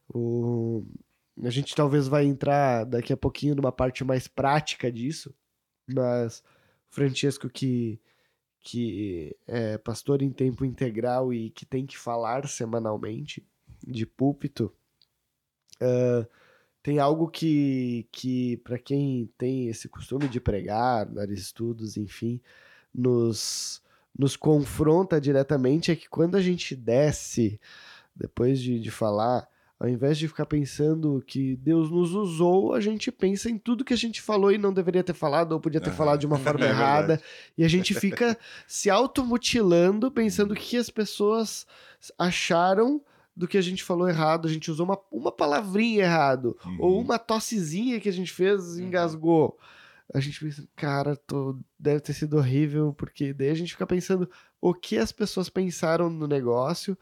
O... 0.07 0.83
A 1.43 1.49
gente 1.49 1.75
talvez 1.75 2.07
vai 2.07 2.25
entrar 2.25 2.83
daqui 2.83 3.13
a 3.13 3.17
pouquinho 3.17 3.55
numa 3.55 3.71
parte 3.71 4.03
mais 4.03 4.27
prática 4.27 4.91
disso, 4.91 5.33
mas 5.87 6.43
o 6.91 6.95
Francesco 6.95 7.49
que, 7.49 8.01
que 8.59 9.35
é 9.47 9.77
pastor 9.77 10.21
em 10.21 10.31
tempo 10.31 10.65
integral 10.65 11.33
e 11.33 11.49
que 11.51 11.65
tem 11.65 11.85
que 11.85 11.97
falar 11.97 12.45
semanalmente 12.47 13.45
de 13.85 14.05
púlpito, 14.05 14.73
ah, 15.81 16.27
tem 16.81 16.99
algo 16.99 17.27
que, 17.27 18.07
que 18.11 18.57
para 18.57 18.79
quem 18.79 19.29
tem 19.37 19.67
esse 19.67 19.89
costume 19.89 20.27
de 20.27 20.39
pregar, 20.39 21.05
dar 21.05 21.29
estudos, 21.29 21.97
enfim, 21.97 22.41
nos, 22.93 23.81
nos 24.17 24.35
confronta 24.35 25.19
diretamente 25.19 25.91
é 25.91 25.95
que 25.95 26.09
quando 26.09 26.35
a 26.35 26.41
gente 26.41 26.75
desce, 26.75 27.59
depois 28.15 28.59
de, 28.61 28.79
de 28.79 28.89
falar, 28.89 29.47
ao 29.79 29.87
invés 29.87 30.17
de 30.17 30.27
ficar 30.27 30.45
pensando 30.45 31.23
que 31.25 31.55
Deus 31.57 31.91
nos 31.91 32.13
usou, 32.13 32.73
a 32.73 32.79
gente 32.79 33.11
pensa 33.11 33.49
em 33.49 33.57
tudo 33.57 33.85
que 33.85 33.93
a 33.93 33.97
gente 33.97 34.21
falou 34.21 34.51
e 34.51 34.57
não 34.57 34.73
deveria 34.73 35.03
ter 35.03 35.13
falado, 35.13 35.51
ou 35.51 35.59
podia 35.59 35.79
ter 35.79 35.89
Aham. 35.89 35.97
falado 35.97 36.19
de 36.19 36.27
uma 36.27 36.39
forma 36.39 36.65
É 36.65 36.69
errada. 36.69 37.21
E 37.57 37.63
a 37.63 37.67
gente 37.67 37.93
fica 37.93 38.37
se 38.67 38.89
automutilando, 38.89 40.09
pensando 40.09 40.53
o 40.53 40.55
que 40.55 40.75
as 40.75 40.89
pessoas 40.89 41.67
acharam 42.17 43.01
do 43.39 43.47
que 43.47 43.57
a 43.57 43.61
gente 43.61 43.83
falou 43.85 44.09
errado. 44.09 44.47
A 44.47 44.51
gente 44.51 44.69
usou 44.69 44.85
uma, 44.85 44.99
uma 45.09 45.31
palavrinha 45.31 46.03
errado, 46.03 46.57
Uhum. 46.65 46.77
ou 46.79 47.01
uma 47.01 47.17
tossezinha 47.17 47.99
que 47.99 48.09
a 48.09 48.11
gente 48.13 48.31
fez 48.33 48.77
e 48.77 48.83
engasgou. 48.83 49.57
A 50.13 50.19
gente 50.19 50.39
pensa, 50.43 50.67
cara, 50.75 51.15
tô, 51.15 51.57
deve 51.79 52.01
ter 52.01 52.11
sido 52.13 52.35
horrível, 52.37 52.93
porque 52.93 53.31
daí 53.31 53.49
a 53.49 53.53
gente 53.53 53.71
fica 53.71 53.87
pensando 53.87 54.29
o 54.59 54.73
que 54.73 54.97
as 54.97 55.11
pessoas 55.13 55.47
pensaram 55.49 56.09
no 56.09 56.27
negócio. 56.27 56.97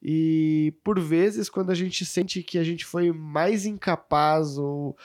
E 0.00 0.72
por 0.82 0.98
vezes, 0.98 1.50
quando 1.50 1.70
a 1.70 1.74
gente 1.74 2.04
sente 2.06 2.42
que 2.42 2.56
a 2.58 2.64
gente 2.64 2.84
foi 2.86 3.12
mais 3.12 3.66
incapaz 3.66 4.56
ou 4.56 4.96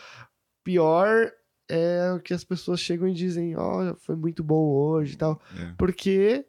pior, 0.64 1.32
é 1.70 2.14
o 2.16 2.20
que 2.22 2.34
as 2.34 2.44
pessoas 2.44 2.80
chegam 2.80 3.08
e 3.08 3.14
dizem: 3.14 3.56
Ó, 3.58 3.94
foi 3.96 4.16
muito 4.16 4.44
bom 4.44 4.70
hoje 4.70 5.16
e 5.16 5.18
tal. 5.18 5.42
É. 5.60 5.74
Porque 5.78 6.46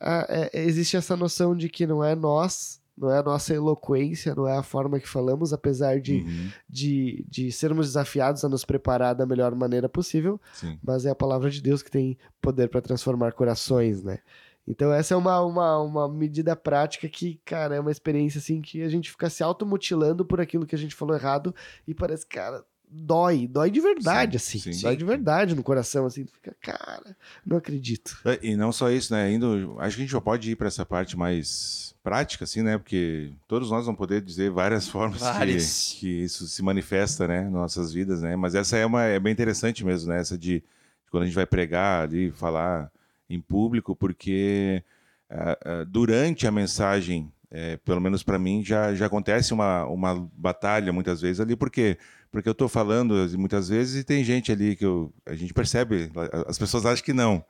ah, 0.00 0.26
é- 0.28 0.50
existe 0.62 0.96
essa 0.96 1.16
noção 1.16 1.56
de 1.56 1.68
que 1.68 1.86
não 1.86 2.04
é 2.04 2.14
nós, 2.14 2.80
não 2.96 3.10
é 3.10 3.18
a 3.18 3.22
nossa 3.22 3.52
eloquência, 3.52 4.34
não 4.34 4.46
é 4.46 4.56
a 4.56 4.62
forma 4.62 5.00
que 5.00 5.08
falamos, 5.08 5.52
apesar 5.52 6.00
de, 6.00 6.18
Uhum. 6.22 6.50
de, 6.68 7.24
de 7.28 7.50
sermos 7.52 7.86
desafiados 7.88 8.44
a 8.44 8.48
nos 8.48 8.64
preparar 8.64 9.14
da 9.14 9.26
melhor 9.26 9.54
maneira 9.54 9.88
possível, 9.88 10.40
Sim. 10.52 10.78
mas 10.82 11.04
é 11.04 11.10
a 11.10 11.14
palavra 11.14 11.50
de 11.50 11.60
Deus 11.60 11.82
que 11.82 11.90
tem 11.90 12.16
poder 12.40 12.68
para 12.68 12.80
transformar 12.80 13.32
corações, 13.32 14.02
né? 14.02 14.18
Então 14.66 14.90
essa 14.92 15.12
é 15.12 15.16
uma, 15.16 15.40
uma, 15.42 15.78
uma 15.80 16.08
medida 16.08 16.56
prática 16.56 17.06
que, 17.08 17.38
cara, 17.44 17.74
é 17.74 17.80
uma 17.80 17.90
experiência 17.90 18.38
assim 18.38 18.62
que 18.62 18.80
a 18.82 18.88
gente 18.88 19.10
fica 19.10 19.28
se 19.28 19.42
automutilando 19.42 20.24
por 20.24 20.40
aquilo 20.40 20.64
que 20.64 20.74
a 20.74 20.78
gente 20.78 20.94
falou 20.94 21.14
errado 21.14 21.54
e 21.86 21.92
parece, 21.94 22.26
cara, 22.26 22.64
dói, 22.96 23.48
dói 23.48 23.70
de 23.70 23.80
verdade, 23.80 24.38
Sim, 24.38 24.58
assim, 24.58 24.72
sim. 24.72 24.82
dói 24.82 24.96
de 24.96 25.04
verdade 25.04 25.54
no 25.54 25.62
coração, 25.62 26.06
assim, 26.06 26.24
tu 26.24 26.32
fica, 26.32 26.54
cara, 26.60 27.16
não 27.44 27.56
acredito. 27.56 28.16
É, 28.24 28.38
E 28.40 28.56
não 28.56 28.70
só 28.70 28.90
isso, 28.90 29.12
né? 29.12 29.32
Indo, 29.32 29.76
acho 29.80 29.96
que 29.96 30.02
a 30.02 30.04
gente 30.04 30.12
já 30.12 30.20
pode 30.20 30.50
ir 30.50 30.56
para 30.56 30.68
essa 30.68 30.86
parte 30.86 31.16
mais 31.16 31.94
prática, 32.04 32.44
assim, 32.44 32.62
né? 32.62 32.78
Porque 32.78 33.32
todos 33.48 33.70
nós 33.70 33.86
vamos 33.86 33.98
poder 33.98 34.20
dizer 34.20 34.50
várias 34.50 34.86
formas 34.88 35.22
que, 35.22 35.98
que 36.00 36.08
isso 36.24 36.46
se 36.46 36.62
manifesta, 36.62 37.26
né? 37.26 37.42
Nas 37.42 37.52
nossas 37.52 37.92
vidas, 37.92 38.22
né? 38.22 38.36
Mas 38.36 38.54
essa 38.54 38.76
é 38.76 38.86
uma 38.86 39.02
é 39.02 39.18
bem 39.18 39.32
interessante 39.32 39.84
mesmo, 39.84 40.10
né? 40.10 40.20
Essa 40.20 40.38
de 40.38 40.62
quando 41.10 41.24
a 41.24 41.26
gente 41.26 41.34
vai 41.34 41.46
pregar 41.46 42.04
ali, 42.04 42.30
falar 42.30 42.90
em 43.28 43.40
público, 43.40 43.96
porque 43.96 44.84
ah, 45.28 45.58
ah, 45.64 45.84
durante 45.88 46.46
a 46.46 46.52
mensagem, 46.52 47.32
é, 47.56 47.76
pelo 47.76 48.00
menos 48.00 48.24
para 48.24 48.36
mim, 48.36 48.64
já, 48.64 48.92
já 48.94 49.06
acontece 49.06 49.54
uma, 49.54 49.84
uma 49.86 50.28
batalha 50.36 50.92
muitas 50.92 51.20
vezes 51.20 51.38
ali, 51.38 51.54
porque 51.54 51.96
porque 52.32 52.48
eu 52.48 52.52
estou 52.52 52.68
falando 52.68 53.14
muitas 53.38 53.68
vezes 53.68 54.02
e 54.02 54.02
tem 54.02 54.24
gente 54.24 54.50
ali 54.50 54.74
que 54.74 54.84
eu, 54.84 55.14
a 55.24 55.36
gente 55.36 55.54
percebe, 55.54 56.10
as 56.48 56.58
pessoas 56.58 56.84
acham 56.84 57.04
que 57.04 57.12
não. 57.12 57.44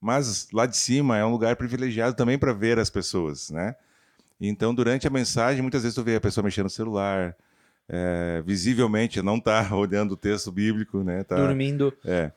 Mas 0.00 0.48
lá 0.50 0.64
de 0.64 0.78
cima 0.78 1.18
é 1.18 1.24
um 1.26 1.30
lugar 1.30 1.56
privilegiado 1.56 2.16
também 2.16 2.38
para 2.38 2.54
ver 2.54 2.78
as 2.78 2.88
pessoas, 2.88 3.50
né? 3.50 3.74
Então, 4.40 4.74
durante 4.74 5.06
a 5.06 5.10
mensagem, 5.10 5.60
muitas 5.60 5.82
vezes 5.82 5.94
tu 5.94 6.02
vê 6.02 6.16
a 6.16 6.20
pessoa 6.22 6.42
mexendo 6.42 6.64
no 6.64 6.70
celular, 6.70 7.36
é, 7.86 8.42
visivelmente 8.46 9.20
não 9.20 9.36
está 9.36 9.68
olhando 9.76 10.12
o 10.12 10.16
texto 10.16 10.50
bíblico, 10.50 11.04
né? 11.04 11.22
Tá, 11.22 11.36
Dormindo. 11.36 11.92
é. 12.02 12.32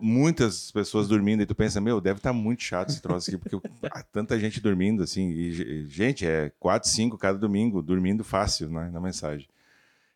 Muitas 0.00 0.72
pessoas 0.72 1.06
dormindo 1.06 1.42
e 1.42 1.46
tu 1.46 1.54
pensa, 1.54 1.80
meu, 1.80 2.00
deve 2.00 2.18
estar 2.18 2.32
muito 2.32 2.62
chato 2.62 2.88
esse 2.90 3.00
troço 3.00 3.30
aqui, 3.30 3.38
porque 3.38 3.68
ah, 3.92 4.02
tanta 4.12 4.38
gente 4.38 4.60
dormindo, 4.60 5.02
assim, 5.04 5.30
e, 5.30 5.52
ge- 5.52 5.86
gente, 5.88 6.26
é 6.26 6.50
quatro, 6.58 6.88
cinco 6.88 7.16
cada 7.16 7.38
domingo, 7.38 7.80
dormindo 7.80 8.24
fácil, 8.24 8.68
né, 8.68 8.90
na 8.92 9.00
mensagem. 9.00 9.48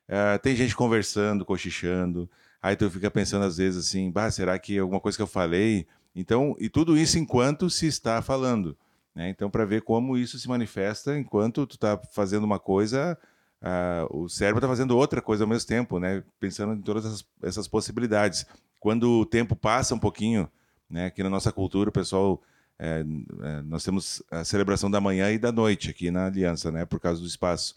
É, 0.09 0.37
tem 0.39 0.57
gente 0.57 0.75
conversando, 0.75 1.45
cochichando, 1.45 2.29
aí 2.61 2.75
tu 2.75 2.91
fica 2.91 3.11
pensando 3.11 3.45
às 3.45 3.57
vezes 3.57 3.87
assim, 3.87 4.11
bah, 4.11 4.31
será 4.31 4.59
que 4.59 4.77
alguma 4.79 5.01
coisa 5.01 5.17
que 5.17 5.23
eu 5.23 5.29
falei? 5.29 5.87
Então, 6.15 6.57
e 6.59 6.69
tudo 6.69 6.97
isso 6.99 7.19
enquanto 7.19 7.71
se 7.71 7.87
está 7.87 8.21
falando, 8.21 8.77
né? 9.15 9.29
Então, 9.31 9.49
para 9.49 9.65
ver 9.65 9.83
como 9.83 10.17
isso 10.17 10.39
se 10.39 10.49
manifesta 10.49 11.17
enquanto 11.17 11.67
tu 11.67 11.77
está 11.77 11.97
fazendo 12.13 12.45
uma 12.45 12.59
coisa, 12.59 13.17
ah, 13.63 14.07
o 14.11 14.29
cérebro 14.29 14.59
está 14.59 14.69
fazendo 14.69 14.97
outra 14.97 15.23
coisa 15.23 15.45
ao 15.45 15.49
mesmo 15.49 15.69
tempo, 15.69 15.99
né? 16.01 16.23
Pensando 16.41 16.75
em 16.75 16.83
todas 16.83 17.07
essas, 17.07 17.25
essas 17.43 17.69
possibilidades. 17.69 18.45
Quando 18.83 19.21
o 19.21 19.25
tempo 19.25 19.55
passa 19.55 19.95
um 19.95 19.99
pouquinho, 19.99 20.51
né? 20.91 21.07
Aqui 21.07 21.23
na 21.23 21.31
nossa 21.31 21.53
cultura, 21.53 21.89
o 21.89 21.93
pessoal, 21.93 22.43
é, 22.77 23.05
é, 23.43 23.63
nós 23.63 23.85
temos 23.85 24.21
a 24.29 24.43
celebração 24.43 24.91
da 24.91 25.01
manhã 25.01 25.31
e 25.31 25.39
da 25.39 25.53
noite 25.53 25.89
aqui 25.89 26.11
na 26.11 26.27
Aliança, 26.27 26.73
né? 26.73 26.85
Por 26.85 26.99
causa 26.99 27.21
do 27.21 27.27
espaço. 27.29 27.77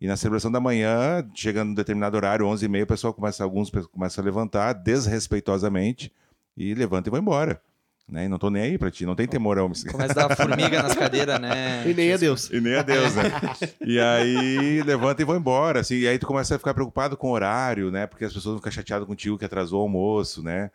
E 0.00 0.06
na 0.06 0.16
celebração 0.16 0.52
da 0.52 0.60
manhã, 0.60 1.28
chegando 1.34 1.72
em 1.72 1.74
determinado 1.74 2.16
horário, 2.16 2.46
11h30, 2.46 2.84
o 2.84 2.86
pessoal 2.86 3.12
começa, 3.12 3.42
alguns 3.42 3.68
começam 3.68 4.22
a 4.22 4.24
levantar 4.24 4.74
desrespeitosamente 4.74 6.12
e 6.56 6.72
levanta 6.72 7.08
e 7.08 7.10
vai 7.10 7.20
embora. 7.20 7.60
Né? 8.06 8.26
E 8.26 8.28
não 8.28 8.38
tô 8.38 8.50
nem 8.50 8.62
aí 8.62 8.78
pra 8.78 8.90
ti, 8.90 9.06
não 9.06 9.14
tem 9.14 9.26
temor 9.26 9.58
ao 9.58 9.70
Começa 9.90 10.24
a 10.24 10.28
dar 10.28 10.36
formiga 10.36 10.82
nas 10.82 10.94
cadeiras, 10.94 11.40
né? 11.40 11.88
E 11.88 11.94
nem 11.94 12.12
a 12.12 12.16
Deus. 12.16 12.50
e 12.50 12.60
nem 12.60 12.74
a 12.74 12.82
Deus, 12.82 13.14
né? 13.14 13.24
e 13.84 13.98
aí 13.98 14.82
levanta 14.82 15.22
e 15.22 15.24
vão 15.24 15.36
embora, 15.36 15.80
assim, 15.80 15.96
e 15.96 16.08
aí 16.08 16.18
tu 16.18 16.26
começa 16.26 16.54
a 16.54 16.58
ficar 16.58 16.74
preocupado 16.74 17.16
com 17.16 17.28
o 17.28 17.32
horário, 17.32 17.90
né? 17.90 18.06
Porque 18.06 18.24
as 18.24 18.32
pessoas 18.32 18.52
vão 18.52 18.58
ficar 18.58 18.70
chateadas 18.70 19.06
contigo 19.06 19.38
que 19.38 19.44
atrasou 19.44 19.80
o 19.80 19.82
almoço, 19.82 20.42
né? 20.42 20.70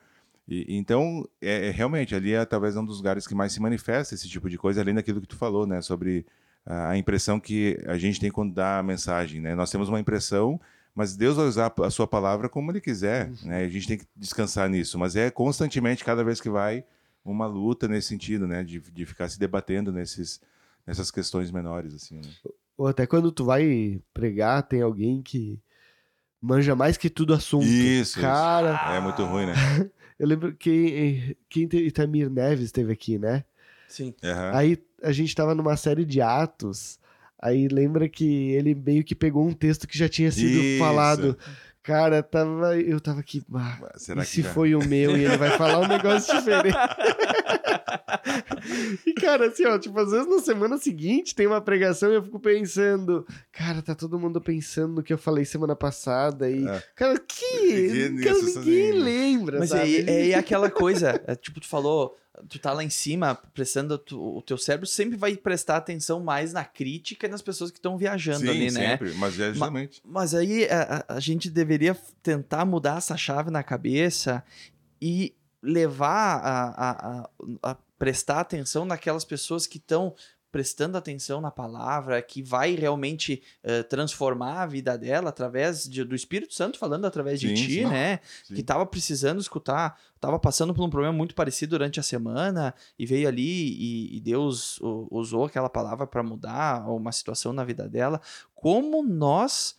E, 0.48 0.66
então, 0.76 1.28
é, 1.40 1.68
é 1.68 1.72
realmente, 1.72 2.16
ali 2.16 2.34
é 2.34 2.44
talvez 2.44 2.76
um 2.76 2.84
dos 2.84 2.98
lugares 2.98 3.28
que 3.28 3.36
mais 3.36 3.54
se 3.54 3.62
manifesta 3.62 4.16
esse 4.16 4.28
tipo 4.28 4.50
de 4.50 4.58
coisa, 4.58 4.82
além 4.82 4.96
daquilo 4.96 5.22
que 5.22 5.28
tu 5.28 5.36
falou, 5.36 5.68
né? 5.68 5.82
Sobre 5.82 6.26
a 6.66 6.98
impressão 6.98 7.40
que 7.40 7.80
a 7.88 7.98
gente 7.98 8.20
tem 8.20 8.32
quando 8.32 8.54
dá 8.54 8.80
a 8.80 8.84
mensagem, 8.84 9.40
né? 9.40 9.56
Nós 9.56 9.72
temos 9.72 9.90
uma 9.90 10.00
impressão, 10.00 10.60
mas 10.94 11.16
Deus 11.16 11.38
vai 11.38 11.46
usar 11.46 11.74
a 11.84 11.90
sua 11.90 12.08
palavra 12.08 12.50
como 12.50 12.72
Ele 12.72 12.82
quiser, 12.82 13.32
né? 13.44 13.64
A 13.64 13.70
gente 13.70 13.88
tem 13.88 13.98
que 13.98 14.06
descansar 14.16 14.68
nisso, 14.70 14.98
mas 14.98 15.16
é 15.16 15.30
constantemente, 15.30 16.04
cada 16.04 16.24
vez 16.24 16.42
que 16.42 16.50
vai, 16.50 16.84
uma 17.32 17.48
luta 17.48 17.88
nesse 17.88 18.08
sentido, 18.08 18.48
né? 18.48 18.64
De, 18.64 18.80
de 18.80 19.06
ficar 19.06 19.30
se 19.30 19.40
debatendo 19.40 19.92
nesses, 19.92 20.42
nessas 20.86 21.12
questões 21.12 21.52
menores, 21.52 21.94
assim, 21.94 22.16
né? 22.16 22.30
Ou 22.78 22.88
até 22.88 23.06
quando 23.06 23.32
tu 23.32 23.44
vai 23.44 24.02
pregar, 24.14 24.64
tem 24.64 24.82
alguém 24.82 25.22
que 25.22 25.62
manja 26.42 26.76
mais 26.76 26.98
que 26.98 27.10
tudo 27.10 27.34
assunto. 27.34 27.66
Isso, 27.66 28.20
Cara, 28.20 28.96
É 28.96 29.00
muito 29.00 29.24
ruim, 29.26 29.46
né? 29.46 29.54
eu 30.18 30.28
lembro 30.28 30.54
que 30.56 31.36
quem 31.50 31.68
Itamir 31.74 32.30
Neves 32.30 32.66
esteve 32.66 32.94
aqui, 32.94 33.20
né? 33.20 33.44
Sim. 33.88 34.14
Aham. 34.24 34.52
Aí 34.54 34.78
a 35.02 35.12
gente 35.12 35.36
tava 35.36 35.54
numa 35.54 35.76
série 35.76 36.06
de 36.06 36.22
atos. 36.22 37.00
Aí 37.42 37.68
lembra 37.68 38.08
que 38.10 38.52
ele 38.52 38.76
meio 38.76 39.04
que 39.04 39.16
pegou 39.16 39.48
um 39.48 39.54
texto 39.54 39.88
que 39.88 39.98
já 39.98 40.10
tinha 40.10 40.32
sido 40.32 40.60
Isso. 40.60 40.80
falado. 40.80 41.38
Cara, 41.82 42.22
tava, 42.22 42.78
eu 42.78 43.00
tava 43.00 43.22
aqui. 43.22 43.42
Ah, 43.56 43.80
Será 43.96 44.22
e 44.22 44.26
que 44.26 44.30
se 44.32 44.42
já- 44.42 44.54
foi 44.54 44.76
o 44.76 44.86
meu 44.86 45.16
e 45.18 45.24
ele 45.26 45.38
vai 45.38 45.52
falar 45.58 45.80
um 45.80 45.88
negócio 45.88 46.36
diferente? 46.38 46.76
e, 49.06 49.14
cara, 49.14 49.48
assim, 49.48 49.66
ó, 49.66 49.78
tipo, 49.78 49.98
às 50.00 50.12
vezes 50.12 50.28
na 50.28 50.40
semana 50.40 50.78
seguinte 50.78 51.34
tem 51.34 51.48
uma 51.48 51.62
pregação 51.62 52.12
e 52.12 52.16
eu 52.16 52.24
fico 52.24 52.40
pensando, 52.40 53.26
cara, 53.52 53.82
tá 53.82 53.96
todo 53.96 54.20
mundo 54.20 54.42
pensando 54.42 54.96
no 54.96 55.04
que 55.04 55.14
eu 55.14 55.18
falei 55.18 55.46
semana 55.46 55.76
passada 55.76 56.50
e. 56.50 56.68
É. 56.68 56.84
Cara, 56.96 57.20
que. 57.20 58.10
Ninguém- 58.10 58.24
cara, 58.26 58.38
isso 58.40 58.60
ninguém 58.60 58.92
nem- 58.92 59.02
lembra, 59.02 59.60
Mas 59.60 59.70
sabe? 59.70 59.82
aí 59.84 60.06
é, 60.08 60.30
é 60.32 60.36
aquela 60.36 60.70
coisa, 60.70 61.22
é, 61.26 61.36
tipo, 61.36 61.60
tu 61.60 61.68
falou, 61.68 62.16
tu 62.48 62.58
tá 62.60 62.72
lá 62.74 62.84
em 62.84 62.90
cima, 62.90 63.36
prestando, 63.54 63.98
tu- 63.98 64.38
o 64.38 64.42
teu 64.42 64.58
cérebro 64.58 64.86
sempre 64.88 65.18
vai 65.18 65.36
prestar 65.36 65.78
atenção 65.78 66.20
mais 66.22 66.54
na 66.54 66.64
crítica 66.64 67.28
e 67.28 67.30
nas 67.30 67.42
pessoas 67.42 67.72
que 67.72 67.78
estão 67.78 67.98
viajando 67.98 68.46
Sim, 68.46 68.50
ali, 68.50 68.72
né? 68.72 68.92
sempre, 68.92 69.14
mas 69.16 69.40
é 69.40 69.50
justamente. 69.54 70.02
Mas 70.06 70.34
aí 70.34 70.66
a, 70.70 71.06
a- 71.08 71.20
gente 71.20 71.50
deveria 71.50 71.96
tentar 72.24 72.64
mudar 72.66 72.98
essa 72.98 73.18
chave 73.18 73.52
na 73.52 73.64
cabeça 73.64 74.44
e 75.02 75.36
levar 75.62 76.38
a, 76.38 76.70
a, 76.70 76.92
a- 77.22 77.30
a 77.72 77.76
prestar 77.98 78.40
atenção 78.40 78.86
naquelas 78.86 79.26
pessoas 79.26 79.68
que 79.68 79.78
estão 79.78 80.16
prestando 80.52 80.98
atenção 80.98 81.40
na 81.40 81.52
palavra, 81.52 82.22
que 82.22 82.42
vai 82.42 82.74
realmente 82.76 83.42
eh, 83.64 83.84
transformar 83.84 84.64
a 84.64 84.66
vida 84.66 84.98
dela 84.98 85.30
através 85.30 85.84
de- 85.88 86.04
do 86.04 86.16
Espírito 86.16 86.54
Santo 86.54 86.80
falando 86.80 87.06
através 87.06 87.40
de 87.40 87.50
Sim, 87.50 87.54
ti, 87.54 87.74
sim. 87.82 87.86
né? 87.86 88.20
Sim. 88.44 88.56
Que 88.56 88.64
tava 88.64 88.86
precisando 88.86 89.40
escutar, 89.40 90.00
tava 90.20 90.40
passando 90.40 90.74
por 90.74 90.84
um 90.84 90.90
problema 90.90 91.14
muito 91.16 91.36
parecido 91.36 91.72
durante 91.72 92.00
a 92.00 92.04
semana 92.04 92.74
e 92.98 93.06
veio 93.06 93.28
ali 93.28 93.42
e, 93.78 94.18
e 94.18 94.20
Deus 94.20 94.80
usou 94.82 95.46
aquela 95.46 95.70
palavra 95.70 96.08
para 96.08 96.24
mudar 96.24 96.90
uma 96.90 97.12
situação 97.12 97.54
na 97.54 97.64
vida 97.64 97.88
dela. 97.88 98.20
Como 98.56 99.04
nós 99.04 99.76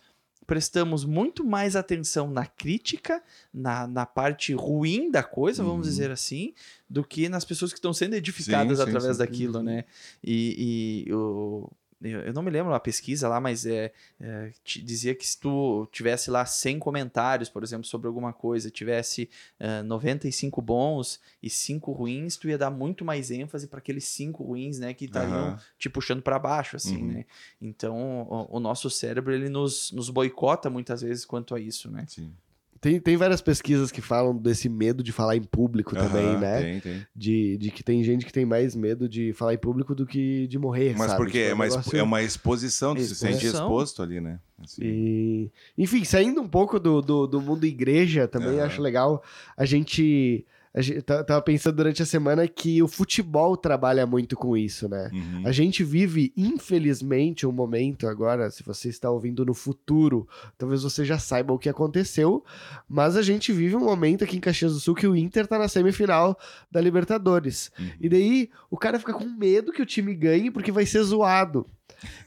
prestamos 0.51 1.05
muito 1.05 1.45
mais 1.45 1.77
atenção 1.77 2.29
na 2.29 2.45
crítica, 2.45 3.23
na, 3.53 3.87
na 3.87 4.05
parte 4.05 4.53
ruim 4.53 5.09
da 5.09 5.23
coisa, 5.23 5.63
vamos 5.63 5.87
Uhum. 5.87 5.91
dizer 5.93 6.11
assim, 6.11 6.53
do 6.89 7.05
que 7.05 7.29
nas 7.29 7.45
pessoas 7.45 7.71
que 7.71 7.77
estão 7.77 7.93
sendo 7.93 8.15
edificadas 8.15 8.77
Sim, 8.79 8.83
sim, 8.83 8.89
através 8.89 9.15
sim. 9.15 9.19
daquilo, 9.19 9.59
Uhum. 9.59 9.63
né? 9.63 9.85
E, 10.21 11.05
e 11.07 11.13
o- 11.13 11.71
eu, 12.01 12.33
não 12.33 12.41
me 12.41 12.49
lembro 12.49 12.73
a 12.73 12.79
pesquisa 12.79 13.27
lá, 13.29 13.39
mas 13.39 13.65
é, 13.65 13.91
é, 14.19 14.51
dizia 14.63 15.13
que 15.13 15.27
se 15.27 15.39
tu 15.39 15.87
tivesse 15.91 16.31
lá 16.31 16.45
100 16.45 16.79
comentários, 16.79 17.49
por 17.49 17.63
exemplo, 17.63 17.85
sobre 17.85 18.07
alguma 18.07 18.33
coisa, 18.33 18.71
tivesse 18.71 19.29
eh, 19.59 19.83
95 19.83 20.61
bons 20.61 21.19
e 21.41 21.49
5 21.49 21.91
ruins, 21.91 22.37
tu 22.37 22.49
ia 22.49 22.57
dar 22.57 22.71
muito 22.71 23.05
mais 23.05 23.29
ênfase 23.31 23.67
para 23.67 23.79
aqueles 23.79 24.05
5 24.05 24.43
ruins, 24.43 24.79
né, 24.79 24.93
que 24.93 25.05
estariam 25.05 25.49
Aham. 25.49 25.59
te 25.77 25.89
puxando 25.89 26.21
para 26.21 26.39
baixo, 26.39 26.75
assim, 26.75 26.97
Uhum. 27.01 27.07
né? 27.13 27.25
Então, 27.61 28.21
o, 28.29 28.57
o 28.57 28.59
nosso 28.59 28.89
cérebro, 28.89 29.33
ele 29.33 29.49
nos, 29.49 29.91
nos 29.91 30.09
boicota 30.09 30.69
muitas 30.69 31.01
vezes 31.01 31.25
quanto 31.25 31.53
a 31.53 31.59
isso, 31.59 31.89
né? 31.91 32.05
Sim. 32.07 32.33
Tem, 32.81 32.99
tem 32.99 33.15
várias 33.15 33.41
pesquisas 33.41 33.91
que 33.91 34.01
falam 34.01 34.35
desse 34.35 34.67
medo 34.67 35.03
de 35.03 35.11
falar 35.11 35.35
em 35.35 35.43
público 35.43 35.95
também, 35.95 36.25
Aham, 36.29 36.39
né? 36.39 36.61
Tem, 36.63 36.79
tem. 36.79 37.07
De, 37.15 37.55
de 37.59 37.69
que 37.69 37.83
tem 37.83 38.03
gente 38.03 38.25
que 38.25 38.33
tem 38.33 38.43
mais 38.43 38.75
medo 38.75 39.07
de 39.07 39.31
falar 39.33 39.53
em 39.53 39.57
público 39.59 39.93
do 39.93 40.03
que 40.03 40.47
de 40.47 40.57
morrer, 40.57 40.95
Mas 40.97 41.11
sabe? 41.11 41.17
porque 41.25 41.37
Tipo, 41.37 41.49
é, 41.49 41.51
um 41.51 41.55
uma, 41.55 41.65
negócio- 41.65 41.97
é 41.99 42.01
uma 42.03 42.23
exposição, 42.23 42.95
tu 42.95 43.01
se 43.01 43.15
sente 43.15 43.33
Exposição. 43.35 43.65
exposto 43.67 44.01
ali, 44.01 44.19
né? 44.19 44.39
Assim. 44.59 44.81
E, 44.83 45.51
enfim, 45.77 46.03
saindo 46.03 46.41
um 46.41 46.47
pouco 46.47 46.79
do, 46.79 47.01
do, 47.03 47.27
do 47.27 47.39
mundo 47.39 47.65
igreja 47.65 48.27
também, 48.27 48.57
Aham. 48.57 48.65
acho 48.65 48.81
legal 48.81 49.23
a 49.55 49.63
gente. 49.63 50.43
A 50.73 50.81
gente 50.81 51.01
tava 51.01 51.41
pensando 51.41 51.75
durante 51.75 52.01
a 52.01 52.05
semana 52.05 52.47
que 52.47 52.81
o 52.81 52.87
futebol 52.87 53.57
trabalha 53.57 54.05
muito 54.05 54.37
com 54.37 54.55
isso, 54.55 54.87
né? 54.87 55.09
Uhum. 55.11 55.43
A 55.45 55.51
gente 55.51 55.83
vive, 55.83 56.31
infelizmente, 56.35 57.45
um 57.45 57.51
momento 57.51 58.07
agora, 58.07 58.49
se 58.49 58.63
você 58.63 58.87
está 58.87 59.09
ouvindo 59.09 59.45
no 59.45 59.53
futuro, 59.53 60.27
talvez 60.57 60.83
você 60.83 61.03
já 61.03 61.19
saiba 61.19 61.53
o 61.53 61.59
que 61.59 61.67
aconteceu, 61.67 62.43
mas 62.87 63.17
a 63.17 63.21
gente 63.21 63.51
vive 63.51 63.75
um 63.75 63.83
momento 63.83 64.23
aqui 64.23 64.37
em 64.37 64.41
Caxias 64.41 64.73
do 64.73 64.79
Sul 64.79 64.95
que 64.95 65.07
o 65.07 65.15
Inter 65.15 65.45
tá 65.45 65.59
na 65.59 65.67
semifinal 65.67 66.39
da 66.71 66.79
Libertadores. 66.79 67.69
Uhum. 67.77 67.91
E 67.99 68.07
daí 68.09 68.49
o 68.69 68.77
cara 68.77 68.97
fica 68.97 69.13
com 69.13 69.25
medo 69.25 69.73
que 69.73 69.81
o 69.81 69.85
time 69.85 70.15
ganhe 70.15 70.49
porque 70.49 70.71
vai 70.71 70.85
ser 70.85 71.03
zoado. 71.03 71.65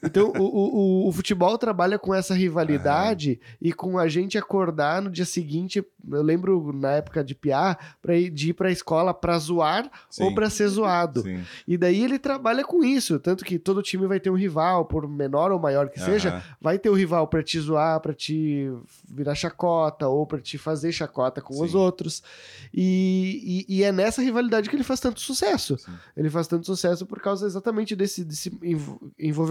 Então 0.03 0.33
o, 0.37 0.43
o, 0.43 1.09
o- 1.09 1.13
futebol 1.13 1.57
trabalha 1.59 1.99
com 1.99 2.15
essa 2.15 2.35
rivalidade 2.35 3.41
e 3.61 3.73
com 3.73 3.99
a 3.99 4.09
gente 4.09 4.37
acordar 4.37 5.01
no 5.03 5.11
dia 5.11 5.25
seguinte. 5.25 5.85
Eu 6.11 6.23
lembro 6.23 6.71
na 6.75 6.93
época 6.93 7.25
de 7.25 7.35
Piá, 7.35 7.79
pra 8.03 8.15
ir, 8.17 8.29
de 8.31 8.51
ir 8.51 8.53
pra 8.53 8.71
escola 8.71 9.15
pra 9.15 9.39
zoar 9.39 9.85
ou 10.21 10.29
Sim. 10.29 10.35
pra 10.35 10.51
ser 10.51 10.69
zoado. 10.69 11.23
Sim. 11.23 11.43
E 11.67 11.79
daí 11.79 12.03
ele 12.05 12.19
trabalha 12.19 12.63
com 12.65 12.85
isso, 12.85 13.19
tanto 13.19 13.45
que 13.45 13.59
todo 13.59 13.81
time 13.83 14.07
vai 14.07 14.21
ter 14.21 14.29
um 14.31 14.35
rival, 14.37 14.85
por 14.85 15.09
menor 15.09 15.51
ou 15.51 15.59
maior 15.59 15.89
que 15.89 15.99
seja, 15.99 16.43
vai 16.61 16.79
ter 16.79 16.91
o 16.91 16.95
rival 16.95 17.27
pra 17.27 17.43
te 17.43 17.59
zoar, 17.59 18.01
pra 18.01 18.13
te 18.13 18.71
virar 19.09 19.35
chacota 19.35 20.07
ou 20.09 20.27
pra 20.27 20.41
te 20.41 20.59
fazer 20.59 20.93
chacota 20.93 21.41
com 21.41 21.63
os 21.63 21.71
Sim. 21.71 21.77
outros. 21.79 22.23
E, 22.73 23.65
e, 23.69 23.77
e 23.79 23.83
é 23.83 23.93
nessa 23.93 24.21
rivalidade 24.21 24.69
que 24.69 24.77
ele 24.77 24.83
faz 24.85 25.01
tanto 25.01 25.21
sucesso. 25.21 25.77
Ele 26.17 26.29
faz 26.29 26.47
tanto 26.47 26.67
sucesso 26.67 27.07
por 27.07 27.21
causa 27.21 27.47
exatamente 27.47 27.95
desse, 27.97 28.25
desse 28.25 28.51
env- 28.63 28.99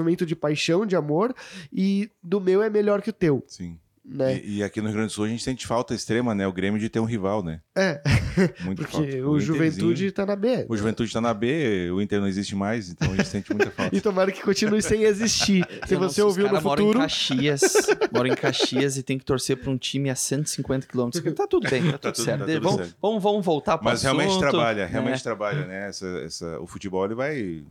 envolvimento 0.03 0.25
de 0.25 0.35
paixão, 0.35 0.85
de 0.85 0.95
amor 0.95 1.33
e 1.71 2.09
do 2.21 2.39
meu 2.39 2.61
é 2.61 2.69
melhor 2.69 3.01
que 3.01 3.09
o 3.09 3.13
teu, 3.13 3.43
Sim. 3.47 3.77
né? 4.03 4.39
E, 4.43 4.57
e 4.57 4.63
aqui 4.63 4.81
no 4.81 4.87
Rio 4.87 4.95
Grande 4.97 5.11
do 5.11 5.13
Sul 5.13 5.25
a 5.25 5.29
gente 5.29 5.41
sente 5.43 5.65
falta 5.65 5.93
extrema, 5.95 6.35
né? 6.35 6.45
O 6.47 6.51
Grêmio 6.53 6.79
de 6.79 6.89
ter 6.89 6.99
um 6.99 7.05
rival, 7.05 7.41
né? 7.43 7.61
É, 7.75 8.01
Muito 8.65 8.79
porque 8.83 8.91
falta. 8.91 9.07
o 9.07 9.09
Interzinho- 9.09 9.39
Juventude 9.39 10.11
tá 10.11 10.25
na 10.25 10.35
B. 10.35 10.65
O 10.67 10.75
Juventude 10.77 11.11
tá 11.13 11.21
na 11.21 11.33
B, 11.33 11.89
o 11.91 12.01
Inter 12.01 12.19
não 12.19 12.27
existe 12.27 12.55
mais, 12.55 12.89
então 12.89 13.11
a 13.11 13.15
gente 13.15 13.27
sente 13.27 13.49
muita 13.53 13.71
falta. 13.71 13.95
E 13.95 14.01
tomara 14.01 14.31
que 14.31 14.41
continue 14.41 14.81
sem 14.81 15.03
existir. 15.03 15.65
Se 15.87 15.93
Eu 15.95 15.99
você 15.99 16.15
sei, 16.15 16.23
os 16.23 16.29
ouviu 16.37 16.51
no 16.51 16.59
futuro, 16.61 16.99
em 16.99 17.01
Caxias, 17.01 17.61
moram 18.13 18.29
em 18.31 18.35
Caxias 18.35 18.97
e 18.97 19.03
tem 19.03 19.17
que 19.17 19.25
torcer 19.25 19.57
para 19.57 19.71
um 19.71 19.77
time 19.77 20.09
a 20.09 20.15
150 20.15 20.87
quilômetros. 20.87 21.23
Tá 21.33 21.47
tudo 21.47 21.69
bem, 21.69 21.83
tá 21.91 21.97
tudo, 21.97 22.13
tudo- 22.13 22.23
certo. 22.25 22.39
tá 22.41 22.45
tudo 22.45 22.61
vamos, 22.61 22.77
certo. 22.77 22.95
Vamos, 23.01 23.23
vamos 23.23 23.45
voltar 23.45 23.77
para 23.77 23.91
Mas 23.91 24.03
realmente 24.03 24.29
assunto, 24.29 24.41
trabalha, 24.49 24.85
né? 24.85 24.91
realmente 24.91 25.23
trabalha, 25.23 25.65
né? 25.65 25.87
Essa, 25.89 26.07
essa, 26.25 26.59
o 26.59 26.67
futebol 26.67 27.05
ele 27.05 27.15
vai, 27.15 27.63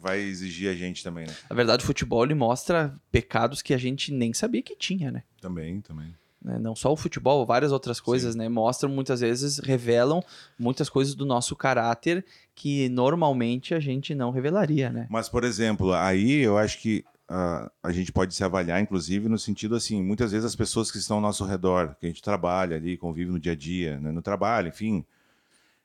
vai 0.00 0.20
exigir 0.20 0.70
a 0.70 0.74
gente 0.74 1.04
também, 1.04 1.26
né? 1.26 1.34
Na 1.48 1.54
verdade, 1.54 1.84
o 1.84 1.86
futebol 1.86 2.24
ele 2.24 2.34
mostra 2.34 2.94
pecados 3.12 3.60
que 3.60 3.74
a 3.74 3.78
gente 3.78 4.12
nem 4.12 4.32
sabia 4.32 4.62
que 4.62 4.74
tinha, 4.74 5.10
né? 5.10 5.22
Também, 5.40 5.80
também. 5.80 6.14
né? 6.42 6.58
Não 6.58 6.74
só 6.74 6.92
o 6.92 6.96
futebol, 6.96 7.44
várias 7.44 7.70
outras 7.70 8.00
coisas, 8.00 8.34
né? 8.34 8.48
Mostram 8.48 8.90
muitas 8.90 9.20
vezes, 9.20 9.58
revelam 9.58 10.22
muitas 10.58 10.88
coisas 10.88 11.14
do 11.14 11.26
nosso 11.26 11.54
caráter 11.54 12.24
que 12.54 12.88
normalmente 12.88 13.74
a 13.74 13.80
gente 13.80 14.14
não 14.14 14.30
revelaria, 14.30 14.90
né? 14.90 15.06
Mas, 15.10 15.28
por 15.28 15.44
exemplo, 15.44 15.92
aí 15.92 16.40
eu 16.40 16.56
acho 16.56 16.78
que 16.78 17.04
ah, 17.28 17.70
a 17.82 17.92
gente 17.92 18.10
pode 18.10 18.34
se 18.34 18.42
avaliar, 18.42 18.80
inclusive, 18.80 19.28
no 19.28 19.38
sentido 19.38 19.76
assim, 19.76 20.02
muitas 20.02 20.32
vezes 20.32 20.44
as 20.44 20.56
pessoas 20.56 20.90
que 20.90 20.98
estão 20.98 21.18
ao 21.18 21.22
nosso 21.22 21.44
redor, 21.44 21.94
que 22.00 22.06
a 22.06 22.08
gente 22.08 22.22
trabalha 22.22 22.76
ali, 22.76 22.96
convive 22.96 23.30
no 23.30 23.38
dia 23.38 23.52
a 23.52 23.56
dia, 23.56 24.00
né, 24.00 24.10
no 24.10 24.20
trabalho, 24.20 24.68
enfim, 24.68 25.04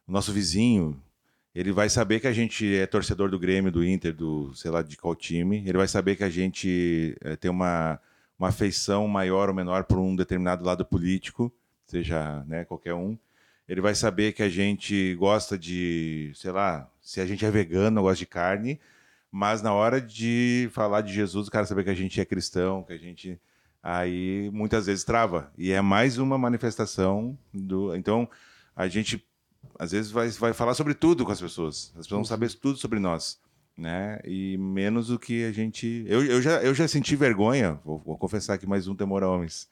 o 0.08 0.12
nosso 0.12 0.32
vizinho, 0.32 1.00
ele 1.56 1.72
vai 1.72 1.88
saber 1.88 2.20
que 2.20 2.28
a 2.28 2.34
gente 2.34 2.76
é 2.76 2.86
torcedor 2.86 3.30
do 3.30 3.40
Grêmio, 3.40 3.72
do 3.72 3.84
Inter, 3.84 4.14
do 4.14 4.54
sei 4.54 4.70
lá 4.70 4.82
de 4.82 4.98
qual 4.98 5.16
time, 5.16 5.64
ele 5.66 5.78
vai 5.78 5.88
saber 5.88 6.18
que 6.18 6.24
a 6.24 6.30
gente 6.30 7.16
eh, 7.22 7.38
tem 7.38 7.50
uma, 7.50 7.98
uma 8.38 8.50
afeição 8.50 9.08
maior 9.08 9.48
ou 9.48 9.56
menor 9.56 9.86
por 9.86 9.98
um 9.98 10.14
determinado 10.16 10.66
lado 10.66 10.84
político, 10.84 11.50
seja 11.86 12.44
né, 12.46 12.66
qualquer 12.66 12.94
um. 12.94 13.18
Ele 13.70 13.80
vai 13.80 13.96
saber 13.96 14.34
que 14.34 14.44
a 14.44 14.50
gente 14.50 15.16
gosta 15.16 15.58
de, 15.58 16.32
sei 16.36 16.52
lá, 16.52 16.92
se 17.02 17.22
a 17.22 17.26
gente 17.26 17.46
é 17.46 17.50
vegano, 17.50 18.02
gosta 18.02 18.20
de 18.20 18.26
carne, 18.26 18.80
mas 19.32 19.62
na 19.62 19.74
hora 19.74 20.02
de 20.02 20.70
falar 20.74 21.02
de 21.02 21.14
Jesus, 21.14 21.48
o 21.48 21.52
cara 21.52 21.66
saber 21.66 21.86
que 21.86 21.90
a 21.90 21.96
gente 21.96 22.20
é 22.20 22.26
cristão, 22.26 22.84
que 22.84 22.94
a 22.94 22.98
gente 22.98 23.40
aí 23.82 24.50
muitas 24.52 24.88
vezes 24.88 25.06
trava. 25.06 25.52
E 25.58 25.72
é 25.72 25.80
mais 25.80 26.18
uma 26.18 26.38
manifestação 26.38 27.38
do. 27.54 27.96
Então, 27.96 28.30
a 28.76 28.88
gente 28.88 29.26
às 29.78 29.92
vezes 29.92 30.12
vai, 30.12 30.30
vai 30.30 30.54
falar 30.54 30.74
sobre 30.74 30.94
tudo 30.94 31.26
com 31.26 31.32
as 31.32 31.40
pessoas. 31.42 31.88
As 31.98 32.06
pessoas 32.06 32.10
vão 32.10 32.24
saber 32.26 32.52
tudo 32.54 32.78
sobre 32.78 33.00
nós. 33.00 33.40
Né? 33.78 34.20
E 34.24 34.58
menos 34.58 35.10
o 35.10 35.20
que 35.20 35.44
a 35.44 35.52
gente. 35.52 36.06
Eu, 36.08 36.24
eu, 36.26 36.42
já, 36.42 36.62
eu 36.64 36.74
já 36.74 36.88
senti 36.88 37.14
vergonha, 37.16 37.78
vou, 37.84 38.00
vou 38.06 38.18
confessar 38.18 38.54
aqui 38.54 38.66
mais 38.66 38.88
um 38.88 38.96
temor 38.96 39.22
a 39.22 39.30
homens, 39.30 39.68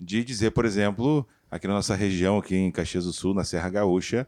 de 0.00 0.24
dizer, 0.24 0.50
por 0.52 0.64
exemplo, 0.64 1.28
aqui 1.50 1.68
na 1.68 1.74
nossa 1.74 1.94
região, 1.94 2.38
aqui 2.38 2.56
em 2.56 2.70
Caxias 2.70 3.04
do 3.04 3.12
Sul, 3.12 3.34
na 3.34 3.44
Serra 3.44 3.68
Gaúcha, 3.68 4.26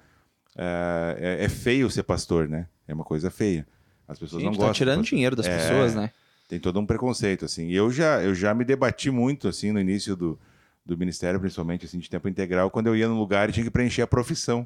é, 0.55 1.39
é- 1.41 1.45
é 1.45 1.49
feio 1.49 1.91
ser 1.91 2.03
pastor, 2.03 2.47
né? 2.47 2.67
É 2.87 2.93
uma 2.93 3.05
coisa 3.05 3.31
feia. 3.31 3.67
As 4.07 4.19
pessoas 4.19 4.43
A 4.43 4.45
não 4.45 4.53
gente 4.53 4.61
tá 4.61 4.67
gostam. 4.67 4.75
tirando 4.75 5.03
de 5.03 5.09
dinheiro 5.11 5.35
das 5.35 5.47
É. 5.47 5.57
pessoas, 5.57 5.95
né? 5.95 6.11
tem 6.49 6.61
todo 6.61 6.79
um 6.79 6.87
preconceito 6.87 7.45
assim. 7.45 7.67
E 7.69 7.75
eu 7.75 7.91
já 7.91 8.23
eu 8.23 8.33
já 8.35 8.55
me 8.55 8.64
debati 8.64 9.11
muito 9.11 9.49
assim 9.49 9.73
no 9.73 9.81
início 9.81 10.14
do, 10.14 10.39
do 10.85 10.97
ministério, 10.97 11.41
principalmente 11.41 11.85
assim 11.87 11.99
de 11.99 12.09
tempo 12.09 12.29
integral, 12.29 12.71
quando 12.71 12.87
eu 12.87 12.95
ia 12.95 13.09
num 13.09 13.19
lugar 13.19 13.49
e 13.49 13.53
tinha 13.53 13.64
que 13.64 13.71
preencher 13.71 14.03
a 14.03 14.07
profissão. 14.07 14.64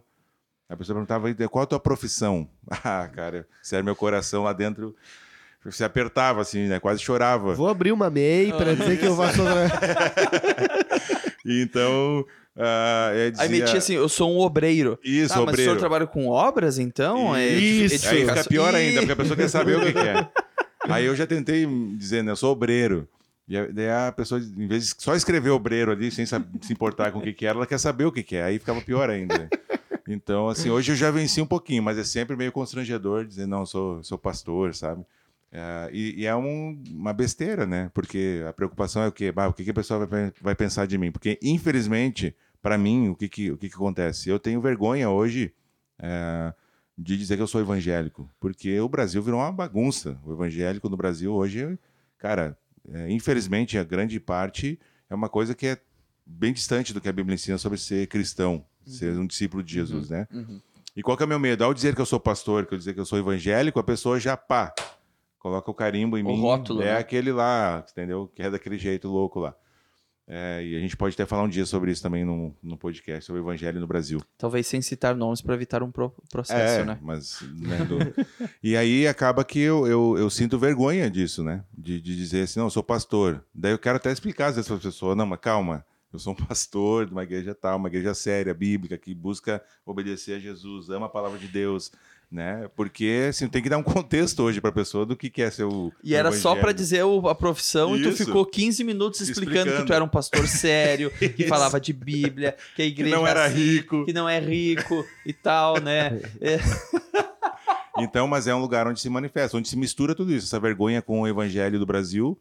A 0.71 0.77
pessoa 0.77 0.95
perguntava: 0.95 1.29
"E 1.29 1.35
"Qual 1.49 1.63
a 1.65 1.67
tua 1.67 1.81
profissão?" 1.81 2.49
Ah, 2.85 3.09
cara, 3.13 3.47
sério, 3.63 3.85
meu 3.85 3.97
coração 3.97 4.45
lá 4.45 4.53
dentro 4.53 4.95
se 5.71 5.85
apertava 5.85 6.41
assim, 6.41 6.69
né? 6.69 6.81
Quase 6.81 7.03
chorava. 7.03 7.53
vou 7.55 7.69
abrir 7.69 7.93
uma 7.93 8.09
MEI 8.09 8.53
pra 8.55 8.73
dizer 8.73 8.99
que 8.99 9.05
eu. 9.05 9.15
E 11.45 11.61
então, 11.63 12.25
ah, 12.57 13.11
eu 13.15 13.31
dizia, 13.31 13.45
Aí 13.45 13.51
metia 13.51 13.79
assim, 13.79 13.95
eu 13.95 14.09
sou 14.09 14.33
um 14.33 14.39
obreiro. 14.39 14.99
Isso, 15.05 15.33
ah, 15.35 15.37
mas 15.37 15.47
o 15.47 15.49
obreiro. 15.51 15.71
senhor 15.73 15.79
trabalha 15.79 16.07
com 16.07 16.29
obras, 16.29 16.79
então? 16.79 17.35
É 17.37 17.47
Isso. 17.49 17.95
edifi- 17.97 18.09
Aí 18.17 18.27
fica 18.29 18.45
pior 18.45 18.75
ainda, 18.75 18.93
Ih! 18.95 18.99
porque 19.01 19.13
a 19.13 19.17
pessoa 19.17 19.37
quer 19.37 19.49
saber 19.49 19.77
o 19.77 19.81
que, 19.85 19.93
que 19.93 19.99
é. 19.99 20.29
Aí 20.89 21.05
eu 21.05 21.15
já 21.15 21.27
tentei 21.27 21.67
dizer, 21.97 22.25
né? 22.25 22.33
Eu 22.33 22.37
sou 22.37 22.53
obreiro. 22.53 23.07
E 23.47 23.57
a- 23.59 23.67
daí 23.67 23.91
a 23.91 24.13
pessoa, 24.13 24.41
em 24.41 24.67
vez 24.67 24.87
de 24.89 24.95
só 24.99 25.15
escrever 25.15 25.51
obreiro 25.51 25.91
ali, 25.93 26.11
sem 26.11 26.25
se 26.25 26.35
importar 26.71 27.11
com 27.13 27.19
o 27.19 27.23
que, 27.23 27.33
que 27.33 27.45
era, 27.47 27.59
ela 27.59 27.67
quer 27.67 27.79
saber 27.79 28.05
o 28.05 28.13
que, 28.13 28.23
que 28.23 28.37
é. 28.37 28.45
Aí 28.45 28.59
ficava 28.59 28.81
pior 28.81 29.11
ainda. 29.11 29.49
Então, 30.13 30.49
assim, 30.49 30.71
hoje 30.71 30.93
eu 30.93 30.97
já 30.97 31.11
venci 31.11 31.41
um 31.41 31.47
pouquinho, 31.47 31.83
mas 31.83 31.97
é 31.99 32.05
sempre 32.05 32.35
meio 32.37 32.51
constrangedor 32.53 33.25
dizer, 33.25 33.47
não, 33.47 33.65
sou, 33.65 34.03
sou 34.03 34.19
pastor, 34.19 34.75
sabe? 34.75 35.05
É, 35.53 35.91
e, 35.93 36.21
e 36.23 36.27
é 36.27 36.35
um- 36.35 36.83
uma 36.91 37.13
besteira, 37.13 37.67
né? 37.67 37.91
Porque 37.95 38.43
a 38.49 38.53
preocupação 38.53 39.03
é 39.03 39.09
o 39.09 39.13
quê? 39.13 39.31
Bah, 39.33 39.49
o 39.49 39.53
que, 39.53 39.65
que 39.65 39.71
a 39.71 39.75
pessoa 39.75 40.07
vai, 40.07 40.33
vai 40.41 40.55
pensar 40.55 40.87
de 40.87 40.97
mim? 40.99 41.11
Porque, 41.11 41.39
infelizmente, 41.43 42.35
para 42.63 42.77
mim, 42.79 43.09
o 43.09 43.17
que, 43.17 43.29
que, 43.29 43.51
o 43.51 43.57
que, 43.57 43.69
que 43.69 43.75
acontece? 43.75 44.29
Eu 44.29 44.39
tenho 44.39 44.61
vergonha 44.61 45.11
hoje 45.11 45.53
é, 45.99 46.53
de 46.97 47.17
dizer 47.17 47.37
que 47.37 47.43
eu 47.43 47.47
sou 47.47 47.61
evangélico, 47.61 48.31
porque 48.39 48.79
o 48.81 48.89
Brasil 48.89 49.23
virou 49.23 49.41
uma 49.41 49.51
bagunça. 49.53 50.19
O 50.25 50.33
evangélico 50.33 50.89
no 50.89 50.97
Brasil 50.97 51.33
hoje, 51.33 51.79
cara, 52.19 52.57
é, 52.93 53.11
infelizmente, 53.11 53.77
a 53.79 53.85
grande 53.85 54.19
parte 54.21 54.79
é 55.09 55.15
uma 55.15 55.29
coisa 55.29 55.55
que 55.55 55.67
é 55.67 55.79
bem 56.25 56.53
distante 56.53 56.95
do 56.95 57.01
que 57.01 57.09
a 57.09 57.13
Bíblia 57.13 57.35
ensina 57.35 57.59
sobre 57.59 57.79
ser 57.79 58.07
cristão, 58.07 58.65
ser 58.87 59.17
um 59.19 59.27
discípulo 59.27 59.63
de 59.63 59.73
Jesus, 59.75 60.11
né? 60.11 60.27
Uhum. 60.33 60.61
E 60.97 61.03
qual 61.03 61.17
que 61.17 61.23
é 61.23 61.27
o 61.27 61.29
meu 61.29 61.39
medo? 61.39 61.63
Ao 61.65 61.73
dizer 61.73 61.95
que 61.95 62.01
eu 62.01 62.07
sou 62.07 62.19
pastor, 62.21 62.67
que 62.67 62.75
eu 62.75 62.79
dizer 62.79 62.95
que 62.95 63.01
eu 63.01 63.07
sou 63.07 63.19
evangélico, 63.19 63.79
a 63.79 63.85
pessoa 63.85 64.19
já, 64.19 64.37
pá, 64.37 64.75
coloca 65.39 65.71
o 65.71 65.75
carimbo 65.75 66.19
em 66.19 66.23
O 66.23 66.27
mim. 66.29 66.41
rótulo, 66.41 66.83
é 66.83 66.87
né? 66.87 66.97
aquele 66.99 67.33
lá, 67.33 67.85
entendeu? 67.91 68.31
Que 68.35 68.43
é 68.43 68.51
daquele 68.51 68.77
jeito 68.77 69.09
louco 69.09 69.41
lá. 69.41 69.55
É, 70.33 70.65
e 70.65 70.77
a 70.77 70.79
gente 70.79 70.97
pode 70.97 71.15
até 71.15 71.27
falar 71.27 71.43
um 71.43 71.49
dia 71.49 71.67
sobre 71.67 71.91
isso 71.91 72.01
também 72.03 72.25
no, 72.25 72.55
no 72.63 72.77
podcast, 72.79 73.25
sobre 73.25 73.41
o 73.41 73.45
evangelho 73.45 73.81
no 73.81 73.87
Brasil. 73.87 74.21
Talvez 74.39 74.65
sem 74.65 74.81
citar 74.81 75.17
nomes 75.17 75.41
para 75.41 75.55
evitar 75.55 75.83
um 75.83 75.91
pro- 75.91 76.15
processo, 76.31 76.83
é, 76.83 76.85
né? 76.85 76.99
mas... 77.03 77.41
né, 77.57 77.79
do- 77.85 77.99
e 78.63 78.77
aí 78.77 79.09
acaba 79.09 79.45
que 79.45 79.59
eu, 79.59 79.89
eu, 79.89 80.17
eu 80.17 80.31
sinto 80.31 80.57
vergonha 80.57 81.11
disso, 81.11 81.43
né? 81.43 81.65
De, 81.77 82.01
de 82.01 82.15
dizer 82.15 82.43
assim, 82.43 82.61
não, 82.61 82.67
eu 82.67 82.71
sou 82.71 82.83
pastor. 82.83 83.45
Daí 83.53 83.73
eu 83.73 83.79
quero 83.79 83.97
até 83.97 84.13
explicar 84.13 84.49
às 84.49 84.55
vezes 84.55 84.69
para 84.69 84.77
as 84.77 84.83
pessoas, 84.85 85.17
não, 85.17 85.27
mas 85.27 85.41
calma, 85.41 85.85
eu 86.13 86.19
sou 86.19 86.33
um 86.33 86.37
pastor 86.47 87.07
de 87.07 87.13
uma 87.13 87.23
igreja 87.23 87.55
tal, 87.55 87.77
uma 87.77 87.89
igreja 87.89 88.15
séria, 88.15 88.53
bíblica, 88.55 88.97
que 88.99 89.15
busca 89.15 89.63
obedecer 89.85 90.37
a 90.37 90.39
Jesus, 90.39 90.89
ama 90.91 91.07
a 91.07 91.09
palavra 91.11 91.39
de 91.39 91.47
Deus, 91.49 91.91
né? 92.31 92.69
Porque 92.77 93.27
assim, 93.29 93.49
tem 93.49 93.61
que 93.63 93.69
dar 93.69 93.79
um 93.79 93.83
contexto 93.83 94.41
hoje 94.43 94.61
para 94.61 94.71
a 94.71 94.73
pessoa 94.73 95.05
do 95.05 95.17
que 95.17 95.29
que 95.29 95.43
é 95.43 95.51
ser 95.51 95.65
o 95.65 95.93
E 96.03 96.15
era 96.15 96.31
só 96.33 96.55
pra 96.55 96.71
dizer 96.73 97.03
a 97.29 97.35
profissão 97.35 97.97
e 97.97 98.03
tu 98.03 98.09
Isso. 98.11 98.25
ficou 98.25 98.47
15 98.47 98.85
minutos 98.85 99.21
explicando, 99.21 99.51
que 99.53 99.59
Explicando. 99.61 99.87
tu 99.87 99.93
era 99.93 100.05
um 100.05 100.09
pastor 100.09 100.47
sério, 100.47 101.11
que 101.19 101.27
Isso. 101.27 101.49
falava 101.49 101.81
de 101.81 101.93
Bíblia, 101.93 102.57
que 102.77 102.83
a 102.83 102.85
que 102.85 102.91
igreja 102.91 103.17
não 103.17 103.27
é 103.27 103.31
era 103.31 103.45
assim, 103.47 103.55
rico. 103.57 104.05
que 104.05 104.13
não 104.13 104.29
é 104.29 104.39
rico 104.39 105.05
e 105.27 105.33
tal, 105.33 105.81
né? 105.81 106.21
É, 106.41 106.59
Então, 107.99 108.27
mas 108.27 108.47
é 108.47 108.55
um 108.55 108.61
lugar 108.61 108.87
onde 108.87 109.01
se 109.01 109.11
manifesta, 109.11 109.57
onde 109.57 109.69
se 109.69 109.77
mistura 109.77 110.15
tudo 110.15 110.33
isso, 110.33 110.47
essa 110.47 110.59
vergonha 110.61 111.03
com 111.03 111.21
o 111.21 111.29
evangelho 111.29 111.79
do 111.79 111.85
Brasil, 111.85 112.39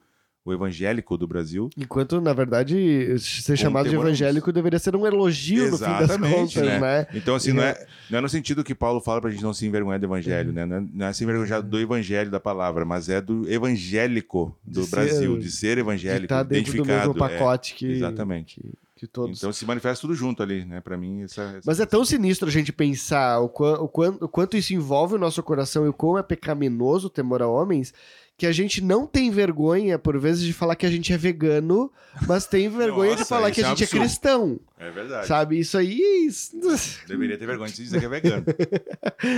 o 0.49 0.53
evangélico 0.53 1.17
do 1.17 1.27
Brasil. 1.27 1.69
Enquanto, 1.77 2.19
na 2.21 2.33
verdade, 2.33 3.17
ser 3.19 3.57
chamado 3.57 3.89
de 3.89 3.95
evangélico 3.95 4.51
deveria 4.51 4.79
ser 4.79 4.95
um 4.95 5.05
elogio 5.05 5.71
no 5.71 5.77
fim 5.77 5.83
das 5.85 6.01
Exatamente, 6.01 6.35
contas, 6.55 6.55
né? 6.63 6.79
né? 6.79 7.07
Então, 7.13 7.35
assim, 7.35 7.53
não 7.53 7.63
é, 7.63 7.85
não 8.09 8.19
é 8.19 8.21
no 8.21 8.29
sentido 8.29 8.63
que 8.63 8.75
Paulo 8.75 8.99
fala 9.01 9.21
pra 9.21 9.29
gente 9.29 9.43
não 9.43 9.53
se 9.53 9.65
envergonhar 9.65 9.99
do 9.99 10.05
evangelho, 10.05 10.51
né? 10.51 10.65
Não 10.65 10.77
é, 10.77 10.83
não 10.93 11.05
é 11.07 11.13
se 11.13 11.23
envergonhar 11.23 11.61
do 11.61 11.79
evangelho 11.79 12.29
da 12.31 12.39
palavra, 12.39 12.85
mas 12.85 13.09
é 13.09 13.21
do 13.21 13.49
evangélico 13.51 14.55
do 14.63 14.81
De 14.81 14.87
ser- 14.87 14.95
Brasil, 14.95 15.37
de 15.37 15.51
ser 15.51 15.75
De 15.75 15.81
evangélico, 15.81 16.25
estar 16.25 16.43
dentro 16.43 16.71
do 16.71 16.75
identificado. 16.77 17.13
mesmo 17.13 17.25
é. 17.25 17.29
pacote 17.29 17.73
que, 17.75 17.85
exatamente. 17.91 18.61
que, 18.95 19.07
todos. 19.07 19.37
Então 19.37 19.53
se 19.53 19.65
manifesta 19.65 20.01
tudo 20.01 20.13
junto 20.13 20.43
ali, 20.43 20.65
né? 20.65 20.81
Pra 20.81 20.97
mim, 20.97 21.21
essa, 21.23 21.41
essa- 21.43 21.61
Mas 21.65 21.79
é 21.79 21.85
tão 21.85 22.03
sinistro 22.03 22.49
a 22.49 22.51
gente 22.51 22.71
pensar 22.73 23.39
o, 23.39 23.47
quan- 23.47 23.79
o, 23.79 23.87
quan- 23.87 24.17
o 24.19 24.27
quanto 24.27 24.57
isso 24.57 24.73
envolve 24.73 25.15
o 25.15 25.17
nosso 25.17 25.41
coração 25.41 25.85
e 25.85 25.89
o 25.89 25.93
quão 25.93 26.17
é 26.17 26.23
pecaminoso 26.23 27.07
o 27.07 27.09
temor 27.09 27.41
a 27.41 27.47
homens, 27.47 27.93
que 28.39 28.47
a 28.47 28.51
gente 28.53 28.81
não 28.81 29.05
tem 29.05 29.29
vergonha, 29.29 29.99
por 29.99 30.17
vezes, 30.17 30.41
de 30.45 30.53
falar 30.53 30.77
que 30.77 30.85
a 30.85 30.89
gente 30.89 31.11
é 31.11 31.17
vegano, 31.17 31.91
mas 32.25 32.45
tem 32.45 32.69
vergonha 32.71 33.11
de 33.11 33.19
Nossa, 33.19 33.25
falar 33.35 33.51
que 33.51 33.61
a 33.61 33.65
é 33.65 33.69
gente 33.69 33.81
é 33.81 33.83
absurdo. 33.83 34.01
cristão. 34.01 34.59
É 34.79 34.89
verdade. 34.89 35.27
Sabe? 35.27 35.59
Isso 35.59 35.77
aí. 35.77 35.99
isso- 36.25 36.55
Deveria 37.05 37.37
ter 37.37 37.45
vergonha 37.45 37.69
de 37.69 37.75
se 37.75 37.83
dizer 37.83 37.99
que 37.99 38.05
é 38.05 38.09
vegano. 38.09 38.45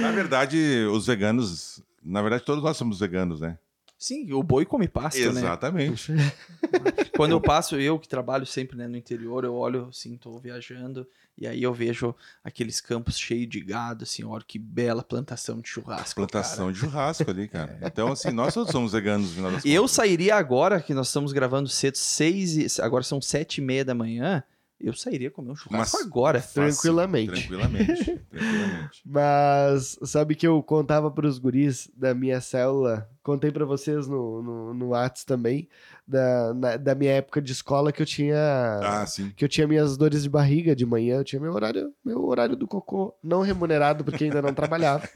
na 0.01 0.11
verdade, 0.11 0.85
os 0.91 1.07
veganos. 1.07 1.81
Na 2.03 2.21
verdade, 2.21 2.43
todos 2.45 2.63
nós 2.63 2.77
somos 2.77 2.99
veganos, 2.99 3.41
né? 3.41 3.57
Sim, 4.01 4.33
o 4.33 4.41
boi 4.41 4.65
come 4.65 4.87
pasto, 4.87 5.19
né? 5.31 5.41
Exatamente. 5.41 6.11
Quando 7.15 7.33
eu 7.33 7.39
passo, 7.39 7.75
eu 7.75 7.99
que 7.99 8.09
trabalho 8.09 8.47
sempre 8.47 8.75
né, 8.75 8.87
no 8.87 8.97
interior, 8.97 9.43
eu 9.43 9.53
olho 9.53 9.89
assim, 9.89 10.17
tô 10.17 10.39
viajando, 10.39 11.07
e 11.37 11.45
aí 11.45 11.61
eu 11.61 11.71
vejo 11.71 12.15
aqueles 12.43 12.81
campos 12.81 13.15
cheios 13.15 13.47
de 13.47 13.61
gado, 13.61 14.03
assim, 14.03 14.23
olha 14.23 14.43
que 14.43 14.57
bela 14.57 15.03
plantação 15.03 15.59
de 15.59 15.69
churrasco. 15.69 16.15
Plantação 16.15 16.71
de 16.71 16.79
churrasco 16.79 17.29
ali, 17.29 17.47
cara. 17.47 17.77
Então, 17.83 18.11
assim, 18.11 18.31
nós 18.31 18.55
todos 18.55 18.71
somos 18.71 18.91
veganos 18.91 19.27
no 19.29 19.35
final 19.35 19.51
das 19.51 19.63
Eu 19.63 19.83
contas. 19.83 19.95
sairia 19.95 20.35
agora, 20.35 20.81
que 20.81 20.95
nós 20.95 21.05
estamos 21.05 21.31
gravando 21.31 21.69
cedo, 21.69 21.95
seis 21.95 22.57
e, 22.57 22.81
agora 22.81 23.03
são 23.03 23.21
sete 23.21 23.59
e 23.59 23.61
meia 23.61 23.85
da 23.85 23.93
manhã, 23.93 24.43
eu 24.83 24.93
sairia 24.93 25.31
comer 25.31 25.51
um 25.51 25.55
churrasco 25.55 25.97
Mas- 25.97 26.05
agora. 26.07 26.41
Fácil, 26.41 26.63
Tranquilamente. 26.63 27.31
Tranquilamente. 27.31 28.03
tranquilamente. 28.29 29.01
Mas 29.05 29.97
sabe 30.03 30.35
que 30.35 30.47
eu 30.47 30.61
contava 30.63 31.09
pros 31.11 31.37
guris 31.39 31.89
da 31.95 32.13
minha 32.13 32.39
célula, 32.41 33.09
contei 33.23 33.51
pra 33.51 33.65
vocês 33.65 34.07
no, 34.07 34.41
no, 34.41 34.73
no 34.73 34.89
Whats 34.89 35.23
também, 35.23 35.67
da, 36.11 36.53
na- 36.53 36.77
da 36.77 36.93
minha 36.93 37.13
época 37.13 37.41
de 37.41 37.51
escola 37.53 37.91
que 37.91 38.01
eu 38.01 38.05
tinha. 38.05 38.37
Ah, 38.83 39.05
sim. 39.07 39.31
Que 39.35 39.45
eu 39.45 39.49
tinha 39.49 39.67
minhas 39.67 39.95
dores 39.97 40.23
de 40.23 40.29
barriga 40.29 40.75
de 40.75 40.85
manhã, 40.85 41.17
eu 41.17 41.23
tinha 41.23 41.41
meu 41.41 41.53
horário, 41.53 41.93
meu 42.03 42.23
horário 42.25 42.55
do 42.55 42.67
cocô, 42.67 43.15
não 43.23 43.41
remunerado, 43.41 44.03
porque 44.03 44.25
ainda 44.25 44.41
não 44.41 44.53
trabalhava. 44.53 45.07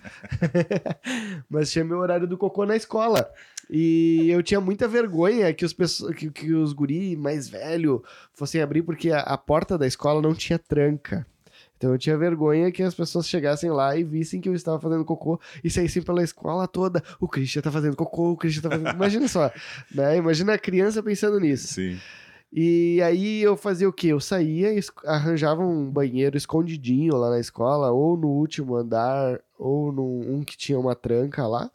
Mas 1.50 1.72
tinha 1.72 1.84
meu 1.84 1.98
horário 2.00 2.28
do 2.28 2.38
cocô 2.38 2.66
na 2.66 2.76
escola. 2.76 3.30
E 3.70 4.30
eu 4.30 4.44
tinha 4.44 4.62
muita 4.62 4.88
vergonha 4.88 5.54
que 5.54 5.66
os, 5.66 5.74
pesso- 5.74 6.12
que, 6.14 6.30
que 6.30 6.54
os 6.54 6.72
guri 6.72 7.16
mais 7.18 7.50
velho 7.50 8.04
fossem 8.34 8.62
abrir, 8.62 8.84
porque 8.84 9.12
a, 9.12 9.20
a 9.22 9.38
porta 9.38 9.78
da 9.78 9.88
escola 9.88 10.22
não 10.22 10.34
tinha 10.36 10.60
tranca. 10.60 11.26
Então 11.78 11.92
eu 11.92 11.98
tinha 11.98 12.18
vergonha 12.18 12.72
que 12.72 12.82
as 12.82 12.94
pessoas 12.94 13.28
chegassem 13.28 13.70
lá 13.70 13.96
e 13.98 14.04
vissem 14.04 14.40
que 14.40 14.48
eu 14.48 14.56
estava 14.56 14.80
fazendo 14.80 15.04
cocô 15.04 15.40
e 15.64 15.70
saíssem 15.70 16.02
pela 16.02 16.24
escola 16.24 16.68
toda. 16.68 17.04
O 17.20 17.28
Christian 17.28 17.62
tá 17.62 17.72
fazendo 17.72 17.96
cocô, 17.96 18.32
o 18.32 18.38
Christian 18.38 18.62
tá 18.64 18.70
fazendo. 18.70 18.96
Imagina 18.96 19.28
só, 19.28 19.52
né? 19.94 20.18
Imagina 20.18 20.54
a 20.54 20.58
criança 20.58 21.04
pensando 21.04 21.40
nisso. 21.40 21.74
Sim. 21.74 21.98
E 22.58 23.02
aí 23.02 23.42
eu 23.42 23.58
fazia 23.58 23.90
o 23.90 23.92
quê? 23.92 24.08
Eu 24.08 24.20
saía 24.22 24.74
e 24.74 24.80
arranjava 25.06 25.62
um 25.62 25.92
banheiro 25.92 26.38
escondidinho 26.38 27.18
lá 27.18 27.30
na 27.30 27.40
escola, 27.40 27.92
ou 27.92 28.16
no 28.16 28.30
último 28.30 28.78
andar, 28.78 29.42
ou 29.60 29.92
num 29.92 30.36
um 30.36 30.44
que 30.44 30.56
tinha 30.56 30.80
uma 30.80 30.96
tranca 30.96 31.46
lá. 31.46 31.70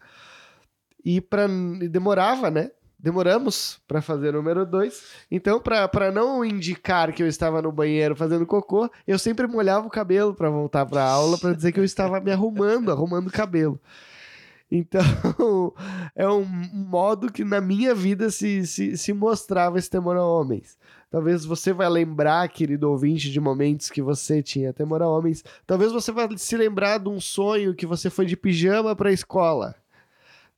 E, 1.05 1.21
pra, 1.21 1.47
e 1.47 1.87
demorava, 1.89 2.51
né? 2.51 2.71
Demoramos 3.03 3.81
para 3.89 4.03
fazer 4.03 4.31
o 4.31 4.39
número 4.39 4.67
dois. 4.67 5.03
Então, 5.31 5.59
para 5.61 6.13
não 6.13 6.45
indicar 6.45 7.13
que 7.13 7.23
eu 7.23 7.27
estava 7.27 7.63
no 7.63 7.73
banheiro 7.73 8.15
fazendo 8.15 8.45
cocô, 8.45 8.91
eu 9.07 9.19
sempre 9.19 9.47
molhava 9.47 9.87
o 9.87 9.91
cabelo 9.91 10.35
para 10.35 10.51
voltar 10.51 10.85
para 10.85 11.03
aula 11.03 11.39
para 11.39 11.55
dizer 11.55 11.73
que 11.73 11.81
eu 11.81 11.85
estava 11.85 12.21
me 12.21 12.31
arrumando, 12.31 12.91
arrumando 12.91 13.29
o 13.29 13.33
cabelo. 13.33 13.81
Então, 14.71 15.01
é 16.15 16.29
um 16.29 16.45
modo 16.45 17.33
que 17.33 17.43
na 17.43 17.61
minha 17.61 17.95
vida 17.95 18.31
se, 18.31 18.67
se, 18.67 18.97
se 18.97 19.13
mostrava 19.13 19.79
esse 19.79 19.91
temor 19.91 20.17
a 20.17 20.25
homens. 20.25 20.79
Talvez 21.11 21.45
você 21.45 21.73
vai 21.73 21.89
lembrar, 21.89 22.49
querido 22.51 22.89
ouvinte, 22.89 23.33
de 23.33 23.41
momentos 23.41 23.91
que 23.91 24.01
você 24.01 24.43
tinha 24.43 24.73
temor 24.73 25.03
a 25.03 25.09
homens. 25.09 25.43
Talvez 25.67 25.91
você 25.91 26.13
vai 26.13 26.29
se 26.37 26.57
lembrar 26.57 26.99
de 26.99 27.09
um 27.09 27.21
sonho 27.21 27.75
que 27.75 27.87
você 27.87 28.09
foi 28.09 28.27
de 28.27 28.37
pijama 28.37 28.95
para 28.95 29.09
a 29.09 29.13
escola. 29.13 29.75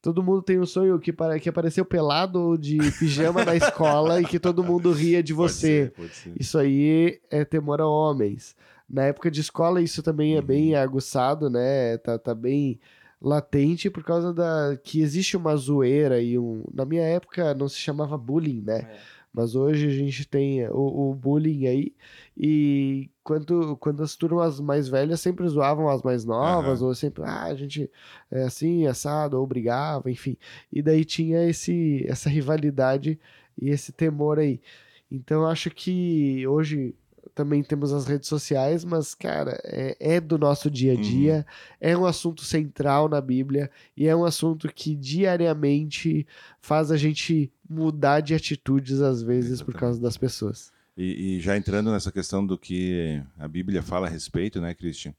Todo 0.03 0.23
mundo 0.23 0.43
tem 0.43 0.59
um 0.59 0.67
sonho 0.67 0.99
que, 0.99 1.13
para, 1.13 1.39
que 1.39 1.49
apareceu 1.49 1.85
pelado 1.85 2.41
ou 2.41 2.57
de 2.59 2.77
pijama 2.99 3.45
na 3.45 3.55
escola 3.55 4.21
e 4.21 4.25
que 4.27 4.41
todo 4.41 4.65
mundo 4.65 4.91
ria 4.93 5.23
de 5.23 5.33
Pode 5.33 5.53
você. 5.53 5.61
ser, 5.85 5.93
pode 5.93 6.15
ser. 6.15 6.33
Isso 6.39 6.59
aí 6.59 7.21
é 7.31 7.45
temor 7.45 7.81
a 7.81 7.87
homens. 7.87 8.57
Na 8.91 9.05
época 9.05 9.31
de 9.31 9.41
escola, 9.41 9.81
isso 9.81 10.03
também 10.03 10.35
é 10.35 10.41
Uhum. 10.41 10.45
bem 10.47 10.75
aguçado, 10.75 11.49
né? 11.49 11.97
Tá, 11.99 12.19
tá 12.19 12.35
bem 12.35 12.81
latente 13.21 13.89
por 13.89 14.03
causa 14.03 14.35
da 14.35 14.77
que 14.83 15.01
existe 15.01 15.37
uma 15.37 15.55
zoeira 15.57 16.21
e 16.21 16.37
um. 16.39 16.65
Na 16.75 16.85
minha 16.85 17.03
época 17.05 17.55
não 17.55 17.69
se 17.69 17.77
chamava 17.79 18.19
bullying, 18.19 18.61
né? 18.61 18.91
Mas 19.33 19.55
hoje 19.55 19.87
a 19.87 19.91
gente 19.91 20.27
tem 20.27 20.69
o, 20.69 21.11
o 21.11 21.15
bullying 21.15 21.67
aí. 21.67 21.95
E 22.37 23.11
quando, 23.25 23.77
quando 23.79 24.03
as 24.03 24.15
turmas 24.15 24.61
mais 24.61 24.89
velhas 24.89 25.21
sempre 25.21 25.49
zoavam 25.49 25.89
as 25.89 26.03
mais 26.03 26.25
novas, 26.25 26.81
Aham. 26.81 26.89
ou 26.89 26.95
sempre, 26.95 27.25
ah, 27.25 27.45
a 27.45 27.55
gente 27.55 27.91
é 28.31 28.43
assim, 28.43 28.87
assado, 28.87 29.39
ou 29.39 29.47
brigava, 29.47 30.11
enfim. 30.11 30.37
E 30.71 30.83
daí 30.83 31.05
tinha 31.05 31.49
esse, 31.49 32.05
essa 32.07 32.29
rivalidade 32.29 33.19
e 33.61 33.71
esse 33.71 33.91
temor 33.93 34.39
aí. 34.39 34.61
Então 35.11 35.47
acho 35.47 35.71
que 35.71 36.47
hoje 36.47 36.95
também 37.35 37.63
temos 37.63 37.93
as 37.93 38.07
redes 38.07 38.29
sociais, 38.29 38.85
mas, 38.85 39.15
cara, 39.15 39.59
é, 39.65 39.97
é 40.17 40.21
do 40.21 40.37
nosso 40.37 40.71
dia 40.71 40.93
a 40.93 40.97
dia, 40.97 41.47
é 41.81 41.97
um 41.97 42.05
assunto 42.05 42.45
central 42.45 43.09
na 43.09 43.21
Bíblia 43.21 43.71
e 43.97 44.07
é 44.07 44.15
um 44.15 44.25
assunto 44.25 44.69
que 44.69 44.95
diariamente 44.95 46.27
faz 46.61 46.91
a 46.91 46.97
gente 46.97 47.51
mudar 47.73 48.21
de 48.21 48.35
atitudes, 48.35 49.01
às 49.01 49.23
vezes, 49.23 49.63
por 49.63 49.71
Exatamente. 49.71 49.81
causa 49.81 50.01
das 50.01 50.17
pessoas. 50.17 50.73
E, 50.97 51.37
e 51.37 51.41
já 51.41 51.57
entrando 51.57 51.91
nessa 51.91 52.13
questão 52.13 52.47
do 52.47 52.59
que 52.59 53.23
a 53.39 53.49
Bíblia 53.49 53.83
fala 53.83 54.07
a 54.07 54.11
respeito, 54.11 54.61
né, 54.61 54.75
Christian? 54.75 55.15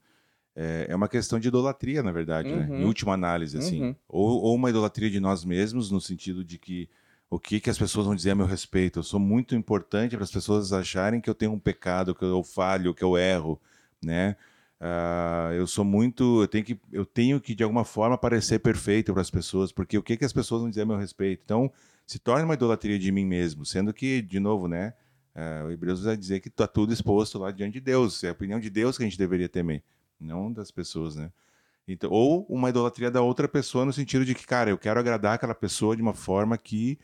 É, 0.56 0.88
é 0.90 0.96
uma 0.96 1.10
questão 1.10 1.40
de 1.40 1.48
idolatria, 1.48 2.04
na 2.04 2.12
verdade, 2.12 2.50
né? 2.50 2.68
Uhum. 2.70 2.82
Em 2.82 2.86
última 2.86 3.14
análise, 3.14 3.58
assim. 3.58 3.82
Uhum. 3.82 3.96
Ou, 4.08 4.42
ou 4.44 4.56
uma 4.56 4.70
idolatria 4.70 5.10
de 5.10 5.20
nós 5.20 5.44
mesmos, 5.44 5.90
no 5.90 6.00
sentido 6.00 6.44
de 6.44 6.60
que 6.60 6.88
o 7.34 7.40
que, 7.40 7.60
que 7.60 7.70
as 7.70 7.78
pessoas 7.78 8.06
vão 8.06 8.16
dizer 8.16 8.32
a 8.32 8.36
meu 8.36 8.46
respeito. 8.46 9.00
Eu 9.00 9.04
sou 9.04 9.20
muito 9.20 9.56
importante 9.56 10.16
para 10.16 10.24
as 10.24 10.32
pessoas 10.32 10.72
acharem 10.72 11.20
que 11.20 11.30
eu 11.30 11.34
tenho 11.34 11.52
um 11.52 11.60
pecado, 11.60 12.14
que 12.14 12.24
eu 12.24 12.44
falho, 12.44 12.94
que 12.94 13.04
eu 13.04 13.18
erro, 13.18 13.60
né? 14.04 14.36
Uh, 14.80 15.54
eu 15.54 15.66
sou 15.66 15.84
muito, 15.84 16.44
eu 16.44 16.48
tenho 16.48 16.64
que, 16.64 16.80
eu 16.92 17.06
tenho 17.06 17.40
que 17.40 17.56
de 17.56 17.64
alguma 17.64 17.86
forma 17.86 18.18
parecer 18.18 18.60
perfeito 18.60 19.14
para 19.14 19.22
as 19.22 19.32
pessoas, 19.32 19.72
porque 19.72 19.98
o 19.98 20.04
que, 20.04 20.18
que 20.18 20.26
as 20.26 20.34
pessoas 20.34 20.62
vão 20.62 20.70
dizer 20.70 20.82
a 20.82 20.86
meu 20.86 20.98
respeito? 20.98 21.42
Então, 21.44 21.72
se 22.06 22.20
torna 22.20 22.46
uma 22.46 22.54
idolatria 22.54 23.00
de 23.00 23.12
mim 23.12 23.26
mesmo, 23.26 23.66
sendo 23.66 23.94
que, 23.94 24.22
de 24.22 24.40
novo, 24.40 24.68
né? 24.68 24.94
Uh, 25.36 25.68
o 25.68 25.72
Hebreus 25.72 26.04
vai 26.04 26.16
dizer 26.16 26.40
que 26.40 26.48
está 26.48 26.68
tudo 26.68 26.94
exposto 26.94 27.40
lá 27.40 27.52
diante 27.52 27.74
de 27.74 27.82
Deus. 27.82 28.24
É 28.24 28.30
a 28.30 28.34
opinião 28.34 28.60
de 28.60 28.70
Deus 28.70 28.98
que 28.98 29.04
a 29.04 29.08
gente 29.08 29.18
deveria 29.18 29.50
temer, 29.50 29.84
não 30.20 30.52
das 30.52 30.70
pessoas, 30.70 31.16
né? 31.16 31.32
Então, 31.88 32.10
ou 32.12 32.46
uma 32.48 32.70
idolatria 32.70 33.12
da 33.12 33.22
outra 33.22 33.48
pessoa 33.48 33.84
no 33.84 33.92
sentido 33.92 34.24
de 34.24 34.34
que, 34.34 34.46
cara, 34.46 34.70
eu 34.70 34.78
quero 34.78 35.00
agradar 35.00 35.34
aquela 35.34 35.56
pessoa 35.56 35.96
de 35.96 36.02
uma 36.02 36.14
forma 36.14 36.58
que 36.58 36.98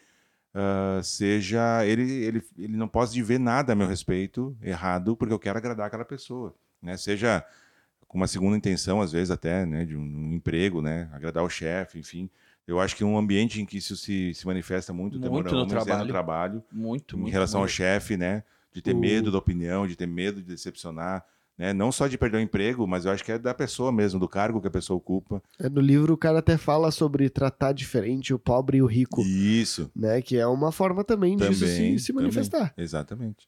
uh, 0.54 1.04
seja. 1.04 1.86
Ele, 1.86 2.10
ele, 2.12 2.44
ele 2.58 2.78
não 2.78 2.88
pode 2.88 3.22
ver 3.22 3.40
nada 3.40 3.74
a 3.74 3.76
meu 3.76 3.88
respeito 3.88 4.56
errado, 4.62 5.18
porque 5.18 5.34
eu 5.34 5.40
quero 5.40 5.58
agradar 5.58 5.88
aquela 5.88 6.06
pessoa. 6.06 6.56
Né? 6.82 6.96
Seja 6.96 7.44
com 8.08 8.18
uma 8.18 8.28
segunda 8.28 8.58
intenção, 8.58 9.02
às 9.02 9.12
vezes 9.12 9.30
até, 9.30 9.66
né, 9.66 9.86
de 9.86 9.96
um, 9.96 10.02
um 10.02 10.34
emprego, 10.34 10.82
né, 10.82 11.08
agradar 11.12 11.44
o 11.44 11.50
chefe, 11.50 12.00
enfim. 12.00 12.30
Eu 12.70 12.80
acho 12.80 12.96
que 12.96 13.04
um 13.04 13.18
ambiente 13.18 13.60
em 13.60 13.66
que 13.66 13.78
isso 13.78 13.96
se, 13.98 14.34
se 14.34 14.46
manifesta 14.46 14.94
muito, 14.94 15.20
muito 15.20 15.56
no 15.56 15.66
trabalho. 15.66 16.02
É 16.02 16.04
no 16.04 16.08
trabalho, 16.08 16.64
muito, 16.72 17.16
em 17.16 17.22
muito, 17.22 17.32
relação 17.34 17.60
muito. 17.62 17.70
ao 17.72 17.74
chefe, 17.76 18.16
né, 18.16 18.44
de 18.72 18.82
ter 18.82 18.94
O- 18.94 19.00
medo 19.00 19.32
da 19.32 19.38
opinião, 19.40 19.88
de 19.88 19.96
ter 19.96 20.06
medo 20.08 20.40
de 20.42 20.48
decepcionar, 20.48 21.26
né, 21.58 21.74
não 21.74 21.92
só 21.92 22.08
de 22.08 22.18
perder 22.18 22.38
o 22.38 22.42
emprego, 22.42 22.86
mas 22.88 23.06
eu 23.06 23.12
acho 23.12 23.24
que 23.26 23.32
é 23.32 23.40
da 23.40 23.54
pessoa 23.54 23.92
mesmo, 23.92 24.20
do 24.20 24.28
cargo 24.30 24.62
que 24.62 24.68
a 24.68 24.72
pessoa 24.72 24.98
ocupa. 24.98 25.42
É, 25.60 25.68
No 25.68 25.82
livro 25.82 26.14
o 26.14 26.18
cara 26.18 26.40
até 26.40 26.58
fala 26.58 26.92
sobre 26.92 27.28
tratar 27.30 27.74
diferente 27.74 28.34
o 28.34 28.40
pobre 28.40 28.78
e 28.78 28.82
o 28.82 28.86
rico, 28.86 29.22
Isso. 29.26 29.92
né? 29.96 30.22
Que 30.22 30.38
é 30.38 30.46
uma 30.48 30.72
forma 30.72 31.04
também, 31.04 31.36
disso 31.36 31.62
Também, 31.66 31.98
se, 31.98 32.06
se 32.06 32.14
manifestar. 32.14 32.72
Exatamente. 32.78 33.48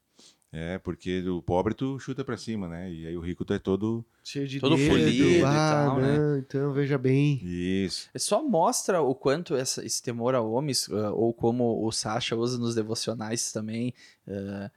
É, 0.53 0.77
porque 0.79 1.21
o 1.29 1.41
pobre 1.41 1.73
tu 1.73 1.97
chuta 1.97 2.25
pra 2.25 2.35
cima, 2.35 2.67
né? 2.67 2.91
E 2.91 3.07
aí 3.07 3.15
o 3.15 3.21
rico 3.21 3.45
tu 3.45 3.53
é 3.53 3.59
todo. 3.59 4.03
Cheio 4.21 4.45
de 4.47 4.59
Todo 4.59 4.75
dedo, 4.75 4.89
polido 4.89 5.23
e 5.23 5.43
ah, 5.45 5.69
tal, 5.85 5.97
né? 6.01 6.17
não, 6.17 6.37
então 6.37 6.73
veja 6.73 6.97
bem. 6.97 7.39
Isso. 7.41 8.09
É 8.13 8.19
Só 8.19 8.43
mostra 8.43 9.01
o 9.01 9.15
quanto 9.15 9.55
essa- 9.55 9.83
esse 9.85 10.03
temor 10.03 10.35
a 10.35 10.41
homens, 10.41 10.89
ah, 10.91 11.11
ou 11.13 11.33
como 11.33 11.85
o 11.85 11.89
Sasha 11.91 12.35
usa 12.35 12.57
nos 12.57 12.75
devocionais 12.75 13.51
também, 13.53 13.93
ah, 14.27 14.69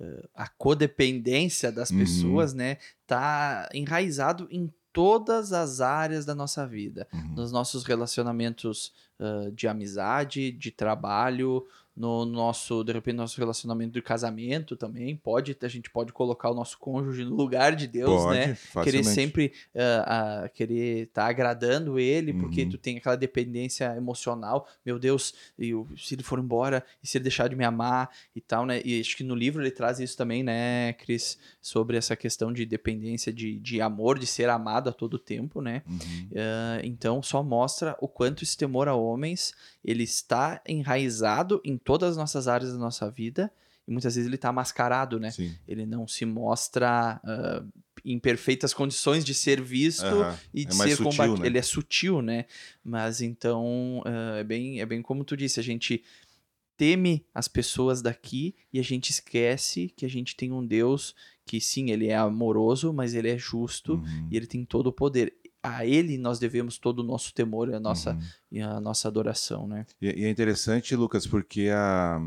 ah, 0.00 0.28
a 0.34 0.48
codependência 0.48 1.70
das 1.70 1.90
Uhum. 1.90 1.98
pessoas, 1.98 2.52
né? 2.52 2.78
Tá 3.06 3.68
enraizado 3.72 4.48
em 4.50 4.72
todas 4.92 5.52
as 5.52 5.80
áreas 5.80 6.24
da 6.26 6.34
nossa 6.34 6.66
vida. 6.66 7.06
Uhum. 7.12 7.34
Nos 7.36 7.52
nossos 7.52 7.84
relacionamentos 7.84 8.92
ah, 9.20 9.50
de 9.54 9.68
amizade, 9.68 10.50
de 10.50 10.70
trabalho, 10.72 11.64
no 12.00 12.24
nosso, 12.24 12.82
de 12.82 12.92
repente, 12.92 13.16
nosso 13.16 13.38
relacionamento 13.38 13.92
de 13.92 14.00
casamento 14.00 14.74
também. 14.74 15.14
Pode, 15.14 15.54
a 15.60 15.68
gente 15.68 15.90
pode 15.90 16.12
colocar 16.14 16.50
o 16.50 16.54
nosso 16.54 16.78
cônjuge 16.78 17.24
no 17.24 17.34
lugar 17.34 17.76
de 17.76 17.86
Deus, 17.86 18.22
Pode, 18.22 18.38
né? 18.38 18.44
querer 18.46 18.54
facilmente. 18.56 19.08
sempre 19.10 19.52
ah, 19.76 20.42
ah, 20.44 20.48
querer 20.48 21.02
estar 21.04 21.26
agradando 21.26 21.98
ele, 21.98 22.32
porque 22.32 22.62
Uhum. 22.62 22.70
tu 22.70 22.78
tem 22.78 22.96
aquela 22.96 23.16
dependência 23.16 23.94
emocional. 23.96 24.66
Meu 24.84 24.98
Deus, 24.98 25.34
e 25.58 25.74
o- 25.74 25.86
se 25.98 26.14
ele 26.14 26.22
for 26.22 26.38
embora, 26.38 26.82
e 27.02 27.06
se 27.06 27.18
ele 27.18 27.24
deixar 27.24 27.48
de 27.48 27.54
me 27.56 27.64
amar 27.64 28.08
e 28.34 28.40
tal, 28.40 28.64
né? 28.64 28.80
E 28.84 28.98
acho 28.98 29.16
que 29.16 29.22
no 29.22 29.34
livro 29.34 29.60
ele 29.62 29.70
traz 29.70 30.00
isso 30.00 30.16
também, 30.16 30.42
né, 30.42 30.94
Cris? 30.94 31.38
Sobre 31.60 31.96
essa 31.98 32.16
questão 32.16 32.50
de 32.52 32.64
dependência 32.64 33.30
de, 33.32 33.58
de 33.58 33.82
amor, 33.82 34.18
de 34.18 34.26
ser 34.26 34.48
amado 34.48 34.88
a 34.88 34.92
todo 34.92 35.18
tempo, 35.18 35.60
né? 35.60 35.82
Uhum. 35.86 36.28
Ah, 36.34 36.80
então 36.82 37.22
só 37.22 37.42
mostra 37.42 37.94
o 38.00 38.08
quanto 38.08 38.42
esse 38.42 38.56
temor 38.56 38.88
a 38.88 38.94
homens 38.94 39.52
ele 39.84 40.02
está 40.04 40.60
enraizado 40.68 41.60
em 41.64 41.76
todas 41.78 42.10
as 42.10 42.16
nossas 42.16 42.46
áreas 42.48 42.72
da 42.72 42.78
nossa 42.78 43.10
vida 43.10 43.52
e 43.88 43.90
muitas 43.92 44.14
vezes 44.14 44.26
ele 44.26 44.36
está 44.36 44.52
mascarado, 44.52 45.18
né? 45.18 45.30
Sim. 45.30 45.54
Ele 45.66 45.84
não 45.86 46.06
se 46.06 46.24
mostra 46.24 47.20
ah, 47.24 47.64
em 48.04 48.18
perfeitas 48.18 48.72
condições 48.72 49.24
de 49.24 49.34
ser 49.34 49.60
visto 49.60 50.04
e 50.54 50.64
de 50.64 50.70
É 50.70 50.74
ser 50.88 50.96
combatido. 51.02 51.38
né? 51.40 51.46
Ele 51.46 51.58
é 51.58 51.62
sutil, 51.62 52.22
né? 52.22 52.44
Mas 52.84 53.20
então 53.20 54.02
ah, 54.04 54.38
é, 54.38 54.44
bem, 54.44 54.80
é 54.80 54.86
bem 54.86 55.02
como 55.02 55.24
tu 55.24 55.36
disse, 55.36 55.58
a 55.58 55.62
gente 55.62 56.02
teme 56.76 57.26
as 57.34 57.46
pessoas 57.48 58.00
daqui 58.00 58.54
e 58.72 58.78
a 58.78 58.82
gente 58.82 59.10
esquece 59.10 59.92
que 59.96 60.06
a 60.06 60.08
gente 60.08 60.34
tem 60.34 60.50
um 60.52 60.64
Deus 60.66 61.14
que 61.44 61.60
sim, 61.60 61.90
ele 61.90 62.06
é 62.06 62.16
amoroso, 62.16 62.92
mas 62.92 63.12
ele 63.12 63.28
é 63.28 63.36
justo 63.36 63.94
Uhum. 63.94 64.28
e 64.30 64.36
ele 64.36 64.46
tem 64.46 64.64
todo 64.64 64.86
o 64.86 64.92
poder. 64.92 65.34
A 65.62 65.84
ele 65.84 66.16
nós 66.16 66.38
devemos 66.38 66.78
todo 66.78 67.00
o 67.00 67.02
nosso 67.02 67.34
temor 67.34 67.68
e 67.68 67.74
a 67.74 67.80
nossa, 67.80 68.12
Uhum. 68.12 68.22
e 68.50 68.60
a 68.60 68.80
nossa 68.80 69.08
adoração, 69.08 69.66
né? 69.66 69.84
E, 70.00 70.22
e 70.22 70.24
é 70.24 70.30
interessante, 70.30 70.96
Lucas, 70.96 71.26
porque 71.26 71.68
a, 71.68 72.20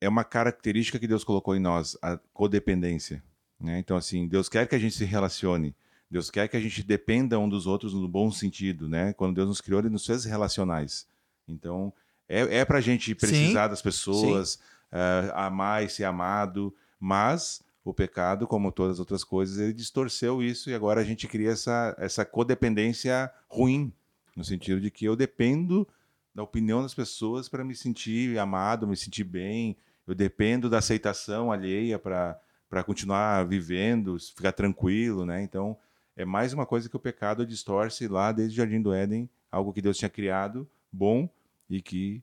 é 0.00 0.08
uma 0.08 0.24
característica 0.24 0.98
que 0.98 1.06
Deus 1.06 1.24
colocou 1.24 1.56
em 1.56 1.60
nós, 1.60 1.96
a 2.02 2.18
codependência. 2.32 3.22
Né? 3.58 3.78
Então, 3.78 3.96
assim, 3.96 4.28
Deus 4.28 4.48
quer 4.48 4.68
que 4.68 4.74
a 4.74 4.78
gente 4.78 4.94
se 4.94 5.04
relacione. 5.04 5.74
Deus 6.10 6.30
quer 6.30 6.46
que 6.48 6.56
a 6.56 6.60
gente 6.60 6.82
dependa 6.82 7.38
um 7.38 7.48
dos 7.48 7.66
outros 7.66 7.94
no 7.94 8.06
bom 8.06 8.30
sentido, 8.30 8.88
né? 8.88 9.12
Quando 9.14 9.34
Deus 9.34 9.48
nos 9.48 9.60
criou, 9.60 9.80
Ele 9.80 9.88
nos 9.88 10.04
fez 10.04 10.24
relacionais. 10.24 11.06
Então, 11.48 11.92
é, 12.28 12.58
é 12.58 12.64
para 12.64 12.78
a 12.78 12.80
gente 12.80 13.14
precisar 13.14 13.68
das 13.68 13.80
pessoas, 13.82 14.58
eh, 14.92 15.32
amar 15.34 15.82
e 15.82 15.88
ser 15.88 16.04
amado, 16.04 16.74
mas 17.00 17.62
o 17.84 17.92
pecado, 17.92 18.46
como 18.46 18.72
todas 18.72 18.94
as 18.94 18.98
outras 18.98 19.22
coisas, 19.22 19.58
ele 19.58 19.72
distorceu 19.72 20.42
isso 20.42 20.70
e 20.70 20.74
agora 20.74 21.02
a 21.02 21.04
gente 21.04 21.28
cria 21.28 21.50
essa, 21.50 21.94
essa 21.98 22.24
codependência 22.24 23.30
ruim, 23.46 23.92
no 24.34 24.42
sentido 24.42 24.80
de 24.80 24.90
que 24.90 25.04
eu 25.04 25.14
dependo 25.14 25.86
da 26.34 26.42
opinião 26.42 26.82
das 26.82 26.94
pessoas 26.94 27.48
para 27.48 27.62
me 27.62 27.74
sentir 27.74 28.38
amado, 28.38 28.88
me 28.88 28.96
sentir 28.96 29.22
bem, 29.22 29.76
eu 30.06 30.14
dependo 30.14 30.70
da 30.70 30.78
aceitação 30.78 31.52
alheia 31.52 31.98
para 31.98 32.84
continuar 32.84 33.46
vivendo, 33.46 34.18
ficar 34.18 34.52
tranquilo, 34.52 35.24
né? 35.26 35.42
Então, 35.42 35.76
é 36.16 36.24
mais 36.24 36.52
uma 36.52 36.66
coisa 36.66 36.88
que 36.88 36.96
o 36.96 37.00
pecado 37.00 37.46
distorce 37.46 38.08
lá 38.08 38.32
desde 38.32 38.54
o 38.54 38.56
Jardim 38.56 38.80
do 38.80 38.92
Éden, 38.92 39.28
algo 39.50 39.72
que 39.72 39.82
Deus 39.82 39.96
tinha 39.96 40.08
criado, 40.08 40.68
bom, 40.90 41.28
e 41.68 41.80
que 41.80 42.22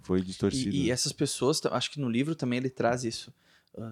foi 0.00 0.22
distorcido. 0.22 0.74
E, 0.74 0.86
e 0.86 0.90
essas 0.90 1.12
pessoas, 1.12 1.60
acho 1.66 1.90
que 1.90 2.00
no 2.00 2.08
livro 2.08 2.34
também 2.34 2.58
ele 2.58 2.70
traz 2.70 3.04
isso. 3.04 3.32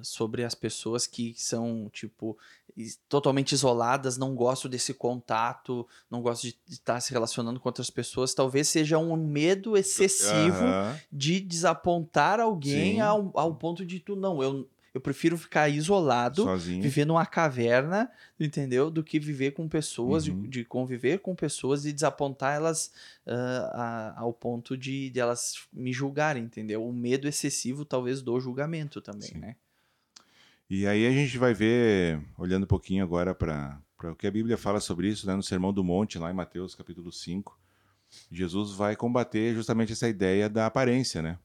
Sobre 0.03 0.45
as 0.45 0.55
pessoas 0.55 1.07
que 1.07 1.35
são, 1.37 1.89
tipo, 1.93 2.37
totalmente 3.09 3.53
isoladas, 3.53 4.17
não 4.17 4.35
gostam 4.35 4.71
desse 4.71 4.93
contato, 4.95 5.87
não 6.11 6.21
gostam 6.23 6.51
de 6.51 6.59
de 6.67 6.75
estar 6.75 7.01
se 7.01 7.13
relacionando 7.13 7.59
com 7.59 7.69
outras 7.69 7.91
pessoas. 7.91 8.35
Talvez 8.35 8.69
seja 8.69 8.99
um 8.99 9.17
medo 9.17 9.77
excessivo 9.77 10.65
de 11.13 11.41
desapontar 11.41 12.41
alguém 12.41 12.95
Sim. 12.95 13.01
ao, 13.01 13.31
ao 13.35 13.55
ponto 13.55 13.85
de 13.85 13.99
tu, 14.01 14.15
não, 14.15 14.43
eu, 14.43 14.69
eu 14.95 15.01
prefiro 15.01 15.37
ficar 15.39 15.69
isolado, 15.69 16.43
sozinho. 16.45 16.83
viver 16.83 17.05
numa 17.05 17.27
caverna, 17.27 18.11
entendeu? 18.39 18.91
Do 18.91 19.03
que 19.03 19.19
viver 19.19 19.53
com 19.53 19.69
pessoas, 19.69 20.25
de- 20.25 20.31
Uhum. 20.33 20.49
de, 20.49 20.65
conviver 20.65 21.19
com 21.21 21.35
pessoas 21.35 21.85
e 21.85 21.93
desapontar 21.93 22.55
elas 22.57 22.93
ah, 23.27 24.13
a- 24.17 24.21
ao 24.21 24.33
ponto 24.33 24.77
de, 24.77 25.11
de 25.11 25.19
elas 25.21 25.55
me 25.73 25.93
julgarem, 25.93 26.45
entendeu? 26.45 26.87
O 26.87 26.93
medo 26.93 27.27
excessivo, 27.29 27.85
talvez, 27.85 28.23
do 28.23 28.39
julgamento 28.41 29.01
também, 29.01 29.29
Sim. 29.29 29.39
né? 29.39 29.57
E 30.71 30.87
aí 30.87 31.07
a 31.07 31.11
gente 31.11 31.39
vai 31.39 31.55
ver, 31.55 32.21
olhando 32.37 32.65
um 32.65 32.67
pouquinho 32.67 33.03
agora 33.03 33.35
para 33.35 33.81
o 34.05 34.15
que 34.15 34.27
a 34.27 34.31
Bíblia 34.31 34.59
fala 34.59 34.81
sobre 34.81 35.09
isso, 35.09 35.27
né, 35.27 35.35
no 35.35 35.43
Sermão 35.43 35.73
do 35.73 35.83
Monte, 35.83 36.19
lá 36.19 36.31
em 36.31 36.35
Mateus 36.35 36.75
capítulo 36.75 37.11
5, 37.11 37.59
Jesus 38.31 38.73
vai 38.73 38.95
combater 38.95 39.55
justamente 39.55 39.93
essa 39.93 40.09
ideia 40.09 40.49
da 40.49 40.67
aparência, 40.67 41.23
né? 41.23 41.39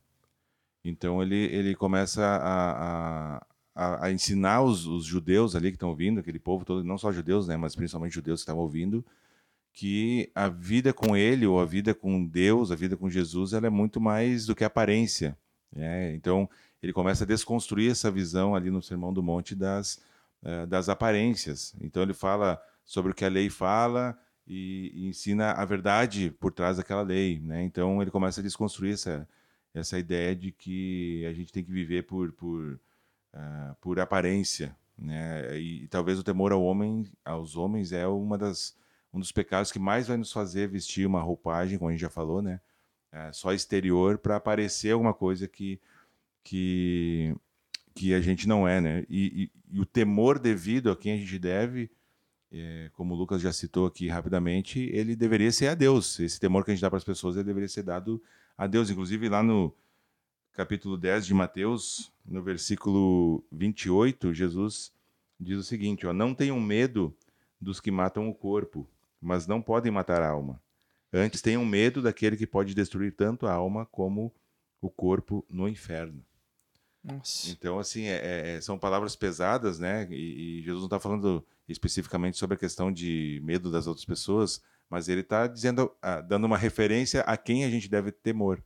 Então 0.84 1.24
ele, 1.24 1.38
ele 1.38 1.74
começa 1.74 2.22
a, 2.22 3.46
a, 3.74 4.06
a, 4.06 4.12
ensinar 4.12 4.62
os, 4.62 4.86
os 4.86 5.06
judeus 5.06 5.56
ali 5.56 5.70
que 5.70 5.78
estão 5.78 5.90
ouvindo, 5.90 6.20
aquele 6.20 6.40
povo 6.40 6.66
todo, 6.66 6.84
não 6.84 6.98
só 6.98 7.10
judeus, 7.10 7.48
né, 7.48 7.56
mas 7.56 7.76
principalmente 7.76 8.14
judeus 8.14 8.42
que 8.42 8.44
estavam 8.44 8.64
ouvindo, 8.64 9.06
que 9.72 10.30
a 10.36 10.50
vida 10.50 10.94
com 10.94 11.16
ele, 11.16 11.48
ou 11.48 11.62
a 11.62 11.66
vida 11.66 11.94
com 11.94 12.26
Deus, 12.26 12.72
a 12.72 12.76
vida 12.76 12.98
com 12.98 13.10
Jesus, 13.10 13.54
ela 13.54 13.68
é 13.68 13.70
muito 13.70 14.02
mais 14.02 14.46
do 14.46 14.54
que 14.54 14.66
aparência. 14.66 15.38
né? 15.74 16.14
Então, 16.14 16.50
ele 16.84 16.92
começa 16.92 17.24
a 17.24 17.28
desconstruir 17.28 17.90
essa 17.90 18.12
visão 18.12 18.54
ali 18.54 18.70
no 18.70 18.82
Sermão 18.82 19.14
do 19.14 19.24
Monte 19.24 19.56
das, 19.56 20.04
eh, 20.44 20.66
das 20.66 20.90
aparências. 20.90 21.74
Então, 21.80 22.04
ele 22.04 22.14
fala 22.14 22.62
sobre 22.84 23.14
o 23.14 23.16
que 23.16 23.24
a 23.24 23.30
lei 23.30 23.50
fala 23.50 24.20
e, 24.46 24.92
e 24.94 25.08
ensina 25.08 25.54
a 25.54 25.64
verdade 25.64 26.30
por 26.42 26.52
trás 26.52 26.76
daquela 26.76 27.02
lei. 27.02 27.40
Né? 27.40 27.64
Então, 27.64 28.02
ele 28.02 28.12
começa 28.12 28.42
a 28.42 28.44
desconstruir 28.44 28.96
essa, 28.96 29.26
essa 29.74 29.98
ideia 29.98 30.36
de 30.36 30.52
que 30.52 31.26
a 31.26 31.32
gente 31.32 31.54
tem 31.54 31.64
que 31.64 31.72
viver 31.72 32.04
por, 32.04 32.34
por, 32.34 32.78
ah, 33.32 33.78
por 33.80 33.98
aparência. 34.02 34.76
Né? 34.98 35.58
E, 35.58 35.88
talvez 35.88 36.20
o 36.20 36.24
temor 36.24 36.52
ao 36.52 36.62
homem, 36.62 37.10
aos 37.24 37.56
homens 37.56 37.94
é 37.94 38.06
uma 38.06 38.38
das, 38.38 38.76
um 39.14 39.22
dos 39.22 39.32
pecados 39.32 39.72
que 39.72 39.80
mais 39.80 40.10
vai 40.10 40.18
nos 40.18 40.34
fazer 40.34 40.68
vestir 40.68 41.08
uma 41.08 41.22
roupagem, 41.22 41.78
como 41.78 41.88
a 41.88 41.92
gente 41.94 42.02
já 42.02 42.10
falou, 42.10 42.42
né? 42.42 42.60
É, 43.10 43.32
só 43.32 43.54
exterior 43.54 44.18
para 44.18 44.40
parecer 44.40 44.92
alguma 44.92 45.14
coisa 45.14 45.48
que, 45.48 45.80
que, 46.44 47.36
que 47.96 48.14
a 48.14 48.22
gente 48.22 48.48
não 48.48 48.68
é, 48.68 48.82
né? 48.82 49.06
E, 49.10 49.50
e- 49.72 49.78
e 49.78 49.80
o 49.80 49.86
temor 49.86 50.38
devido 50.40 50.92
a 50.92 50.96
quem 50.96 51.14
a 51.14 51.18
gente 51.18 51.40
deve, 51.40 51.90
é, 52.52 52.90
como 52.94 53.14
o 53.16 53.18
Lucas 53.18 53.42
já 53.42 53.52
citou 53.52 53.88
aqui 53.88 54.08
rapidamente, 54.08 54.80
ele 54.94 55.16
deveria 55.16 55.52
ser 55.52 55.68
a 55.70 55.76
Deus. 55.76 56.20
Esse 56.20 56.40
temor 56.40 56.64
que 56.64 56.72
a 56.72 56.74
gente 56.76 56.82
dá 56.82 56.90
para 56.90 56.98
as 56.98 57.04
pessoas, 57.04 57.36
ele 57.36 57.46
deveria 57.46 57.70
ser 57.70 57.84
dado 57.84 58.22
a 58.58 58.68
Deus. 58.68 58.90
Inclusive 58.92 59.28
lá 59.30 59.42
no 59.42 59.74
capítulo 60.54 60.98
10 60.98 61.26
de 61.26 61.34
Mateus, 61.34 62.12
no 62.26 62.44
versículo 62.44 63.44
28, 63.52 64.34
Jesus 64.34 64.92
diz 65.40 65.58
o 65.58 65.64
seguinte: 65.64 66.06
ó, 66.06 66.14
Não 66.14 66.34
tenham 66.36 66.60
medo 66.60 67.16
dos 67.60 67.80
que 67.80 67.90
matam 67.92 68.30
o 68.30 68.36
corpo, 68.36 68.88
mas 69.22 69.48
não 69.48 69.62
podem 69.62 69.92
matar 69.92 70.22
a 70.22 70.30
alma. 70.30 70.62
Antes 71.12 71.42
tenham 71.42 71.66
medo 71.66 72.02
daquele 72.02 72.36
que 72.38 72.46
pode 72.48 72.74
destruir 72.74 73.16
tanto 73.16 73.46
a 73.48 73.54
alma 73.54 73.86
como 73.86 74.34
o 74.82 74.90
corpo 74.90 75.46
no 75.50 75.68
inferno. 75.68 76.24
Nossa. 77.04 77.50
Então, 77.52 77.80
assim, 77.80 78.04
é- 78.06 78.56
é- 78.56 78.62
são 78.62 78.78
palavras 78.80 79.16
pesadas, 79.16 79.78
né? 79.80 80.08
E, 80.10 80.60
e 80.60 80.62
Jesus 80.64 80.80
não 80.82 80.88
está 80.88 81.00
falando 81.00 81.46
especificamente 81.68 82.38
sobre 82.38 82.56
a 82.56 82.60
questão 82.60 82.92
de 82.92 83.42
medo 83.44 83.70
das 83.72 83.88
outras 83.88 84.06
pessoas, 84.06 84.62
mas 84.90 85.10
ele 85.10 85.22
está 85.22 85.48
dizendo, 85.48 85.92
ah, 86.02 86.22
dando 86.22 86.46
uma 86.46 86.58
referência 86.58 87.22
a 87.22 87.36
quem 87.36 87.66
a 87.66 87.70
gente 87.70 87.90
deve 87.90 88.12
temor, 88.12 88.64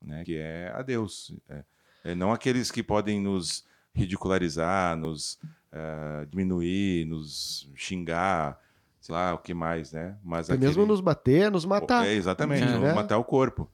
né? 0.00 0.22
Que 0.24 0.36
é 0.36 0.70
a 0.74 0.82
Deus. 0.82 1.34
É, 1.48 1.64
é 2.04 2.14
não 2.14 2.32
aqueles 2.32 2.70
que 2.70 2.82
podem 2.82 3.20
nos 3.20 3.64
ridicularizar, 3.92 4.96
nos 4.96 5.38
ah, 5.72 6.26
diminuir, 6.28 7.06
nos 7.06 7.68
xingar, 7.74 8.58
sei 9.00 9.14
lá, 9.14 9.34
o 9.34 9.38
que 9.38 9.54
mais, 9.54 9.92
né? 9.92 10.16
Mas 10.22 10.48
Até 10.50 10.58
mesmo 10.58 10.82
aquele- 10.82 10.86
nos 10.88 11.00
bater, 11.00 11.50
nos 11.50 11.64
matar. 11.64 12.06
é, 12.06 12.12
exatamente, 12.12 12.64
É. 12.64 12.78
Né? 12.78 12.92
matar 12.92 13.18
o 13.18 13.24
corpo. 13.24 13.68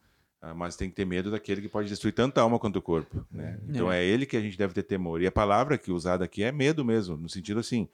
Ah, 0.46 0.54
Mas 0.54 0.76
tem 0.76 0.88
que 0.88 0.94
ter 0.94 1.04
medo 1.04 1.30
daquele 1.30 1.60
que 1.60 1.68
pode 1.68 1.88
destruir 1.88 2.12
tanto 2.12 2.38
a 2.38 2.42
alma 2.42 2.58
quanto 2.58 2.76
o 2.76 2.82
corpo. 2.82 3.26
Né? 3.30 3.58
Então 3.68 3.90
é. 3.90 4.04
ele 4.04 4.24
que 4.24 4.36
a 4.36 4.40
gente 4.40 4.56
deve 4.56 4.72
ter 4.74 4.84
temor. 4.84 5.20
E 5.20 5.26
a 5.26 5.32
palavra 5.32 5.76
que 5.76 5.90
é 5.90 5.94
usada 5.94 6.24
aqui 6.24 6.42
é 6.42 6.52
medo 6.52 6.84
mesmo, 6.84 7.16
no 7.16 7.28
sentido 7.28 7.58
assim, 7.60 7.88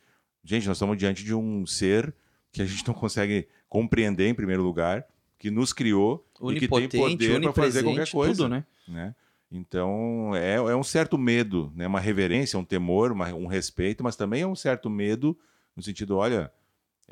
gente, 0.44 0.66
nós 0.68 0.76
estamos 0.76 0.98
diante 0.98 1.24
de 1.24 1.34
um 1.34 1.64
ser 1.66 2.14
que 2.52 2.60
a 2.60 2.66
gente 2.66 2.86
não 2.86 2.92
consegue 2.94 3.48
compreender 3.68 4.28
em 4.28 4.34
primeiro 4.34 4.62
lugar, 4.62 5.06
que 5.38 5.50
nos 5.50 5.72
criou 5.72 6.26
e 6.42 6.54
que 6.60 6.68
tem 6.68 6.88
poder 6.88 7.40
para 7.40 7.52
fazer 7.52 7.82
qualquer 7.82 8.10
coisa. 8.10 8.42
tudo, 8.42 8.48
né? 8.50 8.64
né? 8.86 9.14
Então 9.50 10.32
é, 10.34 10.54
é 10.54 10.76
um 10.76 10.82
certo 10.82 11.16
medo, 11.18 11.72
né? 11.74 11.86
uma 11.86 12.00
reverência, 12.00 12.58
um 12.58 12.64
temor, 12.64 13.12
uma- 13.12 13.32
um 13.34 13.46
respeito, 13.46 14.02
mas 14.04 14.16
também 14.16 14.42
é 14.42 14.46
um 14.46 14.54
certo 14.54 14.88
medo 14.90 15.36
no 15.76 15.82
sentido, 15.82 16.16
olha, 16.16 16.52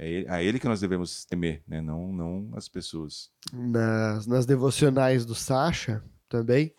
é 0.02 0.08
ele- 0.08 0.28
a 0.28 0.42
ele 0.42 0.58
que 0.58 0.66
nós 0.68 0.80
devemos 0.80 1.24
temer, 1.24 1.62
né? 1.68 1.80
não, 1.80 2.12
não 2.12 2.48
as 2.54 2.68
pessoas. 2.68 3.30
nas, 3.52 4.26
nas 4.26 4.46
devocionais 4.46 5.24
do 5.26 5.34
Sacha 5.34 6.02
também, 6.28 6.72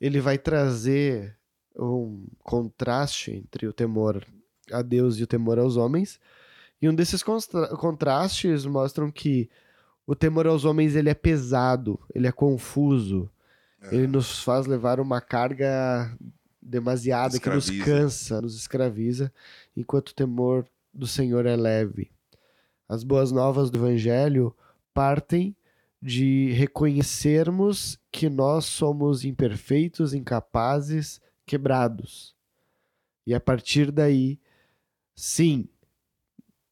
ele 0.00 0.20
vai 0.20 0.36
trazer 0.38 1.36
um 1.76 2.26
contraste 2.42 3.30
entre 3.32 3.66
o 3.66 3.72
temor 3.72 4.26
a 4.72 4.82
Deus 4.82 5.16
e 5.18 5.22
o 5.22 5.26
temor 5.26 5.58
aos 5.58 5.76
homens. 5.76 6.18
E 6.82 6.88
um 6.88 6.94
desses 6.94 7.22
contrastes 7.78 8.64
mostram 8.66 9.10
que 9.10 9.48
o 10.06 10.14
temor 10.16 10.46
aos 10.46 10.64
homens 10.64 10.96
ele 10.96 11.10
é 11.10 11.14
pesado, 11.14 12.00
ele 12.14 12.26
é 12.26 12.32
confuso, 12.32 13.30
ele 13.92 14.06
nos 14.06 14.42
faz 14.42 14.66
levar 14.66 14.98
uma 14.98 15.20
carga 15.20 16.10
demasiada 16.60 17.38
que 17.38 17.48
nos 17.48 17.68
Escraviza. 17.68 17.84
cansa, 17.84 18.40
nos 18.42 18.56
escraviza, 18.56 19.32
enquanto 19.76 20.08
o 20.10 20.14
temor 20.14 20.66
do 20.92 21.06
Senhor 21.06 21.46
é 21.46 21.54
leve. 21.56 22.10
As 22.90 23.04
boas 23.04 23.30
novas 23.30 23.70
do 23.70 23.78
Evangelho 23.78 24.52
partem 24.92 25.54
de 26.02 26.50
reconhecermos 26.54 27.96
que 28.10 28.28
nós 28.28 28.64
somos 28.64 29.24
imperfeitos, 29.24 30.12
incapazes, 30.12 31.20
quebrados. 31.46 32.34
E 33.24 33.32
a 33.32 33.38
partir 33.38 33.92
daí, 33.92 34.40
sim, 35.14 35.68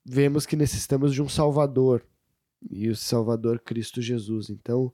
vemos 0.05 0.45
que 0.45 0.57
necessitamos 0.57 1.15
de 1.15 1.23
um 1.23 1.29
Salvador. 1.29 2.05
E 2.69 2.89
o 2.89 2.97
Salvador 2.97 3.61
Cristo 3.61 4.03
Jesus. 4.03 4.51
Então, 4.51 4.93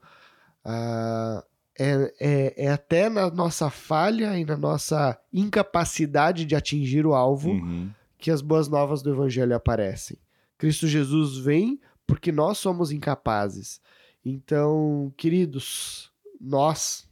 ah, 0.62 1.42
é, 1.78 2.14
é, 2.20 2.64
é 2.66 2.70
até 2.70 3.08
na 3.08 3.30
nossa 3.30 3.70
falha 3.70 4.38
e 4.38 4.44
na 4.44 4.58
nossa 4.58 5.18
incapacidade 5.32 6.44
de 6.44 6.54
atingir 6.54 7.06
o 7.06 7.14
alvo 7.14 7.48
Uhum. 7.52 7.90
que 8.18 8.30
as 8.30 8.42
boas 8.42 8.68
novas 8.68 9.00
do 9.00 9.10
Evangelho 9.10 9.56
aparecem. 9.56 10.18
Cristo 10.58 10.86
Jesus 10.86 11.36
vem 11.38 11.80
porque 12.06 12.30
nós 12.32 12.58
somos 12.58 12.90
incapazes. 12.92 13.80
Então, 14.24 15.12
queridos, 15.16 16.10
nós 16.40 17.06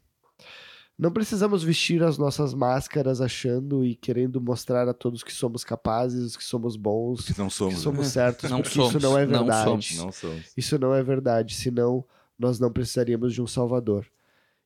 não 0.99 1.11
precisamos 1.11 1.63
vestir 1.63 2.03
as 2.03 2.17
nossas 2.17 2.55
máscaras 2.55 3.21
achando 3.21 3.85
e 3.85 3.95
querendo 3.97 4.41
mostrar 4.41 4.89
a 4.89 4.95
todos 4.95 5.23
que 5.23 5.33
somos 5.33 5.65
capazes, 5.65 6.37
que 6.37 6.45
somos 6.45 6.77
bons, 6.77 7.25
Que 7.27 7.39
não 7.39 7.49
que 7.49 7.55
somos. 7.55 7.75
né? 7.75 7.81
somos 7.81 8.07
certos, 8.09 8.49
Não 8.51 8.61
porque 8.63 8.75
somos, 8.75 8.95
isso 8.95 9.01
não 9.03 9.19
é 9.19 9.27
não 9.27 9.39
verdade. 9.41 9.65
somos. 9.65 9.97
Não 9.97 10.13
somos. 10.13 10.53
Isso 10.57 10.79
não 10.79 10.95
é 10.95 11.03
verdade, 11.03 11.55
senão 11.55 12.05
nós 12.39 12.59
não 12.61 12.71
precisaríamos 12.73 13.33
de 13.35 13.43
um 13.43 13.47
Salvador. 13.47 14.07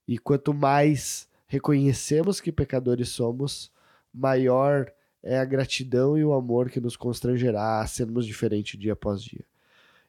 E 0.07 0.18
quanto 0.18 0.53
mais 0.55 1.29
reconhecemos 1.47 2.41
que 2.41 2.53
pecadores 2.53 3.09
somos, 3.09 3.70
maior 4.12 4.91
é 5.23 5.39
a 5.39 5.45
gratidão 5.45 6.17
e 6.17 6.25
o 6.25 6.33
amor 6.33 6.71
que 6.71 6.81
nos 6.81 6.97
constrangerá 6.97 7.81
a 7.81 7.87
sermos 7.87 8.27
diferentes 8.27 8.79
dia 8.79 8.93
após 8.93 9.23
dia. 9.23 9.45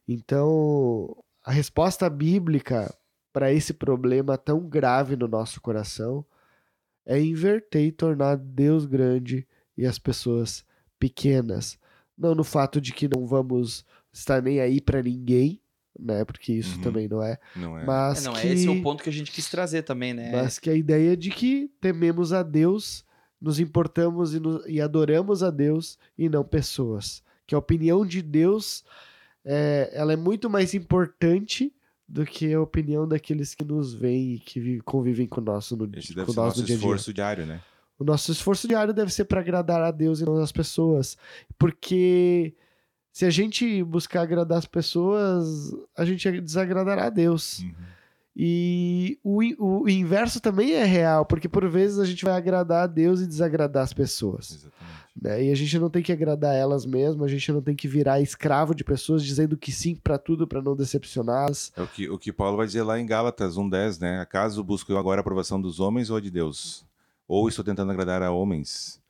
Então, 0.08 1.16
a 1.44 1.52
resposta 1.52 2.10
bíblica 2.10 2.94
para 3.34 3.52
esse 3.52 3.74
problema 3.74 4.38
tão 4.38 4.62
grave 4.68 5.16
no 5.16 5.28
nosso 5.28 5.62
coração 5.62 6.26
é 7.06 7.20
inverter 7.22 7.84
e 7.84 7.92
tornar 7.92 8.36
Deus 8.36 8.86
grande 8.86 9.48
e 9.78 9.86
as 9.86 10.00
pessoas 10.00 10.66
pequenas. 11.00 11.78
Não 12.18 12.34
no 12.34 12.44
fato 12.44 12.82
de 12.82 12.94
que 12.94 13.08
não 13.08 13.26
vamos 13.28 13.86
estar 14.12 14.42
nem 14.42 14.60
aí 14.60 14.82
para 14.82 15.04
ninguém, 15.04 15.62
né? 16.00 16.26
Porque 16.26 16.54
isso 16.54 16.76
Uhum. 16.78 16.82
também 16.82 17.08
não 17.08 17.22
é. 17.22 17.38
Não 17.56 17.78
é. 17.78 17.86
Mas 17.86 18.24
É, 18.26 18.28
não, 18.28 18.34
que, 18.34 18.48
é 18.48 18.54
esse 18.54 18.68
o 18.68 18.82
ponto 18.82 19.04
que 19.04 19.10
a 19.10 19.14
gente 19.14 19.32
quis 19.32 19.50
trazer 19.50 19.84
também, 19.84 20.14
né? 20.14 20.32
mas 20.32 20.58
que 20.58 20.70
a 20.70 20.74
ideia 20.74 21.16
de 21.16 21.30
que 21.30 21.70
tememos 21.80 22.34
a 22.34 22.42
Deus, 22.44 23.06
nos 23.42 23.60
importamos 23.60 24.34
e, 24.34 24.40
nos- 24.40 24.66
e 24.68 24.82
adoramos 24.82 25.44
a 25.44 25.50
Deus 25.52 25.98
e 26.18 26.28
não 26.30 26.44
pessoas. 26.44 27.24
Que 27.46 27.54
a 27.56 27.58
opinião 27.58 28.06
de 28.06 28.22
Deus 28.22 28.84
é, 29.46 29.90
ela 29.94 30.12
é 30.14 30.16
muito 30.18 30.50
mais 30.50 30.74
importante 30.74 31.74
do 32.08 32.26
que 32.26 32.54
a 32.54 32.62
opinião 32.62 33.08
daqueles 33.08 33.54
que 33.54 33.64
nos 33.66 33.94
veem 33.94 34.34
e 34.36 34.40
que 34.40 34.60
vi- 34.60 34.82
convivem 34.82 35.28
com, 35.28 35.42
nosso 35.42 35.76
no, 35.78 35.90
Esse 35.98 36.14
deve 36.14 36.26
com 36.28 36.34
ser 36.34 36.40
o 36.40 36.44
nós 36.44 36.50
nosso 36.52 36.60
no 36.62 36.66
dia 36.66 36.76
a 36.76 36.80
dia. 36.80 36.86
esforço 36.88 37.14
diário, 37.14 37.46
né? 37.46 37.62
O 38.00 38.04
nosso 38.04 38.32
esforço 38.32 38.68
diário 38.68 38.94
deve 38.94 39.12
ser 39.12 39.26
para 39.26 39.40
agradar 39.42 39.82
a 39.82 39.92
Deus 39.92 40.20
e 40.22 40.26
não 40.26 40.38
as 40.38 40.52
pessoas. 40.52 41.18
Porque 41.58 42.54
se 43.12 43.26
a 43.26 43.30
gente 43.30 43.84
buscar 43.84 44.22
agradar 44.22 44.58
as 44.60 44.66
pessoas, 44.68 45.74
a 45.98 46.06
gente 46.06 46.40
desagradará 46.42 47.06
a 47.08 47.10
Deus. 47.10 47.60
Uhum. 47.60 47.74
E 48.40 49.18
o, 49.24 49.82
o 49.82 49.90
inverso 49.90 50.40
também 50.40 50.74
é 50.74 50.84
real, 50.84 51.26
porque 51.26 51.50
por 51.50 51.68
vezes 51.68 51.98
a 51.98 52.06
gente 52.06 52.24
vai 52.24 52.36
agradar 52.36 52.84
a 52.84 52.88
Deus 52.88 53.20
e 53.20 53.26
desagradar 53.26 53.84
as 53.84 53.94
pessoas. 53.94 54.68
Né? 55.20 55.46
E 55.46 55.52
a 55.52 55.56
gente 55.56 55.80
não 55.80 55.90
tem 55.90 56.04
que 56.04 56.12
agradar 56.12 56.54
elas 56.54 56.86
mesmas, 56.86 57.26
a 57.26 57.34
gente 57.34 57.52
não 57.52 57.64
tem 57.64 57.76
que 57.76 57.88
virar 57.88 58.22
escravo 58.22 58.76
de 58.76 58.84
pessoas 58.84 59.24
dizendo 59.24 59.58
que 59.58 59.72
sim 59.72 59.96
para 59.96 60.20
tudo 60.20 60.46
para 60.46 60.62
não 60.62 60.76
decepcioná-las. 60.76 61.74
É 61.76 61.82
o 61.82 61.88
que, 61.88 62.08
o 62.08 62.20
que 62.20 62.32
Paulo 62.32 62.58
vai 62.58 62.68
dizer 62.68 62.84
lá 62.84 63.00
em 63.00 63.08
Gálatas 63.08 63.56
1,10, 63.56 64.00
né? 64.00 64.20
Acaso 64.20 64.64
busco 64.64 64.92
eu 64.92 65.00
agora 65.00 65.20
a 65.20 65.22
aprovação 65.22 65.60
dos 65.60 65.80
homens 65.80 66.12
ou 66.12 66.18
a 66.18 66.22
de 66.22 66.30
Deus? 66.30 66.86
Ou 67.28 67.50
estou 67.50 67.66
tentando 67.66 67.92
agradar 67.92 68.22
a 68.22 68.30
homens? 68.30 69.02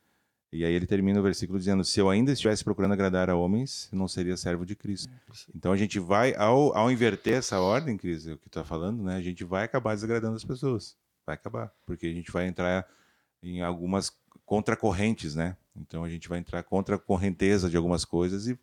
E 0.52 0.64
aí 0.64 0.74
ele 0.74 0.86
termina 0.88 1.20
o 1.20 1.24
versículo 1.24 1.60
dizendo: 1.60 1.84
Se 1.84 2.00
eu 2.00 2.10
ainda 2.10 2.32
estivesse 2.32 2.64
procurando 2.64 2.94
agradar 2.94 3.30
a 3.30 3.36
homens, 3.36 3.90
não 3.92 4.08
seria 4.08 4.38
servo 4.38 4.66
de 4.66 4.76
Cristo. 4.76 5.12
Então 5.54 5.72
a 5.72 5.78
gente 5.78 6.00
vai, 6.00 6.34
ao, 6.36 6.76
ao 6.76 6.92
inverter 6.92 7.34
essa 7.34 7.60
ordem, 7.60 7.98
Cris, 7.98 8.28
é 8.28 8.34
o 8.34 8.38
que 8.38 8.50
tu 8.50 8.54
tá 8.54 8.64
falando, 8.64 9.04
né? 9.04 9.16
A 9.16 9.22
gente 9.22 9.44
vai 9.44 9.66
acabar 9.66 9.94
desagradando 9.94 10.36
as 10.36 10.44
pessoas. 10.44 10.96
Vai 11.26 11.36
acabar. 11.36 11.72
Porque 11.86 12.08
a 12.08 12.14
gente 12.14 12.32
vai 12.32 12.48
entrar 12.48 12.88
em 13.44 13.62
algumas 13.62 14.12
contracorrentes, 14.46 15.36
né? 15.36 15.58
Então 15.76 16.04
a 16.04 16.10
gente 16.10 16.30
vai 16.30 16.40
entrar 16.40 16.64
contra 16.64 16.96
a 16.96 17.00
correnteza 17.00 17.70
de 17.70 17.76
algumas 17.76 18.06
coisas 18.06 18.48
e, 18.48 18.58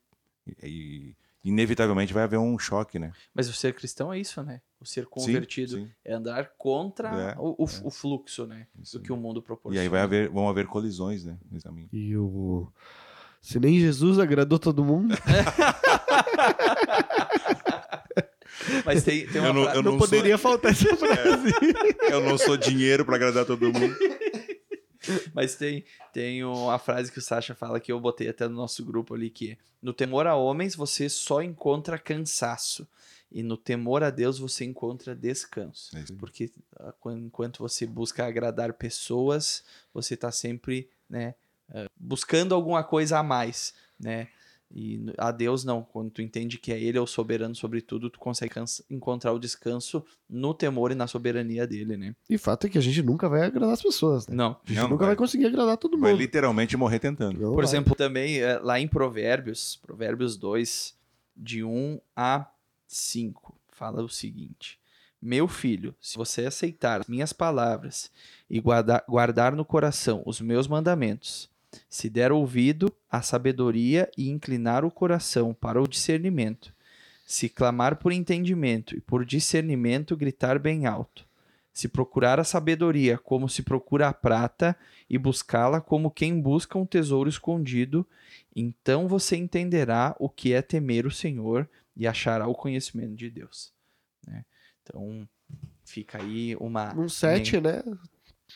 e 0.62 1.14
inevitavelmente 1.45 2.12
vai 2.14 2.22
haver 2.24 2.38
um 2.38 2.59
choque, 2.59 2.99
né? 2.99 3.12
Mas 3.34 3.49
o 3.49 3.53
ser 3.53 3.74
cristão 3.74 4.12
é 4.12 4.18
isso, 4.18 4.42
né? 4.42 4.61
O 4.80 4.86
ser 4.86 5.07
convertido 5.07 5.72
Sim, 5.76 5.84
sim. 5.86 5.90
é 6.05 6.14
andar 6.14 6.51
contra 6.59 7.09
É, 7.09 7.34
o, 7.38 7.55
o- 7.64 7.86
o 7.86 7.90
fluxo, 7.90 8.47
né? 8.47 8.66
Isso 8.82 8.99
Do 8.99 9.05
que 9.05 9.12
o 9.12 9.16
mundo 9.16 9.40
E 9.40 9.42
proporciona. 9.42 9.82
aí 9.82 9.88
vai 9.88 10.01
haver, 10.01 10.28
vão 10.30 10.49
haver 10.49 10.66
colisões, 10.66 11.24
né? 11.24 11.36
Nesse 11.51 11.64
caminho. 11.64 11.88
E 11.92 12.16
o. 12.16 12.66
Se 13.42 13.61
nem 13.61 13.78
Jesus 13.78 14.18
agradou 14.18 14.59
todo 14.59 14.82
mundo, 14.84 15.14
Mas 18.84 19.03
tem, 19.03 19.26
tem 19.26 19.40
uma 19.40 19.49
Eu 19.51 19.55
não- 19.55 19.64
eu 19.74 19.82
não, 19.82 19.92
não 19.92 19.99
poderia 19.99 20.38
faltar 20.38 20.70
essa 20.72 20.84
frase. 20.97 21.53
Eu 22.11 22.20
não 22.22 22.38
sou 22.38 22.57
dinheiro 22.57 23.05
para 23.05 23.16
agradar 23.16 23.45
todo 23.45 23.72
mundo. 23.72 23.95
Mas 25.34 25.55
tem, 25.57 25.84
tem 26.12 26.44
uma 26.44 26.78
frase 26.78 27.11
que 27.11 27.18
o 27.18 27.22
Sasha 27.22 27.55
fala 27.55 27.80
que 27.80 27.90
eu 27.92 28.00
botei 28.00 28.28
até 28.28 28.48
no 28.48 28.55
nosso 28.55 28.84
grupo 28.84 29.14
ali, 29.14 29.30
que 29.30 29.59
no 29.82 29.92
temor 29.92 30.26
a 30.26 30.34
homens 30.34 30.74
você 30.74 31.09
só 31.09 31.42
encontra 31.42 31.98
cansaço. 31.98 32.86
E 33.32 33.42
no 33.42 33.57
temor 33.57 34.05
a 34.05 34.11
Deus 34.11 34.38
você 34.38 34.64
encontra 34.64 35.14
descanso. 35.14 35.96
É. 35.96 36.05
Porque 36.18 36.52
ah, 36.78 36.92
quan- 37.00 37.18
enquanto 37.18 37.59
você 37.59 37.84
busca 37.84 38.24
agradar 38.24 38.72
pessoas, 38.74 39.64
você 39.92 40.14
está 40.14 40.30
sempre 40.30 40.88
né, 41.11 41.34
ah, 41.68 41.86
buscando 41.98 42.55
alguma 42.55 42.84
coisa 42.84 43.18
a 43.18 43.22
mais. 43.24 43.74
Né? 43.98 44.28
E 44.76 45.00
a 45.16 45.30
Deus 45.30 45.62
não, 45.62 45.84
quando 45.84 46.10
tu 46.10 46.20
entende 46.20 46.58
que 46.58 46.72
é 46.72 46.80
Ele 46.82 46.98
é 46.98 47.00
o 47.00 47.06
soberano 47.06 47.54
sobre 47.54 47.80
tudo, 47.80 48.10
tu 48.10 48.18
consegue 48.18 48.54
encontrar 48.90 49.32
o 49.32 49.38
descanso 49.38 50.04
no 50.28 50.52
temor 50.52 50.90
e 50.90 50.96
na 50.96 51.06
soberania 51.06 51.64
dele, 51.64 51.96
né? 51.96 52.16
E 52.28 52.36
fato 52.36 52.66
é 52.66 52.70
que 52.70 52.76
a 52.76 52.80
gente 52.80 53.00
nunca 53.00 53.28
vai 53.28 53.42
agradar 53.44 53.72
as 53.74 53.80
pessoas, 53.82 54.26
né? 54.26 54.34
Não. 54.34 54.50
A 54.64 54.68
gente 54.68 54.76
Não, 54.80 54.88
nunca 54.88 55.04
vai. 55.04 55.08
vai. 55.10 55.16
conseguir 55.16 55.46
agradar 55.46 55.76
todo 55.76 55.92
mundo. 55.92 56.00
Vai 56.02 56.14
literalmente 56.14 56.76
morrer 56.76 56.98
tentando. 56.98 57.38
Não 57.38 57.50
Por 57.50 57.56
vai. 57.58 57.64
exemplo, 57.66 57.94
também 57.94 58.40
é, 58.40 58.58
lá 58.58 58.80
em 58.80 58.88
Provérbios, 58.88 59.76
Provérbios 59.80 60.36
2, 60.36 60.96
de 61.36 61.62
1 61.62 62.00
a 62.16 62.50
5, 62.88 63.56
fala 63.70 64.02
o 64.02 64.08
seguinte: 64.08 64.80
Meu 65.22 65.46
filho, 65.46 65.94
se 66.00 66.16
você 66.16 66.46
aceitar 66.46 67.00
as 67.02 67.06
minhas 67.06 67.32
palavras 67.32 68.10
e 68.50 68.58
guardar, 68.60 69.04
guardar 69.08 69.54
no 69.54 69.64
coração 69.64 70.20
os 70.26 70.40
meus 70.40 70.66
mandamentos, 70.66 71.48
se 71.88 72.08
der 72.08 72.32
ouvido 72.32 72.92
à 73.10 73.22
sabedoria 73.22 74.10
e 74.16 74.28
inclinar 74.28 74.84
o 74.84 74.90
coração 74.90 75.54
para 75.54 75.80
o 75.80 75.88
discernimento, 75.88 76.74
se 77.26 77.48
clamar 77.48 77.96
por 77.96 78.12
entendimento 78.12 78.96
e 78.96 79.00
por 79.00 79.24
discernimento 79.24 80.16
gritar 80.16 80.58
bem 80.58 80.86
alto, 80.86 81.26
se 81.72 81.88
procurar 81.88 82.38
a 82.38 82.44
sabedoria 82.44 83.18
como 83.18 83.48
se 83.48 83.62
procura 83.62 84.08
a 84.08 84.12
prata 84.12 84.76
e 85.08 85.18
buscá-la 85.18 85.80
como 85.80 86.10
quem 86.10 86.40
busca 86.40 86.78
um 86.78 86.86
tesouro 86.86 87.28
escondido, 87.28 88.06
então 88.54 89.08
você 89.08 89.36
entenderá 89.36 90.14
o 90.18 90.28
que 90.28 90.52
é 90.52 90.62
temer 90.62 91.06
o 91.06 91.10
Senhor 91.10 91.68
e 91.96 92.06
achará 92.06 92.46
o 92.46 92.54
conhecimento 92.54 93.14
de 93.14 93.30
Deus. 93.30 93.72
né? 94.26 94.44
Então, 94.82 95.28
fica 95.84 96.22
aí 96.22 96.54
uma. 96.56 96.94
Um 96.94 97.08
7, 97.08 97.60
né? 97.60 97.82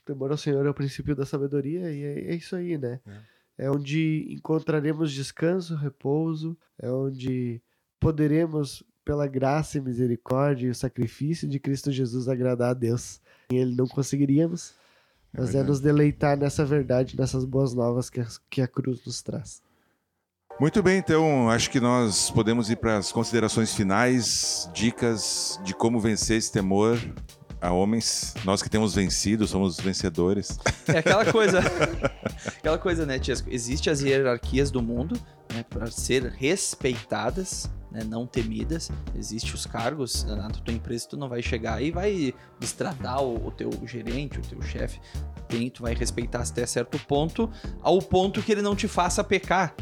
Temor 0.04 0.30
ao 0.30 0.36
Senhor 0.36 0.64
é 0.64 0.70
o 0.70 0.74
princípio 0.74 1.14
da 1.14 1.26
sabedoria 1.26 1.90
e 1.92 2.02
é, 2.02 2.30
é 2.30 2.34
isso 2.34 2.54
aí, 2.56 2.78
né? 2.78 3.00
É. 3.58 3.70
onde 3.70 4.26
encontraremos 4.30 5.12
descanso, 5.12 5.74
repouso, 5.74 6.56
é 6.78 6.90
onde 6.90 7.60
poderemos, 7.98 8.84
pela 9.04 9.26
graça 9.26 9.78
e 9.78 9.80
misericórdia 9.80 10.66
e 10.66 10.70
o 10.70 10.74
sacrifício 10.74 11.48
de 11.48 11.58
Cristo 11.58 11.90
Jesus, 11.90 12.28
agradar 12.28 12.70
a 12.70 12.74
Deus. 12.74 13.20
E 13.50 13.56
Ele 13.56 13.74
não 13.74 13.86
conseguiríamos, 13.86 14.74
É 15.34 15.40
mas 15.40 15.54
é, 15.54 15.62
nos 15.62 15.80
deleitar 15.80 16.38
nessa 16.38 16.64
verdade, 16.64 17.18
nessas 17.18 17.44
boas 17.44 17.74
novas 17.74 18.08
que 18.08 18.20
a, 18.20 18.26
que 18.48 18.62
a 18.62 18.68
cruz 18.68 19.04
nos 19.04 19.22
traz. 19.22 19.62
Muito 20.60 20.82
bem, 20.82 20.98
então 20.98 21.48
acho 21.48 21.70
que 21.70 21.80
nós 21.80 22.30
podemos 22.30 22.68
ir 22.68 22.76
para 22.76 22.98
as 22.98 23.12
considerações 23.12 23.74
finais, 23.74 24.68
dicas 24.74 25.58
de 25.64 25.72
como 25.72 26.00
vencer 26.00 26.36
esse 26.36 26.50
temor 26.52 26.98
a 27.60 27.72
homens. 27.72 28.34
Nós 28.44 28.62
que 28.62 28.70
temos 28.70 28.94
vencido, 28.94 29.46
somos 29.46 29.78
vencedores. 29.78 30.58
É 30.86 30.98
aquela 30.98 31.30
coisa. 31.30 31.60
aquela 32.58 32.78
coisa, 32.78 33.04
né, 33.04 33.18
Tiesco? 33.18 33.48
Existem 33.50 33.92
as 33.92 34.00
hierarquias 34.00 34.70
do 34.70 34.82
mundo, 34.82 35.20
né, 35.52 35.64
para 35.68 35.90
ser 35.90 36.24
respeitadas, 36.24 37.70
né, 37.90 38.02
não 38.04 38.26
temidas. 38.26 38.90
Existem 39.16 39.52
os 39.54 39.66
cargos 39.66 40.24
na 40.24 40.48
tua 40.50 40.74
empresa, 40.74 41.08
tu 41.08 41.16
não 41.16 41.28
vai 41.28 41.42
chegar 41.42 41.82
e 41.82 41.90
vai 41.90 42.34
destratar 42.58 43.22
o, 43.22 43.46
o 43.46 43.50
teu 43.50 43.70
gerente, 43.84 44.38
o 44.38 44.42
teu 44.42 44.62
chefe. 44.62 45.00
Tem, 45.48 45.70
tu 45.70 45.82
vai 45.82 45.94
respeitar 45.94 46.42
até 46.42 46.66
certo 46.66 46.98
ponto, 47.06 47.50
ao 47.80 48.00
ponto 48.00 48.42
que 48.42 48.52
ele 48.52 48.62
não 48.62 48.76
te 48.76 48.86
faça 48.86 49.24
pecar. 49.24 49.74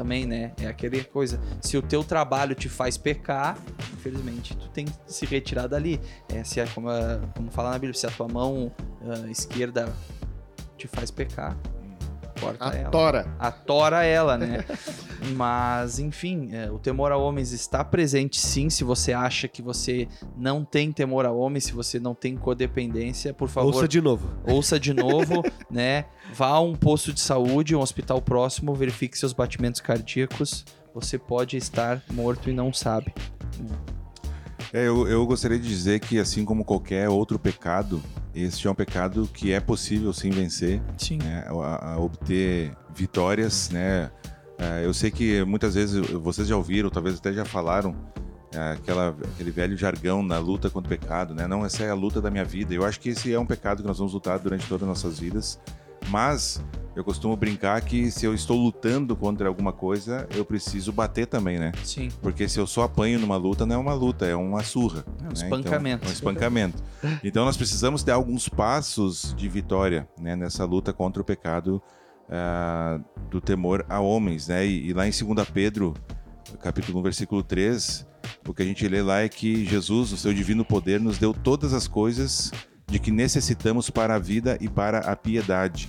Também, 0.00 0.24
né? 0.24 0.52
É 0.58 0.66
aquela 0.66 1.04
coisa. 1.04 1.38
Se 1.60 1.76
o 1.76 1.82
teu 1.82 2.02
trabalho 2.02 2.54
te 2.54 2.70
faz 2.70 2.96
pecar, 2.96 3.58
infelizmente, 3.92 4.56
tu 4.56 4.66
tem 4.70 4.86
que 4.86 4.92
se 5.06 5.26
retirar 5.26 5.66
dali. 5.66 6.00
É, 6.32 6.42
se 6.42 6.58
a, 6.58 6.66
como, 6.68 6.88
como 7.36 7.50
fala 7.50 7.68
na 7.72 7.74
Bíblia, 7.74 7.92
se 7.92 8.06
a 8.06 8.10
tua 8.10 8.26
mão 8.26 8.72
ah, 9.02 9.30
esquerda 9.30 9.94
te 10.78 10.88
faz 10.88 11.10
pecar, 11.10 11.54
corta 12.40 12.70
A 12.70 12.74
ela. 12.76 12.90
tora. 12.90 13.34
Atora 13.38 14.04
ela, 14.04 14.38
né? 14.38 14.64
Mas, 15.36 15.98
enfim, 15.98 16.48
é, 16.52 16.70
o 16.70 16.78
temor 16.78 17.12
a 17.12 17.16
homens 17.16 17.52
está 17.52 17.84
presente 17.84 18.40
sim. 18.40 18.70
Se 18.70 18.82
você 18.82 19.12
acha 19.12 19.46
que 19.46 19.60
você 19.60 20.08
não 20.36 20.64
tem 20.64 20.90
temor 20.90 21.26
a 21.26 21.30
homens, 21.30 21.64
se 21.64 21.72
você 21.72 22.00
não 22.00 22.14
tem 22.14 22.36
codependência, 22.36 23.34
por 23.34 23.48
favor, 23.48 23.74
Ouça 23.74 23.86
de 23.88 24.00
novo. 24.00 24.28
ouça 24.46 24.80
de 24.80 24.94
novo, 24.94 25.42
né? 25.70 26.06
Vá 26.32 26.48
a 26.48 26.60
um 26.60 26.74
posto 26.74 27.12
de 27.12 27.20
saúde, 27.20 27.76
um 27.76 27.80
hospital 27.80 28.20
próximo, 28.22 28.74
verifique 28.74 29.18
seus 29.18 29.32
batimentos 29.32 29.80
cardíacos. 29.80 30.64
Você 30.94 31.18
pode 31.18 31.56
estar 31.56 32.02
morto 32.10 32.50
e 32.50 32.52
não 32.52 32.72
sabe. 32.72 33.12
É, 34.72 34.86
eu, 34.86 35.06
eu 35.08 35.26
gostaria 35.26 35.58
de 35.58 35.68
dizer 35.68 36.00
que, 36.00 36.18
assim 36.18 36.44
como 36.44 36.64
qualquer 36.64 37.08
outro 37.08 37.38
pecado, 37.38 38.02
este 38.34 38.66
é 38.66 38.70
um 38.70 38.74
pecado 38.74 39.28
que 39.32 39.52
é 39.52 39.60
possível 39.60 40.12
sim 40.12 40.30
vencer. 40.30 40.80
Sim. 40.96 41.18
né, 41.18 41.44
a, 41.48 41.92
a 41.92 41.98
obter 41.98 42.72
vitórias, 42.94 43.70
né? 43.70 44.10
É, 44.58 44.84
eu 44.84 44.92
sei 44.92 45.10
que 45.10 45.42
muitas 45.44 45.74
vezes 45.74 46.06
vocês 46.10 46.46
já 46.46 46.56
ouviram, 46.56 46.90
talvez 46.90 47.16
até 47.16 47.32
já 47.32 47.44
falaram 47.44 47.96
é, 48.52 48.72
aquela, 48.72 49.16
aquele 49.34 49.50
velho 49.50 49.76
jargão 49.76 50.22
na 50.22 50.38
luta 50.38 50.68
contra 50.68 50.94
o 50.94 50.98
pecado, 50.98 51.34
né? 51.34 51.46
Não, 51.46 51.64
essa 51.64 51.82
é 51.84 51.90
a 51.90 51.94
luta 51.94 52.20
da 52.20 52.30
minha 52.30 52.44
vida. 52.44 52.74
Eu 52.74 52.84
acho 52.84 53.00
que 53.00 53.10
esse 53.10 53.32
é 53.32 53.38
um 53.38 53.46
pecado 53.46 53.82
que 53.82 53.88
nós 53.88 53.98
vamos 53.98 54.12
lutar 54.12 54.38
durante 54.38 54.66
todas 54.66 54.82
as 54.82 54.88
nossas 54.88 55.18
vidas, 55.18 55.58
mas 56.08 56.62
eu 56.94 57.04
costumo 57.04 57.36
brincar 57.36 57.80
que 57.82 58.10
se 58.10 58.26
eu 58.26 58.34
estou 58.34 58.56
lutando 58.56 59.14
contra 59.14 59.48
alguma 59.48 59.72
coisa, 59.72 60.26
eu 60.34 60.44
preciso 60.44 60.92
bater 60.92 61.26
também, 61.26 61.58
né? 61.58 61.72
Sim. 61.84 62.08
Porque 62.20 62.48
se 62.48 62.58
eu 62.58 62.66
só 62.66 62.82
apanho 62.82 63.18
numa 63.18 63.36
luta, 63.36 63.64
não 63.64 63.76
é 63.76 63.78
uma 63.78 63.94
luta, 63.94 64.26
é 64.26 64.34
uma 64.34 64.62
surra. 64.62 65.04
É 65.20 65.22
um 65.22 65.26
né? 65.26 65.32
espancamento. 65.34 65.96
Então, 65.96 66.08
é 66.08 66.10
um 66.10 66.12
espancamento. 66.12 66.82
Então 67.22 67.44
nós 67.44 67.56
precisamos 67.56 68.02
dar 68.02 68.14
alguns 68.14 68.48
passos 68.48 69.34
de 69.36 69.48
vitória 69.48 70.08
né, 70.20 70.34
nessa 70.34 70.64
luta 70.64 70.92
contra 70.92 71.22
o 71.22 71.24
pecado 71.24 71.80
ah, 72.28 73.00
do 73.30 73.40
temor 73.40 73.84
a 73.88 74.00
homens. 74.00 74.48
Né? 74.48 74.66
E, 74.66 74.88
e 74.88 74.92
lá 74.92 75.06
em 75.06 75.10
2 75.10 75.48
Pedro, 75.48 75.94
capítulo 76.60 76.98
1, 76.98 77.02
versículo 77.02 77.42
3, 77.42 78.06
o 78.46 78.52
que 78.52 78.62
a 78.62 78.66
gente 78.66 78.86
lê 78.88 79.00
lá 79.00 79.20
é 79.20 79.28
que 79.28 79.64
Jesus, 79.64 80.12
o 80.12 80.16
seu 80.16 80.34
divino 80.34 80.64
poder, 80.64 81.00
nos 81.00 81.18
deu 81.18 81.32
todas 81.32 81.72
as 81.72 81.86
coisas 81.86 82.50
de 82.86 82.98
que 82.98 83.12
necessitamos 83.12 83.88
para 83.90 84.16
a 84.16 84.18
vida 84.18 84.58
e 84.60 84.68
para 84.68 84.98
a 84.98 85.14
piedade. 85.14 85.88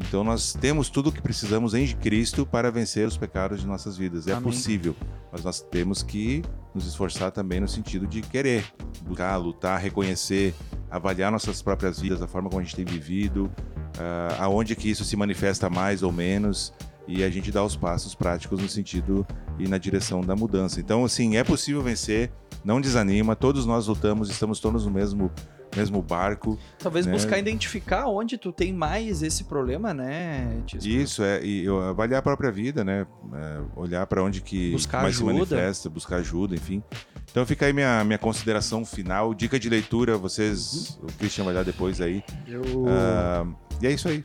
Então 0.00 0.24
nós 0.24 0.54
temos 0.54 0.88
tudo 0.88 1.10
o 1.10 1.12
que 1.12 1.20
precisamos 1.20 1.74
em 1.74 1.86
Cristo 1.86 2.46
para 2.46 2.70
vencer 2.70 3.06
os 3.06 3.16
pecados 3.16 3.60
de 3.60 3.66
nossas 3.66 3.96
vidas. 3.96 4.26
É 4.26 4.32
Amém. 4.32 4.44
possível, 4.44 4.96
mas 5.30 5.44
nós 5.44 5.60
temos 5.60 6.02
que 6.02 6.42
nos 6.74 6.86
esforçar 6.86 7.30
também 7.30 7.60
no 7.60 7.68
sentido 7.68 8.06
de 8.06 8.22
querer, 8.22 8.64
buscar, 9.02 9.36
lutar, 9.36 9.78
reconhecer, 9.78 10.54
avaliar 10.90 11.30
nossas 11.30 11.60
próprias 11.60 12.00
vidas, 12.00 12.22
a 12.22 12.26
forma 12.26 12.48
como 12.48 12.60
a 12.60 12.64
gente 12.64 12.76
tem 12.76 12.84
vivido, 12.84 13.50
ah, 13.98 14.44
aonde 14.44 14.74
que 14.74 14.90
isso 14.90 15.04
se 15.04 15.16
manifesta 15.16 15.68
mais 15.68 16.02
ou 16.02 16.10
menos, 16.10 16.72
e 17.06 17.22
a 17.22 17.30
gente 17.30 17.50
dá 17.50 17.62
os 17.62 17.76
passos 17.76 18.14
práticos 18.14 18.60
no 18.60 18.68
sentido 18.68 19.26
e 19.58 19.68
na 19.68 19.78
direção 19.78 20.20
da 20.20 20.34
mudança. 20.34 20.80
Então, 20.80 21.04
assim, 21.04 21.36
é 21.36 21.44
possível 21.44 21.82
vencer, 21.82 22.30
não 22.64 22.80
desanima, 22.80 23.34
todos 23.36 23.66
nós 23.66 23.86
lutamos, 23.86 24.30
estamos 24.30 24.60
todos 24.60 24.86
no 24.86 24.90
mesmo, 24.92 25.30
mesmo 25.76 26.02
barco. 26.02 26.58
Talvez 26.78 27.06
né? 27.06 27.12
buscar 27.12 27.38
identificar 27.38 28.06
onde 28.06 28.36
tu 28.38 28.52
tem 28.52 28.72
mais 28.72 29.22
esse 29.22 29.44
problema, 29.44 29.94
né, 29.94 30.62
Tisco? 30.66 30.88
Isso, 30.88 31.22
é, 31.22 31.44
e 31.44 31.64
eu- 31.64 31.80
avaliar 31.80 32.18
a 32.20 32.22
própria 32.22 32.50
vida, 32.50 32.84
né? 32.84 33.06
É, 33.34 33.60
olhar 33.76 34.06
para 34.06 34.22
onde 34.22 34.40
que 34.40 34.72
Buscar 34.72 35.02
mais 35.02 35.14
ajuda. 35.16 35.32
se 35.32 35.38
manifesta, 35.54 35.88
buscar 35.90 36.16
ajuda, 36.16 36.54
enfim. 36.54 36.82
Então 37.30 37.46
fica 37.46 37.66
aí 37.66 37.72
minha, 37.72 38.02
minha 38.04 38.18
consideração 38.18 38.84
final. 38.84 39.32
Dica 39.34 39.58
de 39.58 39.68
leitura, 39.68 40.16
vocês. 40.18 40.98
O 41.02 41.06
Christian 41.18 41.44
vai 41.44 41.54
dar 41.54 41.62
depois 41.64 42.00
aí. 42.00 42.24
Eu... 42.46 42.62
Ah, 42.88 43.46
e 43.80 43.86
é 43.86 43.92
isso 43.92 44.08
aí. 44.08 44.24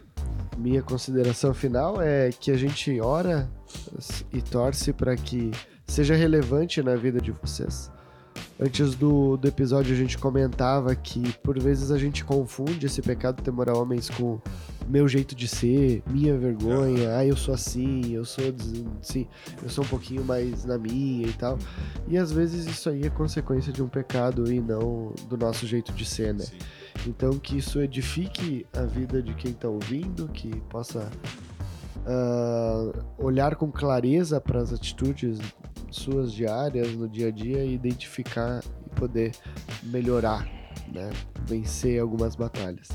Minha 0.58 0.82
consideração 0.82 1.54
final 1.54 2.02
é 2.02 2.30
que 2.32 2.50
a 2.50 2.58
gente 2.58 3.00
ora 3.02 3.48
e 4.34 4.41
torce 4.41 4.91
para 4.93 5.16
que 5.16 5.52
seja 5.86 6.16
relevante 6.16 6.82
na 6.82 6.96
vida 6.96 7.20
de 7.22 7.32
vocês. 7.32 7.91
Antes 8.58 8.95
do, 8.95 9.36
do 9.36 9.47
episódio 9.47 9.93
a 9.93 9.97
gente 9.97 10.18
comentava 10.18 10.95
que 10.95 11.34
por 11.39 11.60
vezes 11.60 11.91
a 11.91 11.97
gente 11.97 12.24
confunde 12.24 12.86
esse 12.86 13.01
pecado 13.01 13.41
temor 13.41 13.70
a 13.70 13.78
homens 13.78 14.10
com 14.10 14.39
meu 14.88 15.08
jeito 15.10 15.36
de 15.36 15.45
ser, 15.45 16.01
minha 16.08 16.38
vergonha, 16.38 17.18
ah, 17.18 17.26
eu 17.26 17.36
sou 17.36 17.53
assim, 17.53 18.14
eu 18.14 18.24
sou 18.24 18.45
assim, 19.01 19.28
eu 19.62 19.70
sou 19.70 19.84
um 19.84 19.88
pouquinho 19.88 20.24
mais 20.24 20.64
na 20.64 20.78
minha 20.78 21.28
e 21.28 21.34
tal. 21.34 21.58
E 22.08 22.18
às 22.18 22.32
vezes 22.32 22.66
isso 22.66 22.89
aí 22.89 23.03
é 23.03 23.10
consequência 23.10 23.74
de 23.74 23.84
um 23.84 23.89
pecado 23.89 24.49
e 24.49 24.62
não 24.62 25.14
do 25.28 25.36
nosso 25.36 25.68
jeito 25.68 25.91
de 25.91 26.06
ser, 26.06 26.34
né? 26.34 26.45
Então 27.06 27.38
que 27.38 27.58
isso 27.58 27.82
edifique 27.82 28.66
a 28.74 28.84
vida 28.84 29.22
de 29.22 29.34
quem 29.34 29.51
está 29.51 29.68
ouvindo, 29.68 30.30
que 30.30 30.49
possa 30.70 31.12
ah, 32.06 32.91
olhar 33.18 33.56
com 33.56 33.70
clareza 33.70 34.39
para 34.39 34.62
as 34.62 34.72
atitudes 34.72 35.39
suas 35.96 36.34
diárias 36.34 36.91
no 36.93 37.08
dia 37.08 37.28
a 37.28 37.32
dia 37.32 37.64
e 37.64 37.74
identificar 37.74 38.62
e 38.86 38.89
poder 39.00 39.32
melhorar, 39.84 40.48
né? 40.93 41.10
Vencer 41.46 42.00
algumas 42.02 42.36
batalhas. 42.36 42.88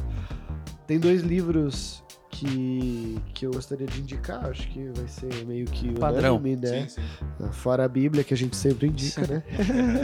Tem 0.87 0.99
dois 0.99 1.23
livros 1.23 2.03
que, 2.31 3.19
que 3.35 3.47
eu 3.47 3.51
gostaria 3.53 3.87
de 3.87 4.01
indicar, 4.01 4.47
acho 4.47 4.69
que 4.69 4.91
vai 4.97 5.07
ser 5.09 5.45
meio 5.47 5.67
que 5.67 5.93
Padrão. 5.99 6.37
unânime, 6.37 6.57
né? 6.57 6.89
Sim, 6.89 7.01
sim. 7.39 7.53
Fora 7.53 7.85
a 7.85 7.89
Bíblia, 7.89 8.25
que 8.25 8.33
a 8.35 8.37
gente 8.37 8.57
sempre 8.57 8.89
indica, 8.89 9.27
né? 9.27 9.43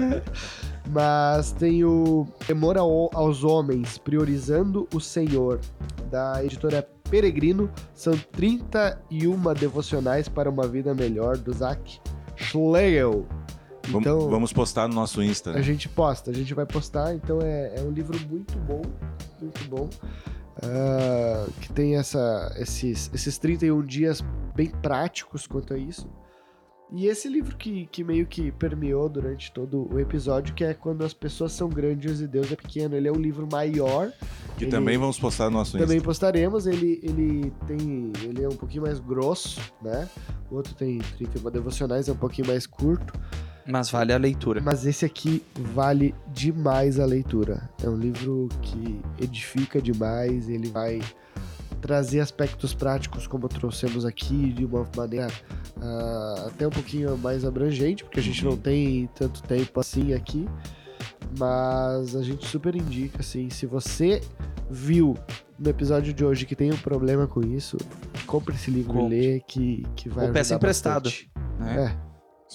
Mas 0.91 1.53
tem 1.53 1.85
o 1.85 2.27
Temor 2.47 2.77
ao- 2.79 3.11
aos 3.17 3.43
Homens, 3.45 3.99
Priorizando 3.99 4.89
o 4.95 5.01
Senhor, 5.01 5.61
da 6.11 6.45
editora 6.45 6.87
Peregrino. 7.11 7.71
São 7.95 8.13
31 8.33 9.55
devocionais 9.55 10.29
para 10.29 10.49
uma 10.51 10.67
vida 10.67 10.95
melhor, 10.95 11.37
do 11.37 11.53
Zach 11.53 12.01
Schlegel. 12.37 13.27
Então, 13.89 14.29
Vamos 14.29 14.53
postar 14.53 14.89
no 14.89 14.95
nosso 14.95 15.23
Insta. 15.23 15.51
a 15.51 15.55
né? 15.55 15.63
gente 15.63 15.89
posta, 15.89 16.31
a 16.31 16.35
gente 16.35 16.53
vai 16.55 16.67
postar, 16.67 17.15
então 17.15 17.41
é, 17.41 17.75
é 17.77 17.83
um 17.83 17.91
livro 17.91 18.19
muito 18.29 18.59
bom, 18.59 18.83
muito 19.41 19.65
bom. 19.69 19.89
ah, 20.63 21.47
que 21.61 21.73
tem 21.73 21.97
essa, 21.97 22.53
esses, 22.59 23.11
esses 23.15 23.39
31 23.39 23.83
dias 23.83 24.25
bem 24.55 24.71
práticos 24.71 25.47
quanto 25.47 25.75
a 25.75 25.79
isso. 25.79 26.09
E 26.93 27.07
esse 27.07 27.29
livro 27.29 27.57
que, 27.57 27.87
que 27.91 28.05
meio 28.05 28.27
que 28.27 28.53
permeou 28.53 29.09
durante 29.09 29.51
todo 29.53 29.93
o 29.93 29.99
episódio, 29.99 30.55
que 30.55 30.63
é 30.63 30.73
quando 30.73 31.05
as 31.05 31.13
pessoas 31.13 31.51
são 31.53 31.69
grandes 31.69 32.21
e 32.21 32.29
Deus 32.29 32.51
é 32.53 32.57
pequeno. 32.57 32.95
Ele 32.95 33.09
é 33.09 33.13
um 33.13 33.21
livro 33.21 33.47
maior, 33.51 34.13
Que 34.57 34.65
ele- 34.65 34.71
também 34.71 34.97
vamos 34.97 35.19
postar 35.19 35.47
no 35.51 35.59
nosso 35.59 35.77
também 35.77 35.97
Insta. 35.97 36.07
postaremos. 36.07 36.67
Ele, 36.67 37.01
ele 37.03 37.53
tem. 37.67 38.13
Ele 38.23 38.43
é 38.45 38.49
um 38.49 38.55
pouquinho 38.57 38.83
mais 38.83 39.01
grosso, 39.01 39.61
né? 39.83 40.09
O 40.51 40.55
outro 40.55 40.75
tem 40.75 40.99
31 41.19 41.51
devocionais, 41.51 42.09
é 42.09 42.13
um 42.13 42.17
pouquinho 42.17 42.47
mais 42.47 42.67
curto. 42.67 43.13
Mas 43.67 43.91
vale 43.91 44.13
a 44.13 44.17
leitura. 44.17 44.61
Mas 44.65 44.87
esse 44.87 45.05
aqui 45.05 45.43
vale 45.57 46.15
demais 46.33 47.01
a 47.01 47.05
leitura. 47.05 47.69
É 47.83 47.89
um 47.89 47.97
livro 47.97 48.49
que 48.63 49.01
edifica 49.21 49.83
demais, 49.83 50.49
ele 50.49 50.69
vai 50.69 51.01
trazer 51.87 52.19
aspectos 52.21 52.75
práticos 52.75 53.27
como 53.29 53.49
trouxemos 53.49 54.05
aqui 54.05 54.53
de 54.53 54.65
uma 54.65 54.85
maneira 54.97 55.29
ah, 55.81 56.47
até 56.49 56.67
um 56.67 56.71
pouquinho 56.71 57.17
mais 57.17 57.45
abrangente, 57.45 58.03
porque 58.03 58.19
a 58.19 58.23
gente 58.23 58.45
Uhum. 58.45 58.51
não 58.53 58.59
tem 58.59 59.09
tanto 59.15 59.41
tempo 59.45 59.79
assim 59.79 60.13
aqui. 60.13 60.49
Mas 61.39 62.15
a 62.17 62.23
gente 62.23 62.47
super 62.47 62.75
indica, 62.75 63.21
assim, 63.21 63.51
se 63.51 63.67
você 63.67 64.21
viu 64.71 65.15
no 65.59 65.69
episódio 65.71 66.13
de 66.13 66.25
hoje 66.25 66.45
que 66.47 66.55
tem 66.57 66.73
um 66.73 66.77
problema 66.77 67.27
com 67.27 67.41
isso, 67.43 67.77
compre 68.27 68.55
esse 68.55 68.71
livro 68.71 68.93
Compre. 68.95 69.17
e 69.17 69.21
lê 69.35 69.41
que, 69.41 69.85
que 69.95 70.09
vai 70.09 70.27
Ou 70.27 70.33
peça 70.33 70.55
emprestado. 70.55 71.11
né? 71.59 71.93
É. 72.03 72.06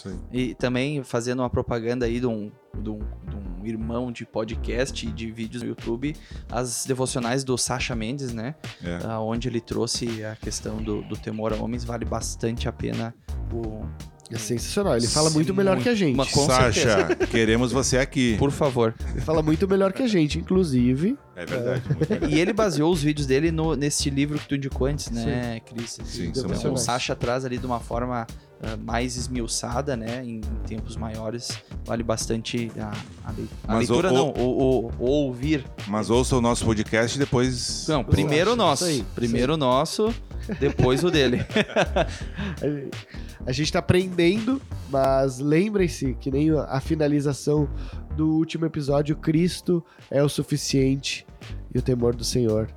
Aí. 0.06 0.20
E 0.32 0.56
também 0.56 1.04
fazendo 1.04 1.40
uma 1.40 1.50
propaganda 1.50 2.06
aí 2.06 2.20
de 2.20 2.28
um, 2.28 2.52
de 2.82 2.90
um, 2.90 3.00
de 3.00 3.36
um 3.36 3.66
irmão 3.66 4.12
de 4.12 4.26
podcast 4.26 5.06
e 5.06 5.12
de 5.12 5.32
vídeos 5.32 5.64
no 5.64 5.70
YouTube, 5.70 6.16
as 6.50 6.86
devocionais 6.86 7.44
do 7.44 7.58
Sacha 7.58 7.96
Mendes, 7.96 8.34
né? 8.34 8.56
É. 8.84 9.00
Ah, 9.04 9.20
onde 9.20 9.48
ele 9.48 9.62
trouxe 9.62 10.24
a 10.24 10.36
questão 10.36 10.82
do, 10.82 11.02
do 11.04 11.18
temor 11.18 11.54
a 11.54 11.58
homens, 11.58 11.84
vale 11.84 12.06
bastante 12.06 12.68
a 12.68 12.72
pena 12.72 13.14
o. 13.54 13.86
É 14.32 14.38
sensacional. 14.38 14.96
Ele 14.98 15.08
fala 15.08 15.30
muito 15.30 15.54
melhor 15.54 15.78
que 15.80 15.90
a 15.90 15.96
gente. 15.96 16.14
Uma- 16.14 16.26
Com 16.26 16.46
Sasha, 16.46 17.16
queremos 17.30 17.72
você 17.72 17.98
aqui. 17.98 18.38
Por 18.38 18.52
favor. 18.52 18.94
Ele 19.12 19.22
fala 19.22 19.42
muito 19.42 19.68
melhor 19.68 19.92
que 19.92 20.02
a 20.04 20.08
gente, 20.08 20.40
inclusive. 20.40 21.18
É 21.36 21.46
verdade. 21.46 21.82
muito 21.88 22.10
melhor. 22.10 22.30
E 22.30 22.40
ele 22.40 22.54
baseou 22.54 22.92
os 22.92 23.02
vídeos 23.04 23.28
dele 23.28 23.52
no, 23.52 23.76
nesse 23.76 24.10
livro 24.10 24.38
que 24.40 24.48
tu 24.48 24.56
indicou 24.56 24.88
antes, 24.88 25.10
né, 25.12 25.60
Cris? 25.62 25.98
Sim, 26.06 26.32
então, 26.36 26.74
o. 26.74 26.78
Sasha 26.78 27.16
traz 27.16 27.44
ali 27.46 27.58
de 27.58 27.66
uma 27.66 27.80
forma 27.80 28.26
ah, 28.64 28.78
mais 28.78 29.16
esmiuçada, 29.18 29.96
né? 29.98 30.24
Em, 30.26 30.42
tempos 30.68 30.96
maiores. 30.96 31.50
Vale 31.84 32.04
bastante 32.04 32.72
a, 32.80 32.92
a 33.26 33.30
a 33.32 33.34
Mas 33.76 33.90
leitura, 33.90 34.12
o- 34.12 34.14
não, 34.14 34.30
o, 34.30 34.88
o- 34.88 34.92
o 35.00 35.06
ouvir. 35.10 35.66
Mas 35.88 36.10
ouça 36.10 36.36
o 36.38 36.42
nosso 36.42 36.64
podcast 36.66 37.18
e 37.18 37.20
depois. 37.20 37.86
Não, 37.88 38.04
primeiro 38.04 38.54
o 38.54 38.56
nosso. 38.56 38.86
primeiro 39.16 39.54
o 39.56 39.58
nosso, 39.58 40.14
depois 40.60 41.04
o 41.04 41.12
dele. 41.12 41.46
A 43.46 43.52
gente 43.52 43.72
tá 43.72 43.80
aprendendo, 43.80 44.62
mas 44.90 45.40
lembrem-se 45.40 46.16
que 46.20 46.30
nem 46.30 46.52
a 46.52 46.80
finalização 46.80 47.68
do 48.16 48.36
último 48.36 48.66
episódio, 48.66 49.16
Cristo 49.16 49.84
é 50.12 50.22
o 50.22 50.30
suficiente 50.30 51.26
e 51.74 51.80
o 51.80 51.82
temor 51.82 52.16
do 52.16 52.24
Senhor 52.24 52.68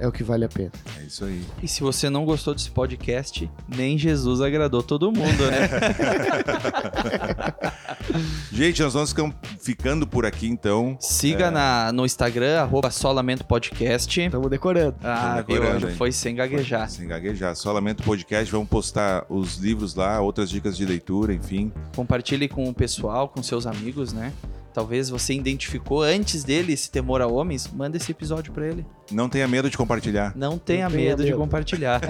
é 0.00 0.08
o 0.08 0.12
que 0.12 0.24
vale 0.24 0.44
a 0.44 0.48
pena. 0.48 0.72
É 0.98 1.02
isso 1.04 1.24
aí. 1.24 1.44
E 1.62 1.68
se 1.68 1.82
você 1.82 2.08
não 2.10 2.24
gostou 2.24 2.54
desse 2.54 2.70
podcast, 2.70 3.48
nem 3.68 3.96
Jesus 3.98 4.40
agradou 4.40 4.82
todo 4.82 5.12
mundo, 5.12 5.46
né? 5.50 5.68
Gente, 8.52 8.82
nós 8.82 8.94
vamos 8.94 9.14
ficando 9.60 10.06
por 10.06 10.26
aqui 10.26 10.48
então. 10.48 10.96
Siga 11.00 11.46
É. 11.46 11.50
na, 11.50 11.92
no 11.92 12.04
Instagram, 12.04 12.60
arroba 12.60 12.90
Solamento 12.90 13.44
Podcast. 13.44 14.20
Estamos 14.20 14.50
decorando. 14.50 14.96
Ah, 15.02 15.42
viu? 15.46 15.60
decorando, 15.60 15.88
hein? 15.88 15.94
foi 15.96 16.12
sem 16.12 16.34
gaguejar. 16.34 16.90
Sem 16.90 17.06
gaguejar. 17.06 17.54
Só 17.54 17.72
Lamento 17.72 18.02
Podcast. 18.02 18.50
Vamos 18.50 18.68
postar 18.68 19.24
os 19.28 19.56
livros 19.56 19.94
lá, 19.94 20.20
outras 20.20 20.50
dicas 20.50 20.76
de 20.76 20.84
leitura, 20.84 21.32
enfim. 21.32 21.72
Compartilhe 21.94 22.48
com 22.48 22.68
o 22.68 22.74
pessoal, 22.74 23.28
com 23.28 23.42
seus 23.42 23.66
amigos, 23.66 24.12
né? 24.12 24.32
Talvez 24.72 25.10
você 25.10 25.34
identificou 25.34 26.02
antes 26.02 26.44
dele 26.44 26.72
esse 26.72 26.90
temor 26.90 27.20
a 27.20 27.26
homens, 27.26 27.68
manda 27.72 27.96
esse 27.96 28.10
episódio 28.12 28.52
pra 28.52 28.66
ele. 28.66 28.86
Não 29.10 29.28
tenha 29.28 29.48
medo 29.48 29.68
de 29.68 29.76
compartilhar. 29.76 30.32
Não 30.36 30.56
tenha 30.58 30.88
tenha 30.88 30.90
medo 30.90 31.24
de 31.24 31.30
medo. 31.30 31.38
compartilhar. 31.38 32.00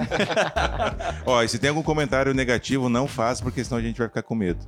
Ó, 1.25 1.41
e 1.41 1.47
se 1.47 1.57
tem 1.57 1.69
algum 1.69 1.81
comentário 1.81 2.33
negativo, 2.33 2.89
não 2.89 3.07
faça, 3.07 3.41
porque 3.41 3.63
senão 3.63 3.79
a 3.79 3.81
gente 3.81 3.97
vai 3.97 4.07
ficar 4.07 4.21
com 4.21 4.35
medo. 4.35 4.59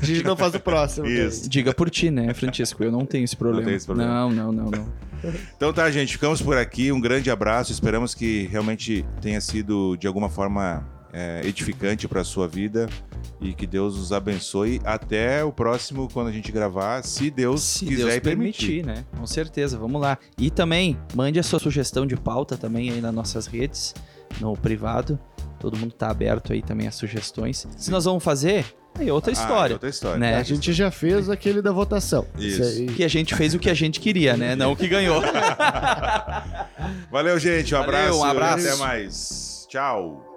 A 0.00 0.04
gente 0.04 0.22
não 0.22 0.36
faz 0.36 0.54
o 0.54 0.60
próximo. 0.60 1.06
Isso. 1.06 1.48
Diga 1.48 1.72
por 1.72 1.88
ti, 1.88 2.10
né, 2.10 2.32
Francisco? 2.34 2.84
Eu 2.84 2.92
não 2.92 3.06
tenho 3.06 3.24
esse 3.24 3.36
problema. 3.36 3.64
tem 3.66 3.74
esse 3.74 3.86
problema. 3.86 4.12
Não, 4.12 4.30
não, 4.30 4.52
não, 4.52 4.70
não. 4.70 5.10
Então 5.54 5.70
tá, 5.70 5.90
gente, 5.90 6.12
ficamos 6.12 6.40
por 6.40 6.56
aqui. 6.56 6.90
Um 6.90 6.98
grande 6.98 7.30
abraço. 7.30 7.70
Esperamos 7.72 8.14
que 8.14 8.46
realmente 8.46 9.04
tenha 9.20 9.38
sido 9.38 9.94
de 9.96 10.06
alguma 10.06 10.30
forma 10.30 10.82
é, 11.12 11.40
edificante 11.44 12.06
para 12.08 12.22
sua 12.24 12.46
vida 12.48 12.88
e 13.40 13.52
que 13.52 13.66
Deus 13.66 13.96
os 13.96 14.12
abençoe. 14.12 14.80
Até 14.84 15.42
o 15.44 15.52
próximo, 15.52 16.08
quando 16.12 16.28
a 16.28 16.32
gente 16.32 16.50
gravar, 16.52 17.02
se 17.04 17.30
Deus 17.30 17.62
Se 17.62 17.86
quiser 17.86 18.04
Deus 18.04 18.14
e 18.16 18.20
permitir. 18.20 18.66
permitir, 18.82 18.86
né? 18.86 19.04
Com 19.18 19.26
certeza, 19.26 19.76
vamos 19.78 20.00
lá. 20.00 20.18
E 20.38 20.50
também, 20.50 20.96
mande 21.14 21.38
a 21.38 21.42
sua 21.42 21.58
sugestão 21.58 22.06
de 22.06 22.16
pauta 22.16 22.56
também 22.56 22.90
aí 22.90 23.00
nas 23.00 23.14
nossas 23.14 23.46
redes, 23.46 23.94
no 24.40 24.56
privado. 24.56 25.18
Todo 25.58 25.76
mundo 25.76 25.92
tá 25.92 26.08
aberto 26.10 26.52
aí 26.52 26.62
também 26.62 26.86
a 26.88 26.90
sugestões. 26.90 27.66
Se 27.76 27.90
nós 27.90 28.06
vamos 28.06 28.24
fazer, 28.24 28.64
aí 28.98 29.08
é 29.08 29.12
outra 29.12 29.30
Ah, 29.30 29.34
história. 29.34 29.72
é 29.72 29.74
outra 29.74 29.90
história. 29.90 30.18
né? 30.18 30.36
A 30.36 30.42
gente 30.42 30.72
já 30.72 30.90
fez 30.90 31.28
aquele 31.28 31.60
da 31.60 31.70
votação. 31.70 32.26
Isso. 32.38 32.62
aí- 32.62 32.86
Que 32.86 33.04
a 33.04 33.08
gente 33.08 33.34
fez 33.34 33.52
o 33.54 33.58
que 33.58 33.68
a 33.68 33.74
gente 33.74 34.00
queria, 34.00 34.36
né? 34.38 34.56
Não 34.56 34.72
o 34.72 34.76
que 34.76 34.88
ganhou. 34.88 35.20
Valeu, 37.12 37.38
gente. 37.38 37.74
Um 37.74 37.78
Valeu, 37.78 37.94
abraço. 37.98 38.18
um 38.18 38.24
abraço. 38.24 38.66
Até 38.68 38.76
mais. 38.76 39.66
Tchau. 39.68 40.29